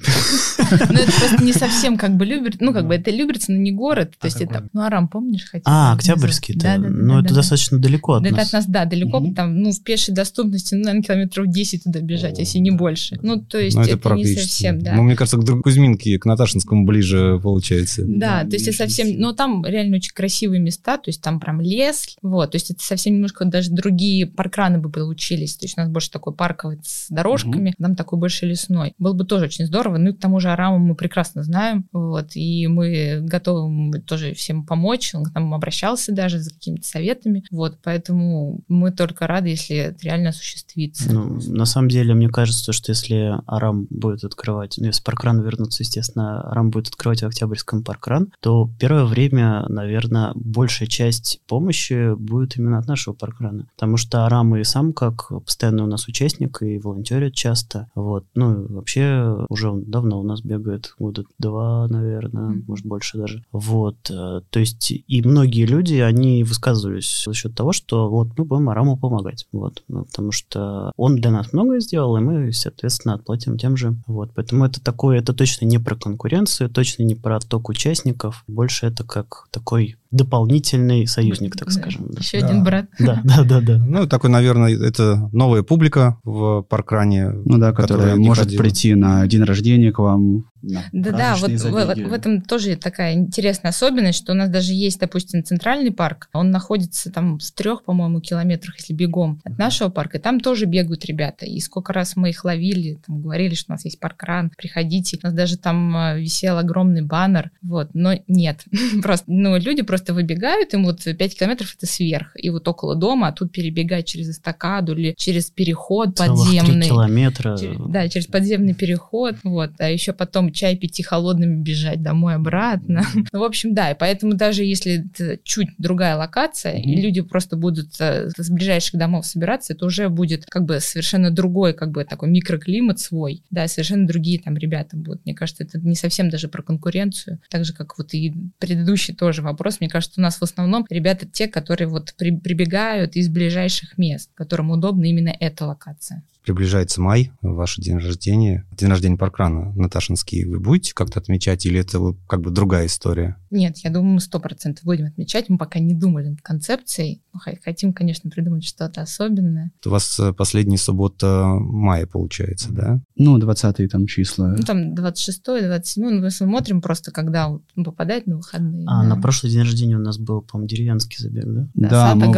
Ну, 0.71 0.95
это 0.95 1.13
просто 1.13 1.43
не 1.43 1.53
совсем 1.53 1.97
как 1.97 2.17
бы 2.17 2.25
Люберц, 2.27 2.57
ну, 2.61 2.73
как 2.73 2.87
бы 2.87 2.95
это 2.95 3.11
Люберцы, 3.11 3.53
но 3.53 3.59
не 3.59 3.73
город, 3.73 4.15
то 4.19 4.27
есть 4.27 4.41
это, 4.41 4.69
ну, 4.73 4.83
Арам, 4.83 5.09
помнишь, 5.09 5.47
хотя 5.51 5.63
А, 5.65 5.93
Октябрьский, 5.95 6.55
да, 6.57 6.75
это, 6.75 6.89
ну 6.89 7.21
это 7.21 7.35
достаточно 7.35 7.79
далеко 7.79 8.15
от 8.15 8.27
это 8.27 8.37
нас. 8.37 8.49
от 8.49 8.53
нас, 8.53 8.67
да, 8.67 8.85
далеко, 8.85 9.23
там, 9.35 9.61
ну, 9.61 9.73
в 9.73 9.83
пешей 9.83 10.15
доступности, 10.15 10.75
ну, 10.75 10.85
наверное, 10.85 11.03
километров 11.03 11.47
10 11.49 11.85
туда 11.85 12.01
бежать, 12.01 12.39
если 12.39 12.59
не 12.59 12.71
больше. 12.71 13.19
Ну, 13.23 13.41
то 13.41 13.59
есть 13.59 13.77
Ну, 13.77 13.83
это, 13.83 14.15
не 14.15 14.27
совсем, 14.27 14.81
да. 14.81 14.95
Ну, 14.95 15.03
мне 15.03 15.17
кажется, 15.17 15.39
к 15.39 15.63
Кузьминке, 15.63 16.19
к 16.19 16.27
Наташинскому 16.27 16.85
ближе 16.85 17.41
получается. 17.43 18.03
Да, 18.07 18.45
то 18.45 18.53
есть 18.53 18.69
это 18.69 18.77
совсем, 18.77 19.09
всего. 19.09 19.21
ну 19.21 19.33
там 19.33 19.65
реально 19.65 19.97
очень 19.97 20.13
красивые 20.13 20.61
места, 20.61 20.97
то 20.97 21.09
есть 21.09 21.21
там 21.21 21.41
прям 21.41 21.61
лес, 21.61 22.17
вот, 22.23 22.53
то 22.53 22.57
есть 22.57 22.71
это 22.71 22.83
совсем 22.83 23.15
немножко 23.15 23.45
даже 23.45 23.71
другие 23.71 24.27
паркраны 24.27 24.79
бы 24.79 24.91
получились, 24.91 25.57
то 25.57 25.67
есть 25.67 25.77
у 25.79 25.81
нас 25.81 25.91
больше 25.91 26.11
такой 26.11 26.35
парковый 26.35 26.79
с 26.85 27.07
дорожками, 27.09 27.75
там 27.79 27.97
такой 27.97 28.19
больше 28.19 28.47
лесной. 28.47 28.95
Было 28.99 29.13
бы 29.13 29.25
тоже 29.25 29.47
очень 29.47 29.67
здорово, 29.67 29.99
ну 29.99 30.11
и 30.11 30.13
к 30.13 30.21
тому 30.21 30.41
же 30.41 30.51
Араму 30.51 30.79
мы 30.79 30.95
прекрасно 30.95 31.43
знаем, 31.43 31.87
вот, 31.93 32.35
и 32.35 32.67
мы 32.67 33.21
готовы 33.23 34.01
тоже 34.01 34.35
всем 34.35 34.65
помочь, 34.65 35.15
он 35.15 35.25
к 35.25 35.35
нам 35.35 35.55
обращался 35.55 36.13
даже 36.13 36.39
за 36.41 36.51
какими-то 36.51 36.87
советами, 36.87 37.45
вот, 37.51 37.79
поэтому 37.83 38.61
мы 38.69 38.91
только 38.93 39.27
рады, 39.27 39.49
если 39.51 39.77
это 39.77 39.99
реально 40.03 40.31
осуществится. 40.31 41.13
Ну, 41.13 41.39
на 41.47 41.65
самом 41.65 41.89
деле, 41.89 42.15
мне 42.15 42.29
кажется, 42.29 42.73
что 42.73 42.93
если 42.93 43.35
Арам 43.47 43.87
будет 43.91 44.25
открывать, 44.25 44.75
ну, 44.79 44.87
если 44.87 45.03
паркран 45.03 45.41
вернуться, 45.43 45.83
естественно, 45.83 46.41
Арам 46.51 46.71
будет 46.71 46.89
открывать 46.89 47.23
в 47.23 47.27
Октябрьском 47.27 47.85
паркран, 47.85 48.33
то 48.41 48.71
первое 48.79 49.05
время, 49.05 49.65
наверное, 49.69 50.33
большая 50.35 50.89
часть 50.89 51.41
помощи 51.47 52.15
будет 52.15 52.57
именно 52.57 52.79
от 52.79 52.87
нашего 52.87 53.15
паркрана. 53.15 53.67
Потому 53.75 53.97
что 53.97 54.25
Арам 54.25 54.57
и 54.57 54.65
сам 54.65 54.93
как 54.93 55.29
постоянный 55.45 55.85
у 55.85 55.87
нас 55.87 56.09
участник 56.09 56.63
и 56.63 56.79
волонтерит 56.79 57.35
часто. 57.35 57.68
Вот. 57.95 58.25
Ну, 58.35 58.67
вообще 58.69 59.47
уже 59.49 59.73
давно 59.73 60.21
у 60.21 60.23
нас 60.23 60.41
бегает, 60.43 60.95
года 60.99 61.25
два, 61.39 61.87
наверное, 61.89 62.49
Мгм. 62.49 62.65
может, 62.67 62.87
больше 62.87 63.19
даже. 63.19 63.45
Вот. 63.53 63.97
э, 64.11 64.41
То 64.51 64.61
есть 64.61 64.91
и 64.91 65.23
многие 65.25 65.67
люди, 65.67 65.95
они 65.97 66.45
высказывались 66.45 67.23
за 67.27 67.35
счет 67.35 67.55
того, 67.55 67.73
что 67.73 68.09
вот 68.09 68.29
мы 68.39 68.45
будем 68.45 68.69
Араму 68.69 68.97
помогать. 68.97 69.47
Вот. 69.53 69.83
Ну, 69.89 70.05
Потому 70.05 70.33
что 70.33 70.93
он 70.97 71.17
для 71.17 71.31
нас 71.31 71.53
многое 71.53 71.81
сделал, 71.81 72.17
и 72.17 72.21
мы, 72.21 72.53
соответственно, 72.53 73.15
отплатим 73.15 73.59
тем 73.59 73.77
же. 73.77 73.97
Вот. 74.07 74.31
Поэтому 74.35 74.65
это 74.65 74.83
такое, 74.83 75.19
это 75.19 75.33
точно 75.35 75.65
не 75.67 75.79
про 75.79 75.97
конкуренцию, 75.97 76.71
точно 76.71 77.03
не 77.03 77.15
про 77.15 77.37
отток 77.37 77.69
участников. 77.69 78.45
Больше 78.47 78.87
это 78.87 79.05
как 79.05 79.47
такой 79.51 79.97
дополнительный 80.11 81.07
союзник, 81.07 81.57
так 81.57 81.69
Да. 81.69 81.75
скажем. 81.75 82.07
да. 82.11 82.21
Еще 82.21 82.41
Да. 82.41 82.47
один 82.47 82.65
брат. 82.65 82.87
Да, 82.99 83.21
да, 83.25 83.45
да, 83.45 83.61
да. 83.61 83.79
Ну, 83.79 84.07
такой, 84.07 84.31
наверное, 84.31 84.75
это 84.75 85.29
новая 85.33 85.63
публика 85.63 86.19
в 86.25 86.63
паркране. 86.63 87.31
Ну 87.45 87.59
да, 87.59 87.73
которая 87.73 88.17
может 88.17 88.45
ходила. 88.45 88.63
прийти 88.63 88.95
на 88.95 89.27
день 89.27 89.43
рождения 89.43 89.93
к 89.93 89.99
вам. 89.99 90.47
Да-да, 90.93 91.37
вот 91.37 91.51
в, 91.51 92.13
этом 92.13 92.43
тоже 92.43 92.77
такая 92.77 93.15
интересная 93.15 93.71
особенность, 93.71 94.19
что 94.19 94.33
у 94.33 94.35
нас 94.35 94.51
даже 94.51 94.75
есть, 94.75 94.99
допустим, 94.99 95.45
центральный 95.45 95.93
парк, 95.93 96.29
он 96.33 96.51
находится 96.51 97.13
там 97.13 97.39
в 97.39 97.51
трех, 97.53 97.85
по-моему, 97.85 98.21
километрах, 98.21 98.77
если 98.79 98.93
бегом 98.93 99.41
от 99.45 99.57
нашего 99.57 99.89
парка, 99.89 100.19
и 100.19 100.21
там 100.21 100.41
тоже 100.41 100.67
бегают 100.67 101.05
ребята, 101.05 101.47
и 101.47 101.61
сколько 101.61 101.93
раз 101.93 102.17
мы 102.17 102.31
их 102.31 102.45
ловили, 102.45 102.99
там, 103.07 103.23
говорили, 103.23 103.55
что 103.55 103.73
у 103.73 103.75
нас 103.75 103.85
есть 103.85 104.01
паркран, 104.01 104.51
приходите, 104.57 105.19
у 105.23 105.27
нас 105.27 105.35
даже 105.35 105.59
там 105.59 105.97
э, 105.97 106.21
висел 106.21 106.59
огромный 106.59 107.03
баннер, 107.03 107.53
вот, 107.63 107.91
но 107.95 108.15
нет, 108.27 108.65
просто, 109.03 109.25
ну, 109.29 109.57
люди 109.59 109.83
просто 109.83 109.98
выбегают, 110.07 110.75
им 110.75 110.85
вот 110.85 111.03
5 111.05 111.39
километров 111.39 111.75
это 111.77 111.87
сверх, 111.87 112.33
и 112.37 112.51
вот 112.51 112.67
около 112.69 112.95
дома, 112.95 113.29
а 113.29 113.33
тут 113.33 113.53
перебегать 113.53 114.07
через 114.07 114.31
эстакаду 114.31 114.97
или 114.97 115.15
через 115.17 115.51
переход 115.51 116.17
Целых 116.17 116.39
подземный. 116.47 116.87
километра. 116.89 117.57
Через- 117.59 117.79
да, 117.89 118.09
через 118.09 118.27
подземный 118.27 118.75
переход, 118.75 119.37
вот, 119.45 119.71
а 119.79 119.91
еще 119.91 120.13
потом 120.13 120.53
чай 120.53 120.77
пить 120.77 121.01
и 121.01 121.03
холодными 121.03 121.63
бежать 121.63 122.03
домой 122.03 122.35
обратно. 122.35 123.03
Ну, 123.33 123.41
в 123.41 123.45
общем, 123.45 123.75
да, 123.75 123.91
и 123.91 123.97
поэтому 123.99 124.35
даже 124.35 124.65
если 124.65 125.05
это 125.07 125.39
чуть 125.43 125.69
другая 125.79 126.17
локация, 126.17 126.75
и 126.79 126.93
Мгм. 126.93 127.01
люди 127.03 127.21
просто 127.21 127.57
будут 127.57 127.89
э, 128.01 128.31
с 128.37 128.51
ближайших 128.51 128.99
домов 128.99 129.27
собираться, 129.27 129.73
это 129.75 129.85
уже 129.87 130.09
будет 130.09 130.47
как 130.47 130.65
бы 130.65 130.81
совершенно 130.81 131.31
другой 131.31 131.75
как 131.75 131.91
бы 131.91 132.05
такой 132.05 132.29
микроклимат 132.31 133.01
свой, 133.01 133.43
да, 133.51 133.67
совершенно 133.69 134.07
другие 134.07 134.41
там 134.41 134.57
ребята 134.57 134.97
будут. 134.97 135.25
Мне 135.25 135.35
кажется, 135.35 135.65
это 135.65 135.79
не 135.79 135.95
совсем 135.95 136.31
даже 136.31 136.49
про 136.49 136.63
конкуренцию, 136.63 137.41
так 137.51 137.65
же, 137.65 137.73
как 137.75 137.99
вот 137.99 138.15
и 138.15 138.35
предыдущий 138.59 139.15
тоже 139.15 139.43
вопрос. 139.43 139.81
Мне 139.81 139.88
кажется, 139.89 140.21
у 140.21 140.23
нас 140.23 140.37
в 140.37 140.43
основном 140.43 140.87
ребята 140.91 141.27
те, 141.27 141.49
которые 141.49 141.89
вот 141.89 142.15
при- 142.17 142.37
прибегают 142.37 143.17
из 143.17 143.29
ближайших 143.29 143.99
мест, 143.99 144.31
которым 144.35 144.71
удобна 144.71 145.05
именно 145.05 145.35
эта 145.39 145.67
локация. 145.67 146.23
Приближается 146.49 147.03
май, 147.03 147.31
ваш 147.43 147.77
день 147.77 147.99
рождения, 147.99 148.65
день 148.73 148.89
рождения 148.89 149.19
паркрана 149.19 149.71
Наташинский. 149.75 150.47
Вы 150.47 150.61
будете 150.61 150.95
как-то 150.95 151.21
отмечать 151.21 151.67
или 151.67 151.79
это 151.79 152.17
как 152.27 152.41
бы 152.41 152.51
другая 152.51 152.87
история? 152.87 153.37
Нет, 153.51 153.77
я 153.85 153.91
думаю, 153.91 154.15
мы 154.15 154.21
сто 154.21 154.41
процентов 154.41 154.85
будем 154.85 155.05
отмечать. 155.05 155.51
Мы 155.51 155.59
пока 155.59 155.79
не 155.79 155.95
думали 155.95 156.29
над 156.29 156.41
концепцией. 156.41 157.23
Хотим, 157.63 157.93
конечно, 157.93 158.31
придумать 158.31 158.65
что-то 158.65 159.03
особенное. 159.03 159.73
У 159.85 159.91
вас 159.91 160.19
э, 160.21 160.33
последняя 160.33 160.79
суббота 160.79 161.45
мая 161.47 162.07
получается, 162.07 162.73
да? 162.73 163.03
Ну, 163.17 163.37
20 163.37 163.91
там 163.91 164.07
числа. 164.07 164.55
Ну, 164.57 164.63
там 164.63 164.95
26 164.95 165.43
27 165.45 166.05
ну, 166.05 166.21
мы 166.21 166.31
смотрим 166.31 166.81
просто, 166.81 167.11
когда 167.11 167.49
вот 167.49 167.63
попадать 167.75 168.27
на 168.27 168.37
выходные. 168.37 168.87
А 168.87 169.03
да. 169.03 169.15
на 169.17 169.21
прошлый 169.21 169.53
день 169.53 169.63
рождения 169.63 169.97
у 169.97 170.01
нас 170.01 170.19
был, 170.19 170.43
по-моему, 170.43 170.69
деревенский 170.69 171.17
забег, 171.19 171.45
да? 171.47 171.69
Да, 171.75 171.89
Да, 171.89 172.09
сад, 172.09 172.17
мы 172.17 172.29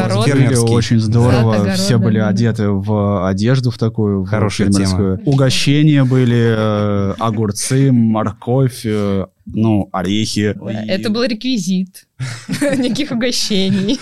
очень 0.74 1.00
здорово. 1.00 1.52
Сад, 1.52 1.60
огород, 1.60 1.78
Все 1.78 1.98
были 1.98 2.18
да. 2.18 2.28
одеты 2.28 2.68
в 2.68 3.28
одежду 3.28 3.70
в 3.70 3.78
такую 3.78 3.99
в 4.00 4.26
Хорошая 4.26 4.68
фермерскую. 4.70 5.20
Угощения 5.24 6.04
были, 6.04 6.54
э, 6.56 7.14
огурцы, 7.18 7.92
морковь, 7.92 8.82
э, 8.84 9.26
ну, 9.46 9.88
орехи. 9.92 10.54
Это 10.88 11.10
был 11.10 11.24
реквизит. 11.24 12.06
Никаких 12.60 13.10
угощений. 13.10 13.98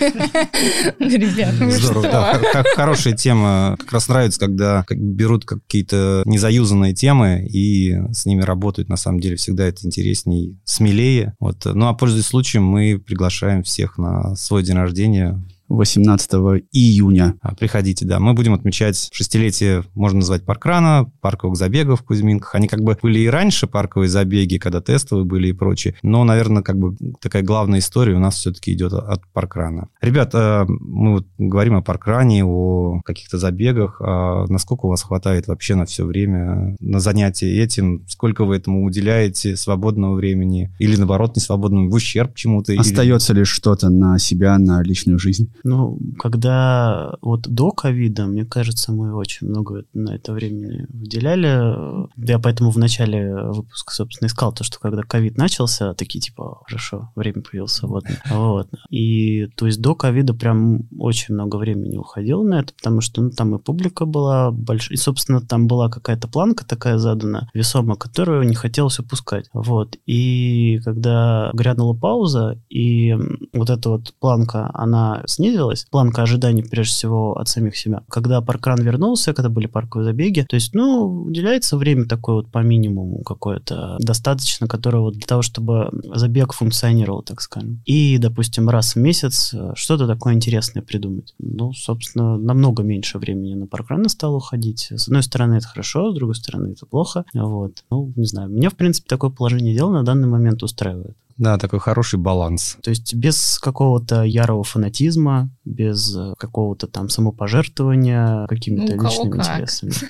Ребята, 0.99 1.55
ну 1.59 1.71
Здорово, 1.71 2.03
да, 2.03 2.33
что? 2.35 2.43
х- 2.43 2.63
х- 2.63 2.75
хорошая 2.75 3.15
тема. 3.15 3.75
Как 3.79 3.91
раз 3.93 4.07
нравится, 4.09 4.39
когда 4.39 4.83
как 4.87 4.99
берут 4.99 5.45
какие-то 5.45 6.23
незаюзанные 6.25 6.93
темы 6.93 7.47
и 7.49 7.97
с 8.11 8.25
ними 8.25 8.41
работают. 8.41 8.89
На 8.89 8.97
самом 8.97 9.19
деле 9.19 9.35
всегда 9.37 9.65
это 9.65 9.85
интереснее, 9.85 10.55
смелее. 10.65 11.33
Вот. 11.39 11.65
Ну 11.65 11.87
а 11.87 11.93
пользуясь 11.93 12.25
случаем, 12.25 12.63
мы 12.65 12.99
приглашаем 12.99 13.63
всех 13.63 13.97
на 13.97 14.35
свой 14.35 14.63
день 14.63 14.75
рождения 14.75 15.41
18 15.69 16.31
июня. 16.71 17.35
А, 17.41 17.55
Приходите, 17.55 18.05
да. 18.05 18.19
Мы 18.19 18.33
будем 18.33 18.53
отмечать 18.53 19.09
шестилетие, 19.13 19.83
можно 19.93 20.19
назвать, 20.19 20.43
паркрана, 20.45 21.11
парковых 21.21 21.55
забегов 21.57 22.01
в 22.01 22.03
Кузьминках. 22.03 22.55
Они 22.55 22.67
как 22.67 22.81
бы 22.81 22.97
были 23.01 23.19
и 23.19 23.27
раньше 23.27 23.67
парковые 23.67 24.09
забеги, 24.09 24.57
когда 24.57 24.81
тестовые 24.81 25.25
были 25.25 25.49
и 25.49 25.53
прочее. 25.53 25.95
Но, 26.01 26.23
наверное, 26.23 26.63
как 26.63 26.77
бы 26.77 26.95
такая 27.21 27.43
главная 27.43 27.79
история 27.79 28.15
у 28.15 28.19
нас 28.19 28.35
все-таки 28.35 28.73
идет 28.73 28.93
от 28.93 29.21
паркрана. 29.31 29.89
Ребят, 30.01 30.31
э, 30.33 30.65
мы 30.67 31.13
вот 31.13 31.27
говорим 31.37 31.75
о 31.75 31.81
паркране, 31.81 32.43
о 32.43 33.01
каких-то 33.05 33.37
забегах. 33.37 34.01
А 34.01 34.45
Насколько 34.49 34.85
у 34.87 34.89
вас 34.89 35.03
хватает 35.03 35.47
вообще 35.47 35.75
на 35.75 35.85
все 35.85 36.05
время 36.05 36.75
на 36.79 36.99
занятия 36.99 37.61
этим? 37.61 38.03
Сколько 38.07 38.45
вы 38.45 38.55
этому 38.57 38.83
уделяете 38.85 39.55
свободного 39.55 40.15
времени? 40.15 40.73
Или, 40.79 40.95
наоборот, 40.95 41.35
не 41.35 41.41
свободного, 41.41 41.89
в 41.89 41.93
ущерб 41.93 42.35
чему-то? 42.35 42.73
Или- 42.73 42.79
Остается 42.79 43.33
ли 43.33 43.43
что-то 43.43 43.89
на 43.89 44.17
себя, 44.17 44.57
на 44.57 44.81
личную 44.81 45.19
жизнь? 45.19 45.51
Ну, 45.63 45.99
когда 46.17 47.15
вот 47.21 47.41
до 47.47 47.71
ковида, 47.71 48.25
мне 48.25 48.45
кажется, 48.45 48.91
мы 48.91 49.15
очень 49.15 49.47
много 49.47 49.85
на 49.93 50.15
это 50.15 50.33
времени 50.33 50.85
выделяли. 50.89 52.07
Я 52.17 52.39
поэтому 52.39 52.71
в 52.71 52.77
начале 52.77 53.35
выпуска, 53.35 53.93
собственно, 53.93 54.27
искал 54.27 54.53
то, 54.53 54.63
что 54.63 54.79
когда 54.79 55.03
ковид 55.03 55.37
начался, 55.37 55.93
такие 55.93 56.19
типа, 56.21 56.61
хорошо, 56.65 57.11
время 57.15 57.41
появилось 57.41 57.73
свободное. 57.73 58.21
Вот. 58.39 58.69
И 58.89 59.47
то 59.55 59.65
есть 59.65 59.81
до 59.81 59.95
ковида 59.95 60.33
прям 60.33 60.87
очень 60.97 61.33
много 61.33 61.57
времени 61.57 61.97
уходило 61.97 62.43
на 62.43 62.61
это, 62.61 62.73
потому 62.73 63.01
что 63.01 63.21
ну, 63.21 63.31
там 63.31 63.55
и 63.55 63.59
публика 63.59 64.05
была 64.05 64.51
большая, 64.51 64.95
и, 64.95 64.97
собственно, 64.97 65.41
там 65.41 65.67
была 65.67 65.89
какая-то 65.89 66.27
планка 66.27 66.65
такая 66.65 66.97
задана, 66.97 67.49
весомая, 67.53 67.97
которую 67.97 68.47
не 68.47 68.55
хотелось 68.55 68.99
упускать. 68.99 69.49
Вот. 69.53 69.97
И 70.05 70.79
когда 70.83 71.51
грянула 71.53 71.93
пауза, 71.93 72.57
и 72.69 73.15
вот 73.53 73.69
эта 73.69 73.89
вот 73.89 74.13
планка, 74.19 74.69
она 74.73 75.23
снизилась, 75.25 75.48
снизилась. 75.49 75.85
Планка 75.89 76.23
ожиданий, 76.23 76.63
прежде 76.63 76.93
всего, 76.93 77.37
от 77.37 77.47
самих 77.47 77.75
себя. 77.77 78.03
Когда 78.09 78.41
паркран 78.41 78.81
вернулся, 78.81 79.33
когда 79.33 79.49
были 79.49 79.67
парковые 79.67 80.05
забеги, 80.05 80.45
то 80.47 80.55
есть, 80.55 80.73
ну, 80.73 81.23
уделяется 81.25 81.77
время 81.77 82.05
такое 82.05 82.35
вот 82.35 82.51
по 82.51 82.59
минимуму 82.59 83.23
какое-то, 83.23 83.97
достаточно, 83.99 84.67
которого 84.67 85.11
для 85.11 85.25
того, 85.25 85.41
чтобы 85.41 85.89
забег 86.13 86.53
функционировал, 86.53 87.21
так 87.21 87.41
скажем. 87.41 87.81
И, 87.85 88.17
допустим, 88.17 88.69
раз 88.69 88.95
в 88.95 88.99
месяц 88.99 89.53
э, 89.53 89.73
что-то 89.75 90.07
такое 90.07 90.33
интересное 90.33 90.81
придумать. 90.81 91.33
Ну, 91.39 91.73
собственно, 91.73 92.37
намного 92.37 92.83
меньше 92.83 93.17
времени 93.17 93.55
на 93.55 93.67
паркраны 93.67 94.09
стало 94.09 94.37
уходить. 94.37 94.87
С 94.91 95.07
одной 95.07 95.23
стороны, 95.23 95.55
это 95.55 95.67
хорошо, 95.67 96.11
с 96.11 96.15
другой 96.15 96.35
стороны, 96.35 96.71
это 96.71 96.85
плохо. 96.85 97.25
Вот. 97.33 97.83
Ну, 97.89 98.13
не 98.15 98.25
знаю. 98.25 98.49
Меня, 98.49 98.69
в 98.69 98.75
принципе, 98.75 99.07
такое 99.07 99.29
положение 99.29 99.75
дел 99.75 99.89
на 99.89 100.03
данный 100.03 100.27
момент 100.27 100.63
устраивает. 100.63 101.15
Да, 101.39 101.57
такой 101.57 101.79
хороший 101.79 102.19
баланс. 102.19 102.77
То 102.83 102.89
есть 102.89 103.13
без 103.13 103.59
какого-то 103.59 104.23
ярого 104.23 104.65
фанатизма, 104.65 105.49
без 105.69 106.15
э, 106.15 106.33
какого-то 106.37 106.87
там 106.87 107.09
самопожертвования 107.09 108.47
какими-то 108.47 108.95
Ну, 108.95 109.03
личными 109.03 109.31
как. 109.31 109.45
интересами. 109.45 109.91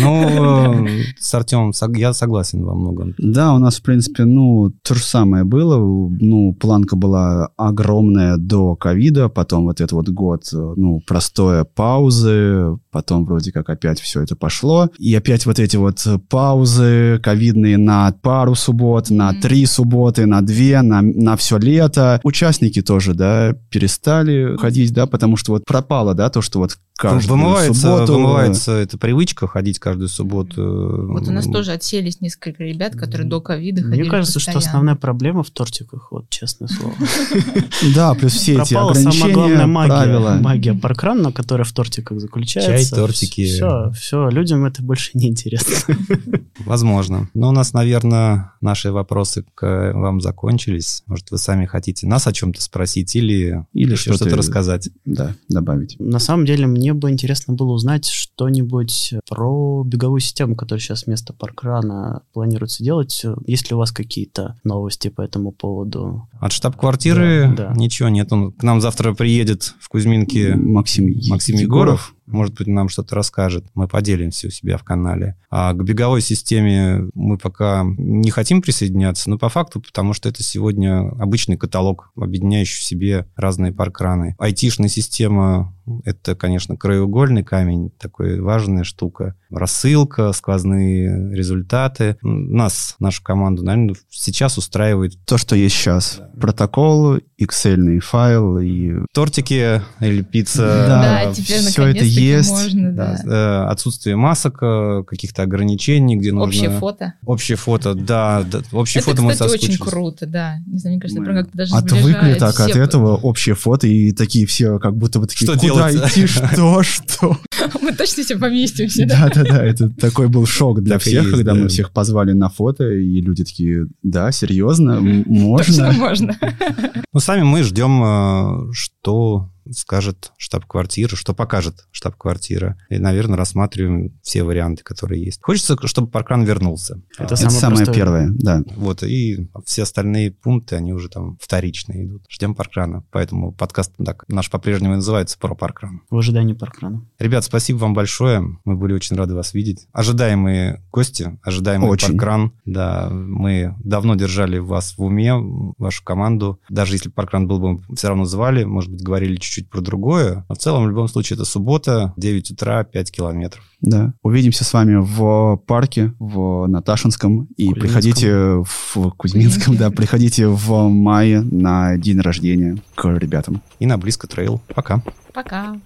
Ну, 0.00 0.86
э, 0.86 1.02
с 1.18 1.34
Артемом 1.34 1.72
я 1.94 2.12
согласен 2.12 2.64
во 2.64 2.74
многом. 2.74 3.14
Да, 3.18 3.54
у 3.54 3.58
нас, 3.58 3.78
в 3.78 3.82
принципе, 3.82 4.24
ну, 4.24 4.72
то 4.82 4.94
же 4.94 5.02
самое 5.02 5.44
было. 5.44 5.78
Ну, 5.78 6.54
планка 6.54 6.96
была 6.96 7.48
огромная 7.56 8.36
до 8.36 8.74
ковида, 8.76 9.28
потом 9.28 9.64
вот 9.64 9.80
этот 9.80 9.92
вот 9.92 10.08
год, 10.08 10.44
э, 10.52 10.74
ну, 10.76 11.00
простое 11.06 11.64
паузы, 11.64 12.78
потом 12.90 13.24
вроде 13.24 13.52
как 13.52 13.68
опять 13.70 14.00
все 14.00 14.22
это 14.22 14.36
пошло. 14.36 14.88
И 14.98 15.14
опять 15.14 15.46
вот 15.46 15.58
эти 15.58 15.76
вот 15.76 16.04
паузы 16.28 17.20
ковидные 17.22 17.76
на 17.76 18.12
пару 18.22 18.54
суббот, 18.54 19.10
на 19.10 19.32
три 19.34 19.66
субботы, 19.66 20.26
на 20.26 20.40
две, 20.42 20.82
на, 20.82 21.02
на 21.02 21.36
все 21.36 21.58
лето. 21.58 22.20
Участники 22.24 22.82
тоже, 22.82 23.14
да, 23.14 23.54
перестали 23.70 24.56
ходить, 24.56 24.92
да, 24.92 25.06
потому 25.06 25.36
что 25.36 25.52
вот 25.52 25.64
пропало, 25.64 26.14
да, 26.14 26.30
то, 26.30 26.42
что 26.42 26.58
вот 26.58 26.78
каждую 27.02 27.38
Вымывается, 27.38 27.82
субботу... 27.82 28.12
вымывается 28.12 28.72
эта 28.72 28.96
привычка 28.96 29.48
ходить 29.48 29.80
каждую 29.80 30.08
субботу. 30.08 31.06
Вот 31.08 31.26
у 31.26 31.32
нас 31.32 31.46
тоже 31.46 31.72
отселись 31.72 32.20
несколько 32.20 32.62
ребят, 32.62 32.94
которые 32.94 33.28
до 33.28 33.40
ковида 33.40 33.82
ходили 33.82 34.02
Мне 34.02 34.10
кажется, 34.10 34.38
что 34.38 34.52
постоянно. 34.52 34.68
основная 34.68 34.94
проблема 34.94 35.42
в 35.42 35.50
тортиках, 35.50 36.12
вот 36.12 36.30
честное 36.30 36.68
слово. 36.68 36.94
Да, 37.94 38.14
плюс 38.14 38.32
все 38.32 38.60
эти 38.60 38.74
ограничения, 38.74 39.32
главная 39.32 39.66
магия, 39.66 39.88
правила. 39.88 40.38
магия 40.40 40.74
паркрана, 40.74 41.32
которая 41.32 41.64
в 41.64 41.72
тортиках 41.72 42.20
заключается. 42.20 42.90
Чай, 42.90 42.98
тортики. 42.98 43.44
Все, 43.44 43.90
все, 43.90 44.28
людям 44.28 44.64
это 44.64 44.82
больше 44.82 45.10
не 45.14 45.28
интересно. 45.28 45.96
Возможно. 46.64 47.28
Но 47.34 47.48
у 47.48 47.52
нас, 47.52 47.72
наверное, 47.72 48.52
наши 48.60 48.92
вопросы 48.92 49.44
к 49.54 49.92
вам 49.94 50.20
закончились. 50.20 51.02
Может, 51.06 51.30
вы 51.32 51.38
сами 51.38 51.66
хотите 51.66 52.06
нас 52.06 52.26
о 52.26 52.32
чем-то 52.32 52.62
спросить 52.62 53.16
или, 53.16 53.66
Или 53.72 53.96
что-то 53.96 54.36
рассказать? 54.36 54.88
Да, 55.04 55.34
добавить. 55.48 55.96
На 55.98 56.20
самом 56.20 56.46
деле, 56.46 56.66
мне 56.66 56.91
бы 56.94 57.10
интересно 57.10 57.54
было 57.54 57.72
узнать 57.72 58.06
что-нибудь 58.06 59.14
про 59.28 59.82
беговую 59.84 60.20
систему, 60.20 60.56
которая 60.56 60.80
сейчас 60.80 61.06
вместо 61.06 61.32
паркрана 61.32 62.22
планируется 62.32 62.82
делать. 62.82 63.24
Есть 63.46 63.70
ли 63.70 63.74
у 63.74 63.78
вас 63.78 63.92
какие-то 63.92 64.56
новости 64.64 65.08
по 65.08 65.22
этому 65.22 65.52
поводу? 65.52 66.28
От 66.40 66.52
штаб-квартиры 66.52 67.52
Да, 67.56 67.68
да. 67.68 67.74
ничего 67.74 68.08
нет. 68.08 68.32
Он 68.32 68.52
к 68.52 68.62
нам 68.62 68.80
завтра 68.80 69.14
приедет 69.14 69.74
в 69.80 69.88
Кузьминки 69.88 70.52
Максим, 70.54 71.14
Максим 71.28 71.56
Егоров. 71.56 72.14
Может 72.26 72.54
быть, 72.54 72.66
нам 72.66 72.88
что-то 72.88 73.14
расскажет. 73.14 73.64
Мы 73.74 73.88
поделимся 73.88 74.48
у 74.48 74.50
себя 74.50 74.76
в 74.76 74.84
канале. 74.84 75.36
А 75.50 75.72
к 75.72 75.82
беговой 75.82 76.20
системе 76.20 77.10
мы 77.14 77.38
пока 77.38 77.84
не 77.84 78.30
хотим 78.30 78.62
присоединяться, 78.62 79.28
но 79.28 79.38
по 79.38 79.48
факту, 79.48 79.80
потому 79.80 80.12
что 80.12 80.28
это 80.28 80.42
сегодня 80.42 81.08
обычный 81.18 81.56
каталог, 81.56 82.10
объединяющий 82.16 82.80
в 82.80 82.84
себе 82.84 83.26
разные 83.36 83.72
паркраны. 83.72 84.36
Айтишная 84.38 84.88
система— 84.88 85.74
это, 86.04 86.34
конечно, 86.34 86.76
краеугольный 86.76 87.44
камень, 87.44 87.90
такой 87.98 88.40
важная 88.40 88.84
штука. 88.84 89.34
Рассылка, 89.50 90.32
сквозные 90.32 91.34
результаты. 91.34 92.16
Нас, 92.22 92.96
нашу 92.98 93.22
команду, 93.22 93.62
наверное, 93.62 93.96
сейчас 94.08 94.58
устраивает 94.58 95.18
То, 95.26 95.38
что 95.38 95.56
есть 95.56 95.76
сейчас. 95.76 96.20
Протокол, 96.42 97.18
excel 97.40 98.00
файл 98.00 98.58
и... 98.58 98.94
тортики 99.14 99.80
или 100.00 100.22
пицца. 100.22 100.66
Да, 100.88 101.22
Да, 101.26 101.32
теперь 101.32 101.60
всё 101.60 101.86
это 101.86 102.04
есть. 102.04 102.50
можно, 102.50 102.92
Да, 102.92 103.20
да. 103.24 103.70
отсутствие 103.70 104.16
масок, 104.16 104.58
э, 104.60 105.04
каких-то 105.06 105.42
ограничений, 105.44 106.16
где 106.16 106.32
нужно... 106.32 106.48
Общее 106.48 106.70
фото. 106.70 107.14
Общее 107.24 107.56
фото, 107.56 107.94
да. 107.94 108.42
да, 108.42 108.62
общее 108.72 109.02
Это, 109.02 109.10
фото 109.10 109.22
мы 109.22 109.32
кстати, 109.32 109.50
очень 109.50 109.60
соскучились. 109.68 109.92
круто, 109.92 110.26
да. 110.26 110.56
Не 110.66 110.78
знаю, 110.78 110.94
мне 110.96 111.00
кажется, 111.00 111.20
Мы 111.20 111.26
прям 111.26 111.36
как-то 111.38 111.56
даже 111.56 111.76
Отвыкли 111.76 112.34
так 112.34 112.58
от 112.58 112.70
всех. 112.70 112.76
этого 112.76 113.14
общее 113.14 113.54
фото, 113.54 113.86
и 113.86 114.10
такие 114.10 114.44
все 114.46 114.80
как 114.80 114.96
будто 114.96 115.20
бы 115.20 115.28
такие, 115.28 115.46
Что 115.46 115.56
куда 115.56 115.92
делать? 115.92 116.10
идти, 116.10 116.26
что, 116.26 116.82
что? 116.82 117.38
Мы 117.80 117.92
точно 117.92 118.24
все 118.24 118.36
поместимся, 118.36 119.06
да? 119.06 119.28
Да-да-да, 119.28 119.64
это 119.64 119.88
такой 119.90 120.28
был 120.28 120.44
шок 120.46 120.82
для 120.82 120.98
всех, 120.98 121.30
когда 121.30 121.54
да. 121.54 121.60
мы 121.60 121.68
всех 121.68 121.92
позвали 121.92 122.32
на 122.32 122.48
фото, 122.48 122.88
и 122.90 123.20
люди 123.20 123.44
такие, 123.44 123.86
да, 124.02 124.32
серьезно, 124.32 125.00
можно? 125.00 125.92
можно. 125.92 126.31
Ну, 127.12 127.20
сами 127.20 127.42
мы 127.42 127.62
ждем, 127.62 128.02
э, 128.02 128.72
что 128.72 129.51
скажет 129.70 130.32
штаб-квартира, 130.36 131.14
что 131.16 131.34
покажет 131.34 131.86
штаб-квартира. 131.90 132.76
И, 132.88 132.98
наверное, 132.98 133.36
рассматриваем 133.36 134.18
все 134.22 134.42
варианты, 134.42 134.82
которые 134.82 135.24
есть. 135.24 135.40
Хочется, 135.42 135.76
чтобы 135.86 136.08
паркран 136.08 136.44
вернулся. 136.44 137.00
Это 137.18 137.22
А, 137.22 137.24
Это 137.24 137.36
Самое 137.36 137.60
самое 137.60 137.76
простое. 137.78 137.94
первое, 137.94 138.28
да. 138.30 138.62
Вот, 138.76 139.02
и 139.02 139.48
все 139.64 139.82
остальные 139.82 140.32
пункты, 140.32 140.76
они 140.76 140.92
уже 140.92 141.08
там 141.08 141.36
вторично 141.40 141.92
идут. 142.04 142.24
Ждем 142.28 142.54
паркрана. 142.54 143.04
Поэтому 143.10 143.52
подкаст 143.52 143.92
так, 144.04 144.24
наш 144.28 144.50
по-прежнему 144.50 144.94
называется 144.96 145.38
«Про 145.38 145.54
паркран». 145.54 146.02
В 146.10 146.16
ожидании 146.18 146.54
паркрана. 146.54 147.06
Ребят, 147.18 147.44
спасибо 147.44 147.78
вам 147.78 147.94
большое. 147.94 148.42
Мы 148.64 148.76
были 148.76 148.92
очень 148.92 149.16
рады 149.16 149.34
вас 149.34 149.54
видеть. 149.54 149.86
Ожидаемые 149.92 150.82
гости, 150.92 151.38
ожидаемый 151.42 151.88
Очень. 151.88 152.08
паркран. 152.08 152.52
Да, 152.64 153.08
мы 153.10 153.74
давно 153.82 154.14
держали 154.14 154.58
вас 154.58 154.96
в 154.96 155.02
уме, 155.02 155.32
вашу 155.78 156.04
команду. 156.04 156.60
Даже 156.68 156.94
если 156.94 157.08
паркран 157.08 157.46
был 157.48 157.58
бы, 157.58 157.72
мы 157.88 157.96
все 157.96 158.08
равно 158.08 158.24
звали, 158.24 158.64
может 158.64 158.90
быть, 158.90 159.02
говорили 159.02 159.36
чуть-чуть 159.52 159.70
про 159.70 159.80
другое. 159.80 160.44
Но 160.48 160.54
в 160.54 160.58
целом, 160.58 160.84
в 160.84 160.88
любом 160.88 161.08
случае, 161.08 161.36
это 161.36 161.44
суббота, 161.44 162.12
9 162.16 162.52
утра, 162.52 162.84
5 162.84 163.12
километров. 163.12 163.62
Да. 163.80 164.14
Увидимся 164.22 164.64
с 164.64 164.72
вами 164.72 164.96
в 164.98 165.56
парке, 165.66 166.14
в 166.18 166.66
Наташинском. 166.66 167.48
И 167.56 167.68
Кузьминском. 167.68 167.80
приходите 167.80 168.34
в 168.34 169.10
Кузьминском, 169.16 169.76
да, 169.76 169.90
приходите 169.90 170.46
в 170.46 170.88
мае 170.88 171.42
на 171.42 171.98
день 171.98 172.20
рождения 172.20 172.78
к 172.94 173.06
ребятам. 173.06 173.62
И 173.78 173.86
на 173.86 173.98
близко 173.98 174.26
трейл. 174.26 174.60
Пока. 174.74 175.02
Пока. 175.34 175.76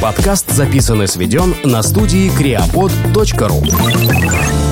Подкаст 0.00 0.50
записан 0.50 1.02
и 1.02 1.06
сведен 1.06 1.54
на 1.64 1.82
студии 1.82 2.30
creapod.ru 2.38 4.63